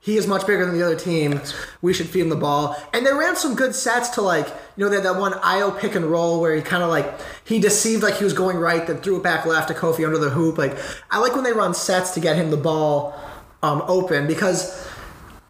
He 0.08 0.16
is 0.16 0.26
much 0.26 0.48
bigger 0.48 0.66
than 0.66 0.74
the 0.74 0.86
other 0.86 0.96
team. 0.96 1.42
We 1.82 1.94
should 1.94 2.08
feed 2.08 2.22
him 2.22 2.30
the 2.30 2.38
ball." 2.38 2.82
And 2.94 3.06
they 3.06 3.12
ran 3.12 3.36
some 3.36 3.56
good 3.56 3.76
sets 3.76 4.08
to 4.12 4.22
like 4.22 4.48
you 4.78 4.86
know 4.86 4.90
they 4.90 4.96
had 4.96 5.04
that 5.04 5.20
one 5.20 5.34
Ayo 5.34 5.78
pick 5.78 5.96
and 5.96 6.06
roll 6.06 6.40
where 6.40 6.56
he 6.56 6.62
kind 6.62 6.82
of 6.82 6.88
like 6.88 7.14
he 7.44 7.60
deceived 7.60 8.04
like 8.04 8.16
he 8.16 8.24
was 8.24 8.32
going 8.32 8.56
right, 8.56 8.88
then 8.88 9.00
threw 9.00 9.18
it 9.18 9.24
back 9.24 9.46
left 9.46 9.68
to 9.68 9.74
Kofi 9.74 10.06
under 10.06 10.18
the 10.18 10.30
hoop. 10.30 10.58
Like 10.58 10.78
I 11.12 11.20
like 11.20 11.36
when 11.36 11.44
they 11.44 11.52
run 11.52 11.74
sets 11.74 12.12
to 12.12 12.22
get 12.22 12.38
him 12.38 12.52
the 12.52 12.58
ball 12.58 13.20
um, 13.62 13.84
open 13.86 14.28
because. 14.28 14.88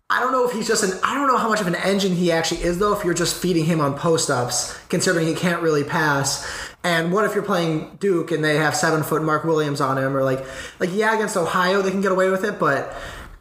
I 0.10 0.22
don't 0.22 0.32
know 0.32 0.48
if 0.48 0.54
he's 0.54 0.70
just 0.70 0.86
an. 0.86 0.98
I 1.04 1.16
don't 1.16 1.28
know 1.28 1.36
how 1.36 1.50
much 1.50 1.60
of 1.60 1.68
an 1.68 1.76
engine 1.76 2.14
he 2.14 2.32
actually 2.32 2.64
is, 2.64 2.80
though. 2.80 2.94
If 2.94 3.04
you're 3.04 3.14
just 3.14 3.36
feeding 3.36 3.66
him 3.66 3.82
on 3.82 3.94
post 3.94 4.30
ups, 4.30 4.74
considering 4.88 5.28
he 5.28 5.34
can't 5.34 5.62
really 5.62 5.84
pass. 5.84 6.48
And 6.82 7.12
what 7.12 7.26
if 7.26 7.36
you're 7.36 7.44
playing 7.44 7.98
Duke 8.00 8.32
and 8.32 8.42
they 8.42 8.56
have 8.56 8.74
seven 8.74 9.04
foot 9.04 9.22
Mark 9.22 9.44
Williams 9.44 9.82
on 9.82 9.98
him, 9.98 10.16
or 10.16 10.24
like, 10.24 10.46
like 10.80 10.92
yeah, 10.94 11.14
against 11.14 11.36
Ohio 11.36 11.82
they 11.82 11.92
can 11.92 12.00
get 12.00 12.14
away 12.14 12.30
with 12.30 12.46
it, 12.46 12.58
but 12.58 12.96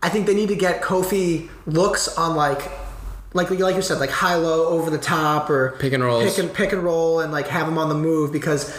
I 0.07 0.09
think 0.09 0.27
they 0.27 0.35
need 0.35 0.51
to 0.51 0.55
get 0.55 0.83
Kofi 0.83 1.49
looks 1.66 2.07
on 2.16 2.37
like, 2.37 2.71
like 3.35 3.51
like 3.51 3.75
you 3.75 3.83
said, 3.83 3.99
like 3.99 4.11
high 4.11 4.37
low 4.37 4.69
over 4.69 4.88
the 4.88 4.99
top 4.99 5.51
or 5.51 5.77
Pick 5.81 5.92
and 5.92 6.05
roll, 6.05 6.23
pick 6.23 6.38
and 6.38 6.55
pick 6.55 6.73
and 6.73 6.85
roll, 6.85 7.19
and 7.19 7.33
like 7.33 7.49
have 7.49 7.66
him 7.66 7.77
on 7.77 7.88
the 7.88 7.97
move 7.97 8.33
because 8.33 8.73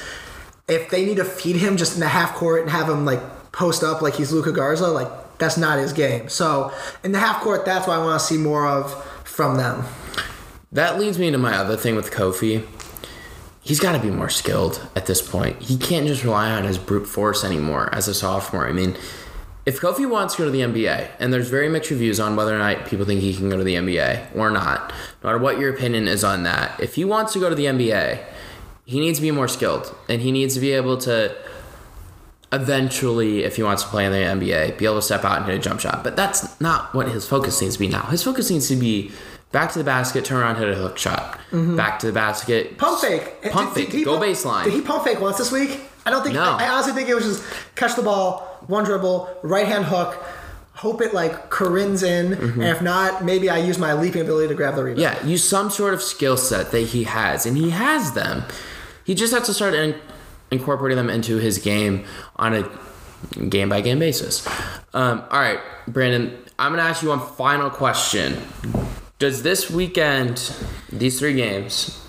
if 0.70 0.90
they 0.90 1.06
need 1.06 1.18
to 1.18 1.26
feed 1.26 1.58
him 1.58 1.76
just 1.76 1.96
in 1.96 2.00
the 2.00 2.08
half 2.08 2.34
court 2.34 2.62
and 2.62 2.70
have 2.72 2.88
him 2.88 3.04
like 3.04 3.20
post 3.52 3.84
up 3.84 4.02
like 4.02 4.16
he's 4.16 4.32
Luka 4.32 4.54
Garza, 4.54 4.88
like 4.88 5.10
that's 5.38 5.58
not 5.58 5.80
his 5.80 5.92
game. 5.92 6.30
So 6.30 6.72
in 7.04 7.12
the 7.12 7.20
half 7.20 7.42
court, 7.42 7.66
that's 7.66 7.88
what 7.88 8.00
I 8.00 8.02
want 8.02 8.22
to 8.22 8.26
see 8.26 8.38
more 8.38 8.66
of 8.66 8.94
from 9.26 9.58
them. 9.58 9.84
That 10.72 10.98
leads 10.98 11.20
me 11.20 11.30
to 11.30 11.38
my 11.38 11.58
other 11.58 11.76
thing 11.76 11.98
with 11.98 12.10
Kofi. 12.10 12.66
He's 13.60 13.82
got 13.82 13.92
to 13.92 14.00
be 14.00 14.12
more 14.12 14.30
skilled 14.30 14.88
at 14.96 15.08
this 15.08 15.22
point. 15.22 15.62
He 15.62 15.78
can't 15.78 16.08
just 16.08 16.24
rely 16.24 16.52
on 16.52 16.64
his 16.64 16.78
brute 16.78 17.06
force 17.06 17.44
anymore 17.44 17.94
as 17.94 18.08
a 18.08 18.14
sophomore. 18.14 18.66
I 18.66 18.72
mean, 18.72 18.96
if 19.68 19.82
Kofi 19.82 20.10
wants 20.10 20.36
to 20.36 20.44
go 20.44 20.46
to 20.46 20.52
the 20.52 20.62
NBA, 20.62 21.10
and 21.20 21.34
there's 21.34 21.50
very 21.50 21.68
mixed 21.68 21.92
reviews 21.92 22.20
on 22.20 22.36
whether 22.38 22.56
or 22.56 22.58
not 22.58 22.86
people 22.86 23.06
think 23.06 23.20
he 23.22 23.34
can 23.36 23.50
go 23.50 23.58
to 23.58 23.64
the 23.64 23.76
NBA 23.76 24.36
or 24.36 24.50
not, 24.50 24.92
no 25.22 25.28
matter 25.30 25.38
what 25.38 25.60
your 25.60 25.70
opinion 25.74 26.08
is 26.08 26.24
on 26.24 26.44
that, 26.44 26.80
if 26.80 26.96
he 26.96 27.04
wants 27.04 27.34
to 27.34 27.40
go 27.40 27.50
to 27.50 27.56
the 27.56 27.66
NBA, 27.66 28.24
he 28.86 29.00
needs 29.02 29.20
to 29.20 29.22
be 29.22 29.32
more 29.32 29.50
skilled, 29.50 29.94
and 30.08 30.22
he 30.22 30.32
needs 30.32 30.54
to 30.54 30.62
be 30.62 30.72
able 30.72 30.98
to 31.00 31.36
eventually, 32.54 33.44
if 33.44 33.58
he 33.58 33.64
wants 33.64 33.84
to 33.84 33.90
play 33.90 34.06
in 34.06 34.12
the 34.12 34.18
NBA, 34.18 34.78
be 34.78 34.86
able 34.86 34.96
to 34.96 35.02
step 35.02 35.26
out 35.26 35.38
and 35.40 35.46
hit 35.46 35.56
a 35.56 35.60
jump 35.60 35.80
shot. 35.80 36.04
But 36.04 36.16
that's 36.16 36.60
not 36.62 36.94
what 36.96 37.10
his 37.10 37.28
focus 37.28 37.62
needs 37.62 37.74
to 37.76 37.80
be 37.80 37.88
now. 37.90 38.04
His 38.04 38.24
focus 38.24 38.50
needs 38.50 38.68
to 38.70 38.76
be 38.78 39.12
back 39.52 39.72
to 39.74 39.80
the 39.80 39.84
basket, 39.84 40.24
turn 40.26 40.38
around, 40.42 40.56
hit 40.58 40.70
a 40.70 40.76
hook 40.76 40.98
shot. 40.98 41.40
Back 41.52 42.00
to 42.00 42.08
the 42.08 42.14
basket. 42.14 42.68
Mm-hmm. 42.68 42.76
Pump 42.78 43.02
fake. 43.02 43.52
Pump 43.52 43.74
Did- 43.74 43.82
fake. 43.84 43.92
did 43.92 43.98
he 44.00 44.04
Go 44.06 44.18
pump- 44.18 44.26
baseline. 44.32 44.64
Did 44.66 44.74
he 44.74 44.82
pump 44.82 45.04
fake 45.04 45.20
once 45.20 45.38
this 45.38 45.52
week? 45.52 45.82
I 46.08 46.10
don't 46.10 46.24
think. 46.24 46.36
No. 46.36 46.42
I, 46.44 46.64
I 46.66 46.70
honestly 46.70 46.94
think 46.94 47.10
it 47.10 47.16
was 47.16 47.26
just 47.26 47.44
catch 47.76 47.96
the 47.96 48.02
ball, 48.04 48.40
one 48.68 48.84
dribble, 48.86 49.30
right 49.44 49.68
hand 49.68 49.86
hook, 49.86 50.24
hope 50.74 51.02
it 51.02 51.14
like 51.14 51.50
carins 51.52 52.02
in, 52.04 52.32
Mm-hmm. 52.36 52.62
and 52.62 52.70
if 52.76 52.82
not, 52.82 53.26
maybe 53.26 53.50
I 53.50 53.58
use 53.58 53.78
my 53.78 53.94
leaping 53.94 54.22
ability 54.22 54.48
to 54.48 54.56
grab 54.56 54.76
the 54.76 54.84
rebound. 54.84 55.02
Yeah, 55.02 55.26
use 55.26 55.44
some 55.44 55.70
sort 55.70 55.94
of 55.94 56.02
skill 56.02 56.38
set 56.38 56.72
that 56.72 56.80
he 56.82 57.04
has, 57.04 57.46
and 57.46 57.58
he 57.58 57.72
has 57.72 58.14
them. 58.14 58.44
He 59.04 59.14
just 59.16 59.34
has 59.34 59.46
to 59.48 59.54
start 59.54 59.74
in, 59.74 59.96
incorporating 60.52 60.98
them 60.98 61.10
into 61.10 61.38
his 61.38 61.58
game 61.58 62.06
on 62.38 62.54
a 62.54 62.70
game 63.50 63.68
by 63.70 63.82
game 63.82 64.00
basis. 64.00 64.48
Um, 64.94 65.24
all 65.32 65.40
right, 65.40 65.60
Brandon, 65.88 66.38
I'm 66.60 66.72
gonna 66.72 66.84
ask 66.84 67.04
you 67.04 67.10
one 67.10 67.20
final 67.20 67.70
question. 67.70 68.38
Does 69.20 69.42
this 69.44 69.70
weekend, 69.72 70.54
these 70.92 71.20
three 71.20 71.34
games, 71.34 72.00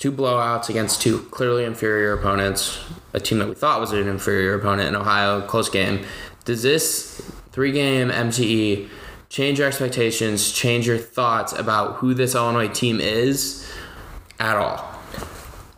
two 0.00 0.10
blowouts 0.10 0.70
against 0.70 1.02
two 1.02 1.20
clearly 1.24 1.62
inferior 1.64 2.14
opponents, 2.14 2.80
a 3.12 3.20
team 3.20 3.38
that 3.38 3.48
we 3.48 3.54
thought 3.54 3.78
was 3.78 3.92
an 3.92 4.08
inferior 4.08 4.54
opponent 4.54 4.88
in 4.88 4.96
Ohio, 4.96 5.42
close 5.42 5.68
game, 5.68 6.04
does 6.46 6.62
this 6.62 7.20
three 7.52 7.70
game 7.70 8.08
MTE 8.08 8.88
change 9.28 9.58
your 9.58 9.68
expectations, 9.68 10.52
change 10.52 10.86
your 10.86 10.96
thoughts 10.96 11.52
about 11.52 11.96
who 11.96 12.14
this 12.14 12.34
Illinois 12.34 12.68
team 12.68 12.98
is 12.98 13.70
at 14.40 14.56
all? 14.56 14.98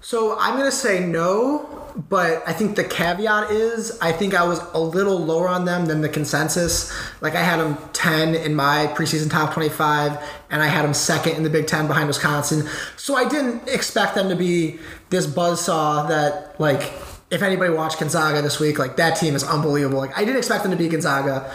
So 0.00 0.38
I'm 0.38 0.56
gonna 0.56 0.70
say 0.70 1.00
no, 1.00 1.81
but 2.08 2.42
I 2.46 2.52
think 2.52 2.76
the 2.76 2.84
caveat 2.84 3.50
is 3.50 3.98
I 4.00 4.12
think 4.12 4.34
I 4.34 4.44
was 4.44 4.60
a 4.72 4.78
little 4.80 5.18
lower 5.18 5.48
on 5.48 5.64
them 5.64 5.86
than 5.86 6.00
the 6.00 6.08
consensus. 6.08 6.92
Like 7.20 7.34
I 7.34 7.42
had 7.42 7.60
them 7.60 7.76
10 7.92 8.34
in 8.34 8.54
my 8.54 8.92
preseason 8.96 9.30
top 9.30 9.52
25, 9.52 10.18
and 10.50 10.62
I 10.62 10.66
had 10.66 10.84
them 10.84 10.94
second 10.94 11.36
in 11.36 11.42
the 11.42 11.50
Big 11.50 11.66
Ten 11.66 11.86
behind 11.86 12.08
Wisconsin. 12.08 12.68
So 12.96 13.14
I 13.14 13.28
didn't 13.28 13.68
expect 13.68 14.14
them 14.14 14.28
to 14.28 14.36
be 14.36 14.78
this 15.10 15.26
buzzsaw 15.26 16.08
that 16.08 16.58
like 16.58 16.92
if 17.30 17.42
anybody 17.42 17.72
watched 17.72 17.98
Gonzaga 17.98 18.42
this 18.42 18.58
week, 18.60 18.78
like 18.78 18.96
that 18.96 19.16
team 19.16 19.34
is 19.34 19.44
unbelievable. 19.44 19.98
Like 19.98 20.16
I 20.16 20.24
didn't 20.24 20.38
expect 20.38 20.62
them 20.62 20.72
to 20.72 20.78
be 20.78 20.88
Gonzaga. 20.88 21.52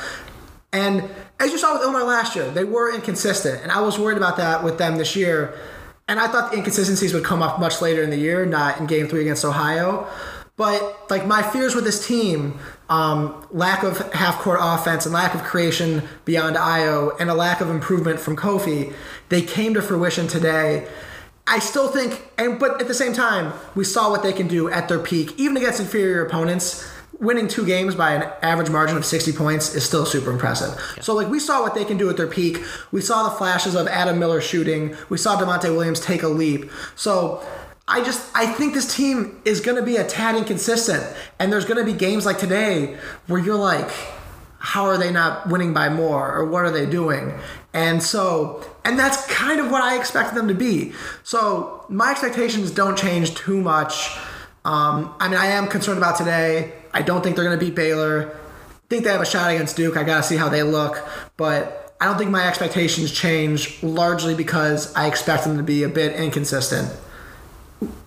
And 0.72 1.10
as 1.40 1.52
you 1.52 1.58
saw 1.58 1.74
with 1.74 1.84
Illinois 1.84 2.04
last 2.04 2.36
year, 2.36 2.50
they 2.52 2.64
were 2.64 2.94
inconsistent, 2.94 3.62
and 3.64 3.72
I 3.72 3.82
was 3.82 3.98
worried 3.98 4.18
about 4.18 4.38
that 4.38 4.64
with 4.64 4.78
them 4.78 4.98
this 4.98 5.16
year. 5.16 5.58
And 6.08 6.20
I 6.20 6.28
thought 6.28 6.52
the 6.52 6.58
inconsistencies 6.58 7.14
would 7.14 7.26
come 7.26 7.42
up 7.42 7.60
much 7.60 7.82
later 7.82 8.02
in 8.02 8.10
the 8.10 8.18
year, 8.18 8.46
not 8.46 8.80
in 8.80 8.88
Game 8.88 9.08
Three 9.08 9.22
against 9.22 9.44
Ohio. 9.44 10.08
But 10.56 11.12
like 11.12 11.28
my 11.28 11.44
fears 11.44 11.76
with 11.76 11.84
this 11.84 12.06
team, 12.08 12.58
um, 12.90 13.46
lack 13.52 13.84
of 13.84 14.12
half 14.14 14.40
court 14.40 14.60
offense 14.62 15.06
and 15.06 15.14
lack 15.14 15.36
of 15.36 15.44
creation 15.44 16.02
beyond 16.26 16.56
Ayo, 16.56 17.16
and 17.20 17.30
a 17.30 17.36
lack 17.36 17.62
of 17.62 17.70
improvement 17.70 18.20
from 18.20 18.36
Kofi, 18.36 18.94
they 19.30 19.42
came 19.42 19.76
to 19.76 19.82
fruition 19.82 20.28
today. 20.28 20.88
I 21.46 21.60
still 21.60 21.90
think, 21.90 22.32
and 22.38 22.60
but 22.60 22.82
at 22.82 22.88
the 22.88 22.94
same 22.94 23.14
time, 23.14 23.54
we 23.76 23.84
saw 23.84 24.10
what 24.10 24.24
they 24.24 24.34
can 24.34 24.48
do 24.48 24.70
at 24.70 24.88
their 24.88 25.00
peak, 25.00 25.34
even 25.38 25.58
against 25.58 25.80
inferior 25.80 26.26
opponents 26.26 26.90
winning 27.20 27.48
two 27.48 27.66
games 27.66 27.96
by 27.96 28.14
an 28.14 28.32
average 28.42 28.70
margin 28.70 28.98
of 28.98 29.06
60 29.06 29.34
points 29.34 29.74
is 29.76 29.84
still 29.84 30.06
super 30.06 30.32
impressive. 30.32 30.80
Yeah. 30.96 31.04
So 31.04 31.14
like 31.14 31.30
we 31.30 31.40
saw 31.40 31.62
what 31.62 31.76
they 31.76 31.86
can 31.86 31.98
do 31.98 32.10
at 32.10 32.18
their 32.18 32.28
peak. 32.28 32.64
We 32.92 33.02
saw 33.02 33.24
the 33.24 33.36
flashes 33.36 33.76
of 33.76 33.88
Adam 33.88 34.20
Miller 34.20 34.42
shooting. 34.42 34.96
We 35.10 35.18
saw 35.18 35.40
Da'Monte 35.40 35.76
Williams 35.76 36.00
take 36.00 36.24
a 36.24 36.28
leap. 36.28 36.70
So 36.96 37.46
I 37.88 38.04
just 38.04 38.30
I 38.36 38.46
think 38.46 38.74
this 38.74 38.94
team 38.96 39.42
is 39.46 39.62
going 39.62 39.78
to 39.78 39.84
be 39.84 39.96
a 39.96 40.06
tad 40.06 40.36
inconsistent 40.36 41.04
and 41.40 41.52
there's 41.52 41.66
going 41.66 41.84
to 41.84 41.92
be 41.92 41.98
games 41.98 42.26
like 42.26 42.38
today 42.38 42.98
where 43.28 43.40
you're 43.40 43.56
like 43.56 43.90
how 44.60 44.86
are 44.86 44.98
they 44.98 45.12
not 45.12 45.48
winning 45.48 45.74
by 45.74 45.88
more 45.88 46.36
or 46.36 46.46
what 46.46 46.66
are 46.66 46.72
they 46.72 46.86
doing? 46.86 47.34
And 47.74 48.02
so 48.04 48.64
and 48.84 48.98
that's 49.00 49.26
kind 49.28 49.60
of 49.60 49.72
what 49.72 49.82
I 49.82 49.98
expected 49.98 50.36
them 50.36 50.48
to 50.50 50.54
be. 50.54 50.94
So 51.24 51.86
my 51.90 52.12
expectations 52.12 52.72
don't 52.72 52.98
change 52.98 53.36
too 53.36 53.62
much. 53.62 54.18
Um, 54.66 55.16
I 55.20 55.30
mean, 55.30 55.38
I 55.38 55.48
am 55.48 55.68
concerned 55.68 55.98
about 55.98 56.18
today. 56.18 56.74
I 56.98 57.04
don't 57.04 57.24
think 57.24 57.36
they're 57.36 57.46
going 57.46 57.60
to 57.60 57.64
beat 57.64 57.76
Baylor. 57.76 58.36
think 58.90 59.04
they 59.04 59.12
have 59.12 59.22
a 59.22 59.26
shot 59.26 59.52
against 59.52 59.78
Duke. 59.78 59.96
I 59.98 60.04
got 60.04 60.18
to 60.18 60.24
see 60.24 60.36
how 60.36 60.50
they 60.50 60.64
look. 60.64 61.08
But 61.38 61.96
I 62.02 62.06
don't 62.06 62.18
think 62.18 62.32
my 62.32 62.48
expectations 62.48 63.12
change 63.12 63.84
largely 63.84 64.34
because 64.34 64.96
I 64.96 65.06
expect 65.06 65.44
them 65.44 65.58
to 65.58 65.64
be 65.64 65.84
a 65.84 65.90
bit 65.90 66.16
inconsistent. 66.16 66.90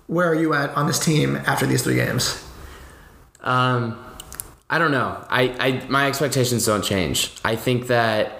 Where 0.08 0.28
are 0.28 0.34
you 0.34 0.54
at 0.54 0.70
on 0.70 0.88
this 0.88 0.98
team 0.98 1.36
after 1.36 1.66
these 1.66 1.84
three 1.84 1.94
games? 1.94 2.44
Um, 3.42 3.96
I 4.68 4.78
don't 4.78 4.90
know. 4.90 5.24
I, 5.30 5.42
I 5.60 5.86
my 5.88 6.08
expectations 6.08 6.66
don't 6.66 6.82
change. 6.82 7.32
I 7.44 7.54
think 7.54 7.86
that 7.86 8.39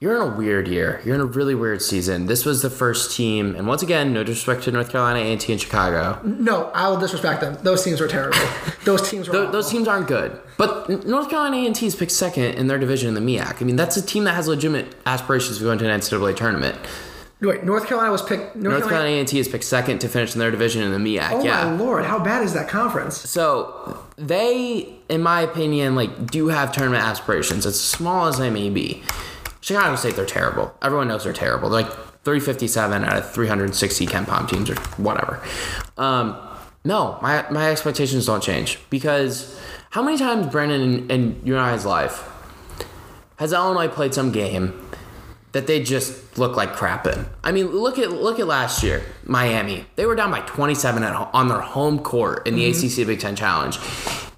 you're 0.00 0.16
in 0.16 0.32
a 0.32 0.34
weird 0.34 0.66
year. 0.66 1.02
You're 1.04 1.14
in 1.14 1.20
a 1.20 1.26
really 1.26 1.54
weird 1.54 1.82
season. 1.82 2.24
This 2.24 2.46
was 2.46 2.62
the 2.62 2.70
first 2.70 3.14
team, 3.14 3.54
and 3.54 3.68
once 3.68 3.82
again, 3.82 4.14
no 4.14 4.24
disrespect 4.24 4.64
to 4.64 4.72
North 4.72 4.90
Carolina, 4.90 5.20
A&T, 5.20 5.52
and 5.52 5.60
Chicago. 5.60 6.18
No, 6.24 6.70
I 6.70 6.88
will 6.88 6.96
disrespect 6.96 7.42
them. 7.42 7.58
Those 7.62 7.84
teams 7.84 8.00
were 8.00 8.08
terrible. 8.08 8.38
those 8.84 9.10
teams 9.10 9.28
were. 9.28 9.34
those, 9.34 9.52
those 9.52 9.70
teams 9.70 9.86
aren't 9.86 10.08
good. 10.08 10.40
But 10.56 11.04
North 11.06 11.28
Carolina 11.28 11.58
A&T 11.58 11.86
is 11.86 11.94
picked 11.94 12.12
second 12.12 12.54
in 12.54 12.66
their 12.66 12.78
division 12.78 13.14
in 13.14 13.14
the 13.14 13.20
MEAC. 13.20 13.60
I 13.60 13.64
mean, 13.66 13.76
that's 13.76 13.98
a 13.98 14.02
team 14.02 14.24
that 14.24 14.34
has 14.34 14.48
legitimate 14.48 14.96
aspirations 15.04 15.58
of 15.58 15.64
going 15.64 15.78
to 15.80 15.90
an 15.90 16.00
NCAA 16.00 16.34
tournament. 16.34 16.78
Wait, 17.42 17.64
North 17.64 17.86
Carolina 17.86 18.10
was 18.10 18.22
picked. 18.22 18.56
North, 18.56 18.80
North 18.80 18.88
Carolina 18.88 19.20
A&T 19.20 19.38
is 19.38 19.48
picked 19.48 19.64
second 19.64 19.98
to 19.98 20.08
finish 20.08 20.34
in 20.34 20.38
their 20.38 20.50
division 20.50 20.82
in 20.82 20.92
the 20.92 20.98
MEAC. 20.98 21.30
Oh 21.30 21.44
yeah. 21.44 21.64
my 21.64 21.72
lord, 21.72 22.06
how 22.06 22.18
bad 22.18 22.42
is 22.42 22.54
that 22.54 22.68
conference? 22.70 23.18
So 23.18 24.02
they, 24.16 24.94
in 25.10 25.20
my 25.20 25.42
opinion, 25.42 25.94
like 25.94 26.30
do 26.30 26.48
have 26.48 26.72
tournament 26.72 27.04
aspirations, 27.04 27.66
as 27.66 27.78
small 27.78 28.28
as 28.28 28.38
they 28.38 28.48
may 28.48 28.70
be. 28.70 29.02
Chicago 29.60 29.96
State, 29.96 30.16
they're 30.16 30.26
terrible. 30.26 30.74
Everyone 30.82 31.08
knows 31.08 31.24
they're 31.24 31.32
terrible. 31.32 31.68
They're 31.68 31.82
like 31.82 31.92
357 32.24 33.04
out 33.04 33.16
of 33.16 33.30
360 33.30 34.06
KenPom 34.06 34.48
teams 34.48 34.70
or 34.70 34.76
whatever. 35.02 35.42
Um, 35.96 36.36
no, 36.84 37.18
my, 37.20 37.48
my 37.50 37.70
expectations 37.70 38.26
don't 38.26 38.42
change 38.42 38.78
because 38.88 39.58
how 39.90 40.02
many 40.02 40.16
times, 40.16 40.46
Brandon, 40.46 40.80
in, 40.80 41.10
in 41.10 41.42
your 41.44 41.58
and 41.58 41.66
I's 41.66 41.84
life, 41.84 42.28
has 43.36 43.52
Illinois 43.52 43.88
played 43.88 44.14
some 44.14 44.32
game 44.32 44.88
that 45.52 45.66
they 45.66 45.82
just 45.82 46.38
look 46.38 46.56
like 46.56 46.74
crap 46.74 47.06
in? 47.06 47.26
I 47.42 47.52
mean, 47.52 47.66
look 47.68 47.98
at 47.98 48.10
look 48.10 48.38
at 48.38 48.46
last 48.46 48.82
year, 48.82 49.02
Miami. 49.24 49.86
They 49.96 50.06
were 50.06 50.14
down 50.14 50.30
by 50.30 50.40
27 50.40 51.02
at, 51.02 51.14
on 51.14 51.48
their 51.48 51.60
home 51.60 51.98
court 51.98 52.46
in 52.46 52.54
the 52.54 52.70
mm-hmm. 52.70 53.00
ACC 53.02 53.06
Big 53.06 53.20
Ten 53.20 53.34
Challenge. 53.34 53.78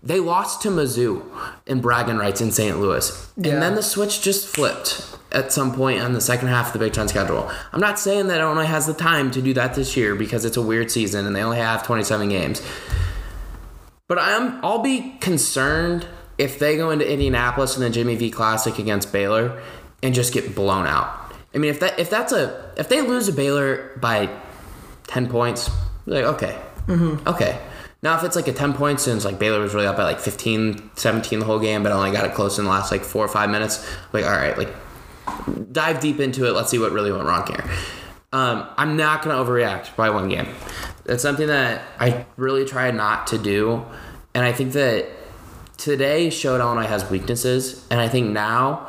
They 0.02 0.18
lost 0.18 0.62
to 0.62 0.68
Mizzou 0.68 1.24
in 1.66 1.80
bragging 1.80 2.16
rights 2.16 2.40
in 2.40 2.50
St. 2.50 2.78
Louis. 2.80 3.32
Yeah. 3.36 3.52
And 3.52 3.62
then 3.62 3.76
the 3.76 3.82
switch 3.82 4.20
just 4.20 4.48
flipped 4.48 5.16
at 5.30 5.52
some 5.52 5.74
point 5.74 6.00
on 6.00 6.12
the 6.12 6.20
second 6.20 6.48
half 6.48 6.66
of 6.68 6.72
the 6.72 6.78
Big 6.80 6.92
Ten 6.92 7.06
schedule. 7.06 7.50
I'm 7.72 7.80
not 7.80 7.98
saying 7.98 8.26
that 8.26 8.40
Illinois 8.40 8.64
has 8.64 8.86
the 8.86 8.94
time 8.94 9.30
to 9.30 9.40
do 9.40 9.54
that 9.54 9.74
this 9.74 9.96
year 9.96 10.14
because 10.14 10.44
it's 10.44 10.56
a 10.56 10.62
weird 10.62 10.90
season 10.90 11.24
and 11.26 11.36
they 11.36 11.42
only 11.42 11.58
have 11.58 11.86
27 11.86 12.28
games. 12.28 12.60
But 14.08 14.18
I'm 14.18 14.62
I'll 14.64 14.80
be 14.80 15.16
concerned 15.20 16.06
if 16.36 16.58
they 16.58 16.76
go 16.76 16.90
into 16.90 17.10
Indianapolis 17.10 17.76
in 17.76 17.82
the 17.82 17.90
Jimmy 17.90 18.16
V 18.16 18.30
Classic 18.30 18.78
against 18.78 19.12
Baylor 19.12 19.62
and 20.02 20.14
just 20.14 20.34
get 20.34 20.54
blown 20.54 20.86
out. 20.86 21.32
I 21.54 21.58
mean, 21.58 21.70
if 21.70 21.80
that 21.80 21.98
if 21.98 22.10
that's 22.10 22.32
a 22.32 22.72
if 22.76 22.88
they 22.88 23.02
lose 23.02 23.28
a 23.28 23.32
Baylor 23.32 23.96
by 24.00 24.28
10 25.06 25.28
points, 25.28 25.70
like 26.06 26.24
okay, 26.24 26.58
mm-hmm. 26.86 27.26
okay. 27.28 27.58
Now, 28.02 28.16
if 28.16 28.24
it's 28.24 28.34
like 28.34 28.48
a 28.48 28.52
10 28.52 28.72
points 28.72 29.06
and 29.06 29.16
it's 29.16 29.24
like 29.24 29.38
Baylor 29.38 29.60
was 29.60 29.74
really 29.74 29.86
up 29.86 29.96
by 29.96 30.02
like 30.02 30.18
15, 30.18 30.90
17 30.96 31.38
the 31.38 31.44
whole 31.44 31.60
game, 31.60 31.84
but 31.84 31.92
only 31.92 32.10
got 32.10 32.24
it 32.24 32.34
close 32.34 32.58
in 32.58 32.64
the 32.64 32.70
last 32.70 32.90
like 32.90 33.04
four 33.04 33.24
or 33.24 33.28
five 33.28 33.48
minutes, 33.48 33.88
like, 34.12 34.24
all 34.24 34.32
right, 34.32 34.58
like, 34.58 34.74
dive 35.70 36.00
deep 36.00 36.18
into 36.18 36.46
it. 36.46 36.52
Let's 36.52 36.70
see 36.70 36.80
what 36.80 36.90
really 36.90 37.12
went 37.12 37.24
wrong 37.24 37.46
here. 37.46 37.64
Um, 38.32 38.66
I'm 38.76 38.96
not 38.96 39.22
going 39.22 39.36
to 39.36 39.42
overreact 39.42 39.94
by 39.94 40.10
one 40.10 40.28
game. 40.28 40.48
That's 41.04 41.22
something 41.22 41.46
that 41.46 41.82
I 42.00 42.26
really 42.36 42.64
try 42.64 42.90
not 42.90 43.28
to 43.28 43.38
do. 43.38 43.84
And 44.34 44.44
I 44.44 44.52
think 44.52 44.72
that 44.72 45.06
today 45.76 46.30
showed 46.30 46.60
Illinois 46.60 46.86
has 46.86 47.08
weaknesses. 47.08 47.86
And 47.90 48.00
I 48.00 48.08
think 48.08 48.30
now, 48.30 48.88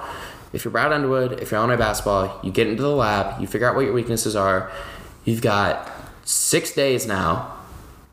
if 0.54 0.63
you're 0.63 0.71
Brad 0.71 0.91
Underwood, 0.91 1.39
if 1.39 1.52
you're 1.52 1.60
Illinois 1.60 1.78
basketball, 1.78 2.39
you 2.43 2.52
get 2.52 2.67
into 2.67 2.82
the 2.82 2.89
lab, 2.89 3.39
you 3.39 3.47
figure 3.47 3.69
out 3.69 3.76
what 3.76 3.86
your 3.86 3.93
weaknesses 3.93 4.36
are. 4.36 4.71
You've 5.26 5.41
got 5.41 5.91
six 6.23 6.71
days 6.71 7.06
now 7.06 7.58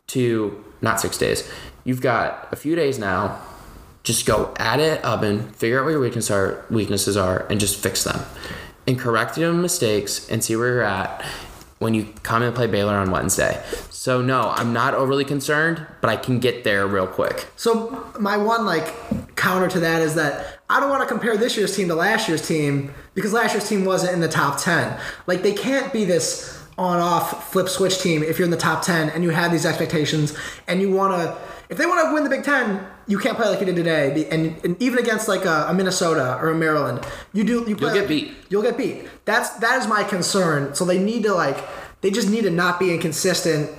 to 0.07 0.63
not 0.81 0.99
six 0.99 1.17
days. 1.17 1.49
You've 1.83 2.01
got 2.01 2.47
a 2.51 2.55
few 2.55 2.75
days 2.75 2.99
now. 2.99 3.39
Just 4.03 4.25
go 4.25 4.53
at 4.57 4.79
it 4.79 4.99
and 5.03 5.55
figure 5.55 5.79
out 5.79 5.85
what 5.85 5.91
your 5.91 5.99
weaknesses 5.99 6.31
are, 6.31 6.65
weaknesses 6.69 7.15
are, 7.15 7.45
and 7.49 7.59
just 7.59 7.77
fix 7.77 8.03
them, 8.03 8.19
and 8.87 8.97
correct 8.97 9.37
your 9.37 9.53
mistakes, 9.53 10.27
and 10.29 10.43
see 10.43 10.55
where 10.55 10.69
you're 10.69 10.81
at 10.83 11.23
when 11.77 11.95
you 11.95 12.07
come 12.21 12.43
and 12.43 12.55
play 12.55 12.67
Baylor 12.67 12.93
on 12.95 13.09
Wednesday. 13.09 13.63
So 13.89 14.21
no, 14.21 14.53
I'm 14.55 14.71
not 14.71 14.93
overly 14.93 15.25
concerned, 15.25 15.85
but 15.99 16.09
I 16.09 16.15
can 16.15 16.39
get 16.39 16.63
there 16.63 16.87
real 16.87 17.07
quick. 17.07 17.47
So 17.55 18.11
my 18.19 18.37
one 18.37 18.65
like 18.65 19.35
counter 19.35 19.67
to 19.67 19.79
that 19.79 20.01
is 20.01 20.13
that 20.15 20.59
I 20.69 20.79
don't 20.79 20.89
want 20.89 21.01
to 21.01 21.07
compare 21.07 21.35
this 21.37 21.57
year's 21.57 21.75
team 21.75 21.87
to 21.87 21.95
last 21.95 22.27
year's 22.27 22.47
team 22.47 22.93
because 23.15 23.33
last 23.33 23.53
year's 23.53 23.67
team 23.67 23.83
wasn't 23.83 24.13
in 24.13 24.19
the 24.19 24.27
top 24.27 24.61
10. 24.61 24.99
Like 25.25 25.41
they 25.41 25.53
can't 25.53 25.91
be 25.91 26.05
this 26.05 26.60
on 26.81 26.99
off 26.99 27.51
flip 27.51 27.69
switch 27.69 28.01
team 28.01 28.23
if 28.23 28.39
you're 28.39 28.45
in 28.45 28.51
the 28.51 28.57
top 28.57 28.83
10 28.83 29.09
and 29.09 29.23
you 29.23 29.29
have 29.29 29.51
these 29.51 29.65
expectations 29.65 30.35
and 30.67 30.81
you 30.81 30.91
want 30.91 31.13
to 31.13 31.37
if 31.71 31.77
they 31.77 31.85
want 31.85 32.05
to 32.05 32.13
win 32.13 32.25
the 32.25 32.29
Big 32.29 32.43
Ten, 32.43 32.85
you 33.07 33.17
can't 33.17 33.37
play 33.37 33.47
like 33.47 33.61
you 33.61 33.65
did 33.65 33.77
today. 33.77 34.27
And, 34.29 34.59
and 34.65 34.81
even 34.81 34.99
against 34.99 35.29
like 35.29 35.45
a, 35.45 35.67
a, 35.69 35.73
Minnesota 35.73 36.37
or 36.41 36.49
a 36.49 36.53
Maryland, 36.53 36.99
you 37.31 37.45
do 37.45 37.63
you 37.65 37.77
play. 37.77 37.93
You'll 37.93 38.01
get 38.01 38.07
beat. 38.09 38.33
You'll 38.49 38.61
get 38.61 38.77
beat. 38.77 39.07
That's 39.23 39.51
that 39.59 39.79
is 39.79 39.87
my 39.87 40.03
concern. 40.03 40.75
So 40.75 40.83
they 40.83 40.99
need 40.99 41.23
to 41.23 41.33
like 41.33 41.63
they 42.01 42.11
just 42.11 42.29
need 42.29 42.41
to 42.41 42.49
not 42.49 42.77
be 42.77 42.93
inconsistent. 42.93 43.71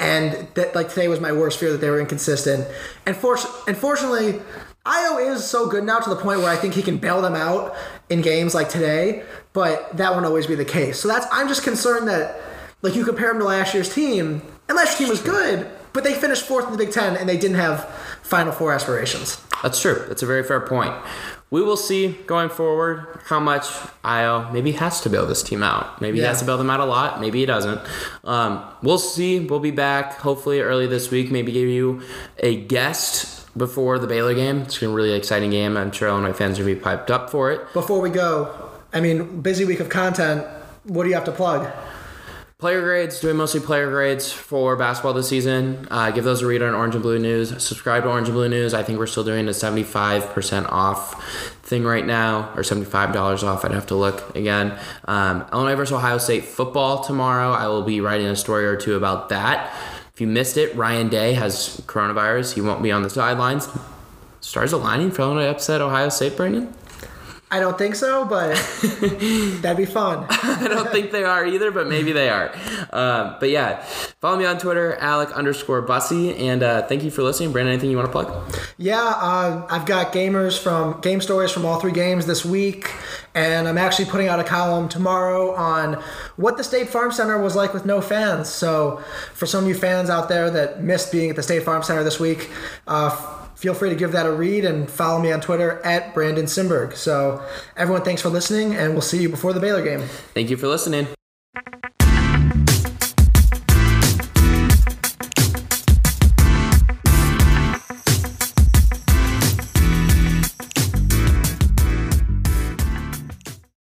And 0.00 0.48
that 0.54 0.74
like 0.74 0.88
today 0.88 1.06
was 1.06 1.20
my 1.20 1.30
worst 1.30 1.60
fear 1.60 1.70
that 1.70 1.78
they 1.78 1.88
were 1.88 2.00
inconsistent. 2.00 2.66
And 3.06 3.16
for, 3.16 3.38
unfortunately, 3.68 4.40
Ayo 4.84 5.34
is 5.34 5.44
so 5.44 5.68
good 5.68 5.84
now 5.84 6.00
to 6.00 6.10
the 6.10 6.16
point 6.16 6.40
where 6.40 6.48
I 6.48 6.56
think 6.56 6.74
he 6.74 6.82
can 6.82 6.98
bail 6.98 7.22
them 7.22 7.34
out 7.34 7.76
in 8.08 8.22
games 8.22 8.54
like 8.54 8.68
today, 8.68 9.24
but 9.56 9.96
that 9.96 10.12
won't 10.12 10.26
always 10.26 10.46
be 10.46 10.54
the 10.54 10.66
case. 10.66 11.00
So 11.00 11.08
that's 11.08 11.26
I'm 11.32 11.48
just 11.48 11.62
concerned 11.62 12.06
that 12.08 12.38
like 12.82 12.94
you 12.94 13.06
compare 13.06 13.28
them 13.28 13.38
to 13.38 13.46
last 13.46 13.72
year's 13.72 13.92
team, 13.92 14.42
and 14.68 14.76
last 14.76 15.00
year's 15.00 15.08
team 15.08 15.08
was 15.08 15.22
good, 15.22 15.70
but 15.94 16.04
they 16.04 16.12
finished 16.12 16.44
fourth 16.44 16.66
in 16.66 16.72
the 16.72 16.78
Big 16.78 16.92
Ten 16.92 17.16
and 17.16 17.26
they 17.26 17.38
didn't 17.38 17.56
have 17.56 17.88
Final 18.22 18.52
Four 18.52 18.74
aspirations. 18.74 19.42
That's 19.62 19.80
true. 19.80 20.04
That's 20.08 20.22
a 20.22 20.26
very 20.26 20.44
fair 20.44 20.60
point. 20.60 20.94
We 21.48 21.62
will 21.62 21.78
see 21.78 22.08
going 22.26 22.50
forward 22.50 23.18
how 23.24 23.40
much 23.40 23.64
Ayo 24.04 24.52
maybe 24.52 24.72
has 24.72 25.00
to 25.02 25.08
bail 25.08 25.24
this 25.24 25.42
team 25.42 25.62
out. 25.62 26.02
Maybe 26.02 26.18
yeah. 26.18 26.24
he 26.24 26.28
has 26.28 26.40
to 26.40 26.44
bail 26.44 26.58
them 26.58 26.68
out 26.68 26.80
a 26.80 26.84
lot. 26.84 27.22
Maybe 27.22 27.38
he 27.38 27.46
doesn't. 27.46 27.80
Um, 28.24 28.62
we'll 28.82 28.98
see. 28.98 29.40
We'll 29.40 29.60
be 29.60 29.70
back 29.70 30.18
hopefully 30.18 30.60
early 30.60 30.86
this 30.86 31.10
week. 31.10 31.30
Maybe 31.30 31.50
give 31.52 31.68
you 31.68 32.02
a 32.40 32.56
guest 32.56 33.36
before 33.56 33.98
the 33.98 34.06
Baylor 34.06 34.34
game. 34.34 34.58
It's 34.62 34.78
gonna 34.78 34.90
be 34.90 34.92
a 34.92 34.96
really 34.96 35.12
exciting 35.12 35.50
game. 35.50 35.78
I'm 35.78 35.92
sure 35.92 36.08
Illinois 36.08 36.34
fans 36.34 36.58
will 36.58 36.66
be 36.66 36.74
piped 36.74 37.10
up 37.10 37.30
for 37.30 37.50
it. 37.52 37.72
Before 37.72 38.00
we 38.02 38.10
go, 38.10 38.65
I 38.92 39.00
mean, 39.00 39.40
busy 39.40 39.64
week 39.64 39.80
of 39.80 39.88
content. 39.88 40.46
What 40.84 41.02
do 41.02 41.08
you 41.08 41.14
have 41.14 41.24
to 41.24 41.32
plug? 41.32 41.70
Player 42.58 42.80
grades, 42.80 43.20
doing 43.20 43.36
mostly 43.36 43.60
player 43.60 43.90
grades 43.90 44.32
for 44.32 44.76
basketball 44.76 45.12
this 45.12 45.28
season. 45.28 45.86
Uh, 45.90 46.10
give 46.10 46.24
those 46.24 46.40
a 46.40 46.46
read 46.46 46.62
on 46.62 46.74
Orange 46.74 46.94
and 46.94 47.02
Blue 47.02 47.18
News. 47.18 47.50
Subscribe 47.62 48.04
to 48.04 48.08
Orange 48.08 48.28
and 48.28 48.34
Blue 48.34 48.48
News. 48.48 48.72
I 48.72 48.82
think 48.82 48.98
we're 48.98 49.06
still 49.06 49.24
doing 49.24 49.46
a 49.46 49.50
75% 49.50 50.72
off 50.72 51.22
thing 51.62 51.84
right 51.84 52.06
now, 52.06 52.50
or 52.56 52.62
$75 52.62 53.42
off. 53.42 53.62
I'd 53.62 53.72
have 53.72 53.86
to 53.88 53.94
look 53.94 54.34
again. 54.34 54.78
Um, 55.04 55.44
Illinois 55.52 55.74
versus 55.74 55.92
Ohio 55.92 56.16
State 56.16 56.46
football 56.46 57.04
tomorrow. 57.04 57.50
I 57.52 57.66
will 57.66 57.82
be 57.82 58.00
writing 58.00 58.26
a 58.26 58.36
story 58.36 58.64
or 58.64 58.76
two 58.76 58.94
about 58.94 59.28
that. 59.28 59.70
If 60.14 60.22
you 60.22 60.26
missed 60.26 60.56
it, 60.56 60.74
Ryan 60.74 61.10
Day 61.10 61.34
has 61.34 61.82
coronavirus. 61.86 62.54
He 62.54 62.62
won't 62.62 62.82
be 62.82 62.90
on 62.90 63.02
the 63.02 63.10
sidelines. 63.10 63.68
Stars 64.40 64.72
aligning 64.72 65.10
for 65.10 65.20
Illinois 65.20 65.48
upset 65.48 65.82
Ohio 65.82 66.08
State, 66.08 66.38
Brandon? 66.38 66.72
I 67.48 67.60
don't 67.60 67.78
think 67.78 67.94
so, 67.94 68.24
but 68.24 68.56
that'd 69.62 69.76
be 69.76 69.84
fun. 69.84 70.26
I 70.30 70.66
don't 70.68 70.90
think 70.90 71.12
they 71.12 71.22
are 71.22 71.46
either, 71.46 71.70
but 71.70 71.86
maybe 71.86 72.10
they 72.10 72.28
are. 72.28 72.52
Um, 72.92 73.36
but 73.38 73.50
yeah, 73.50 73.84
follow 74.20 74.36
me 74.36 74.44
on 74.44 74.58
Twitter, 74.58 74.96
Alec 74.96 75.30
underscore 75.30 75.80
Bussy, 75.82 76.34
and 76.34 76.64
uh, 76.64 76.82
thank 76.88 77.04
you 77.04 77.10
for 77.12 77.22
listening. 77.22 77.52
Brandon, 77.52 77.74
anything 77.74 77.90
you 77.90 77.96
want 77.96 78.08
to 78.08 78.12
plug? 78.12 78.52
Yeah, 78.78 79.00
uh, 79.00 79.64
I've 79.70 79.86
got 79.86 80.12
gamers 80.12 80.60
from 80.60 81.00
game 81.02 81.20
stories 81.20 81.52
from 81.52 81.64
all 81.64 81.78
three 81.78 81.92
games 81.92 82.26
this 82.26 82.44
week, 82.44 82.90
and 83.36 83.68
I'm 83.68 83.78
actually 83.78 84.06
putting 84.06 84.26
out 84.26 84.40
a 84.40 84.44
column 84.44 84.88
tomorrow 84.88 85.54
on 85.54 86.02
what 86.34 86.56
the 86.56 86.64
State 86.64 86.88
Farm 86.88 87.12
Center 87.12 87.40
was 87.40 87.54
like 87.54 87.72
with 87.72 87.86
no 87.86 88.00
fans. 88.00 88.48
So 88.48 88.96
for 89.34 89.46
some 89.46 89.62
of 89.64 89.68
you 89.68 89.76
fans 89.76 90.10
out 90.10 90.28
there 90.28 90.50
that 90.50 90.82
missed 90.82 91.12
being 91.12 91.30
at 91.30 91.36
the 91.36 91.44
State 91.44 91.62
Farm 91.62 91.84
Center 91.84 92.02
this 92.02 92.18
week, 92.18 92.50
uh, 92.88 93.35
feel 93.56 93.74
free 93.74 93.90
to 93.90 93.96
give 93.96 94.12
that 94.12 94.26
a 94.26 94.32
read 94.32 94.64
and 94.64 94.88
follow 94.88 95.20
me 95.20 95.32
on 95.32 95.40
Twitter 95.40 95.80
at 95.84 96.14
Brandon 96.14 96.44
Simberg. 96.46 96.94
So, 96.94 97.44
everyone, 97.76 98.02
thanks 98.02 98.22
for 98.22 98.28
listening, 98.28 98.76
and 98.76 98.92
we'll 98.92 99.02
see 99.02 99.20
you 99.20 99.28
before 99.28 99.52
the 99.52 99.60
Baylor 99.60 99.82
game. 99.82 100.02
Thank 100.32 100.50
you 100.50 100.56
for 100.56 100.68
listening. 100.68 101.08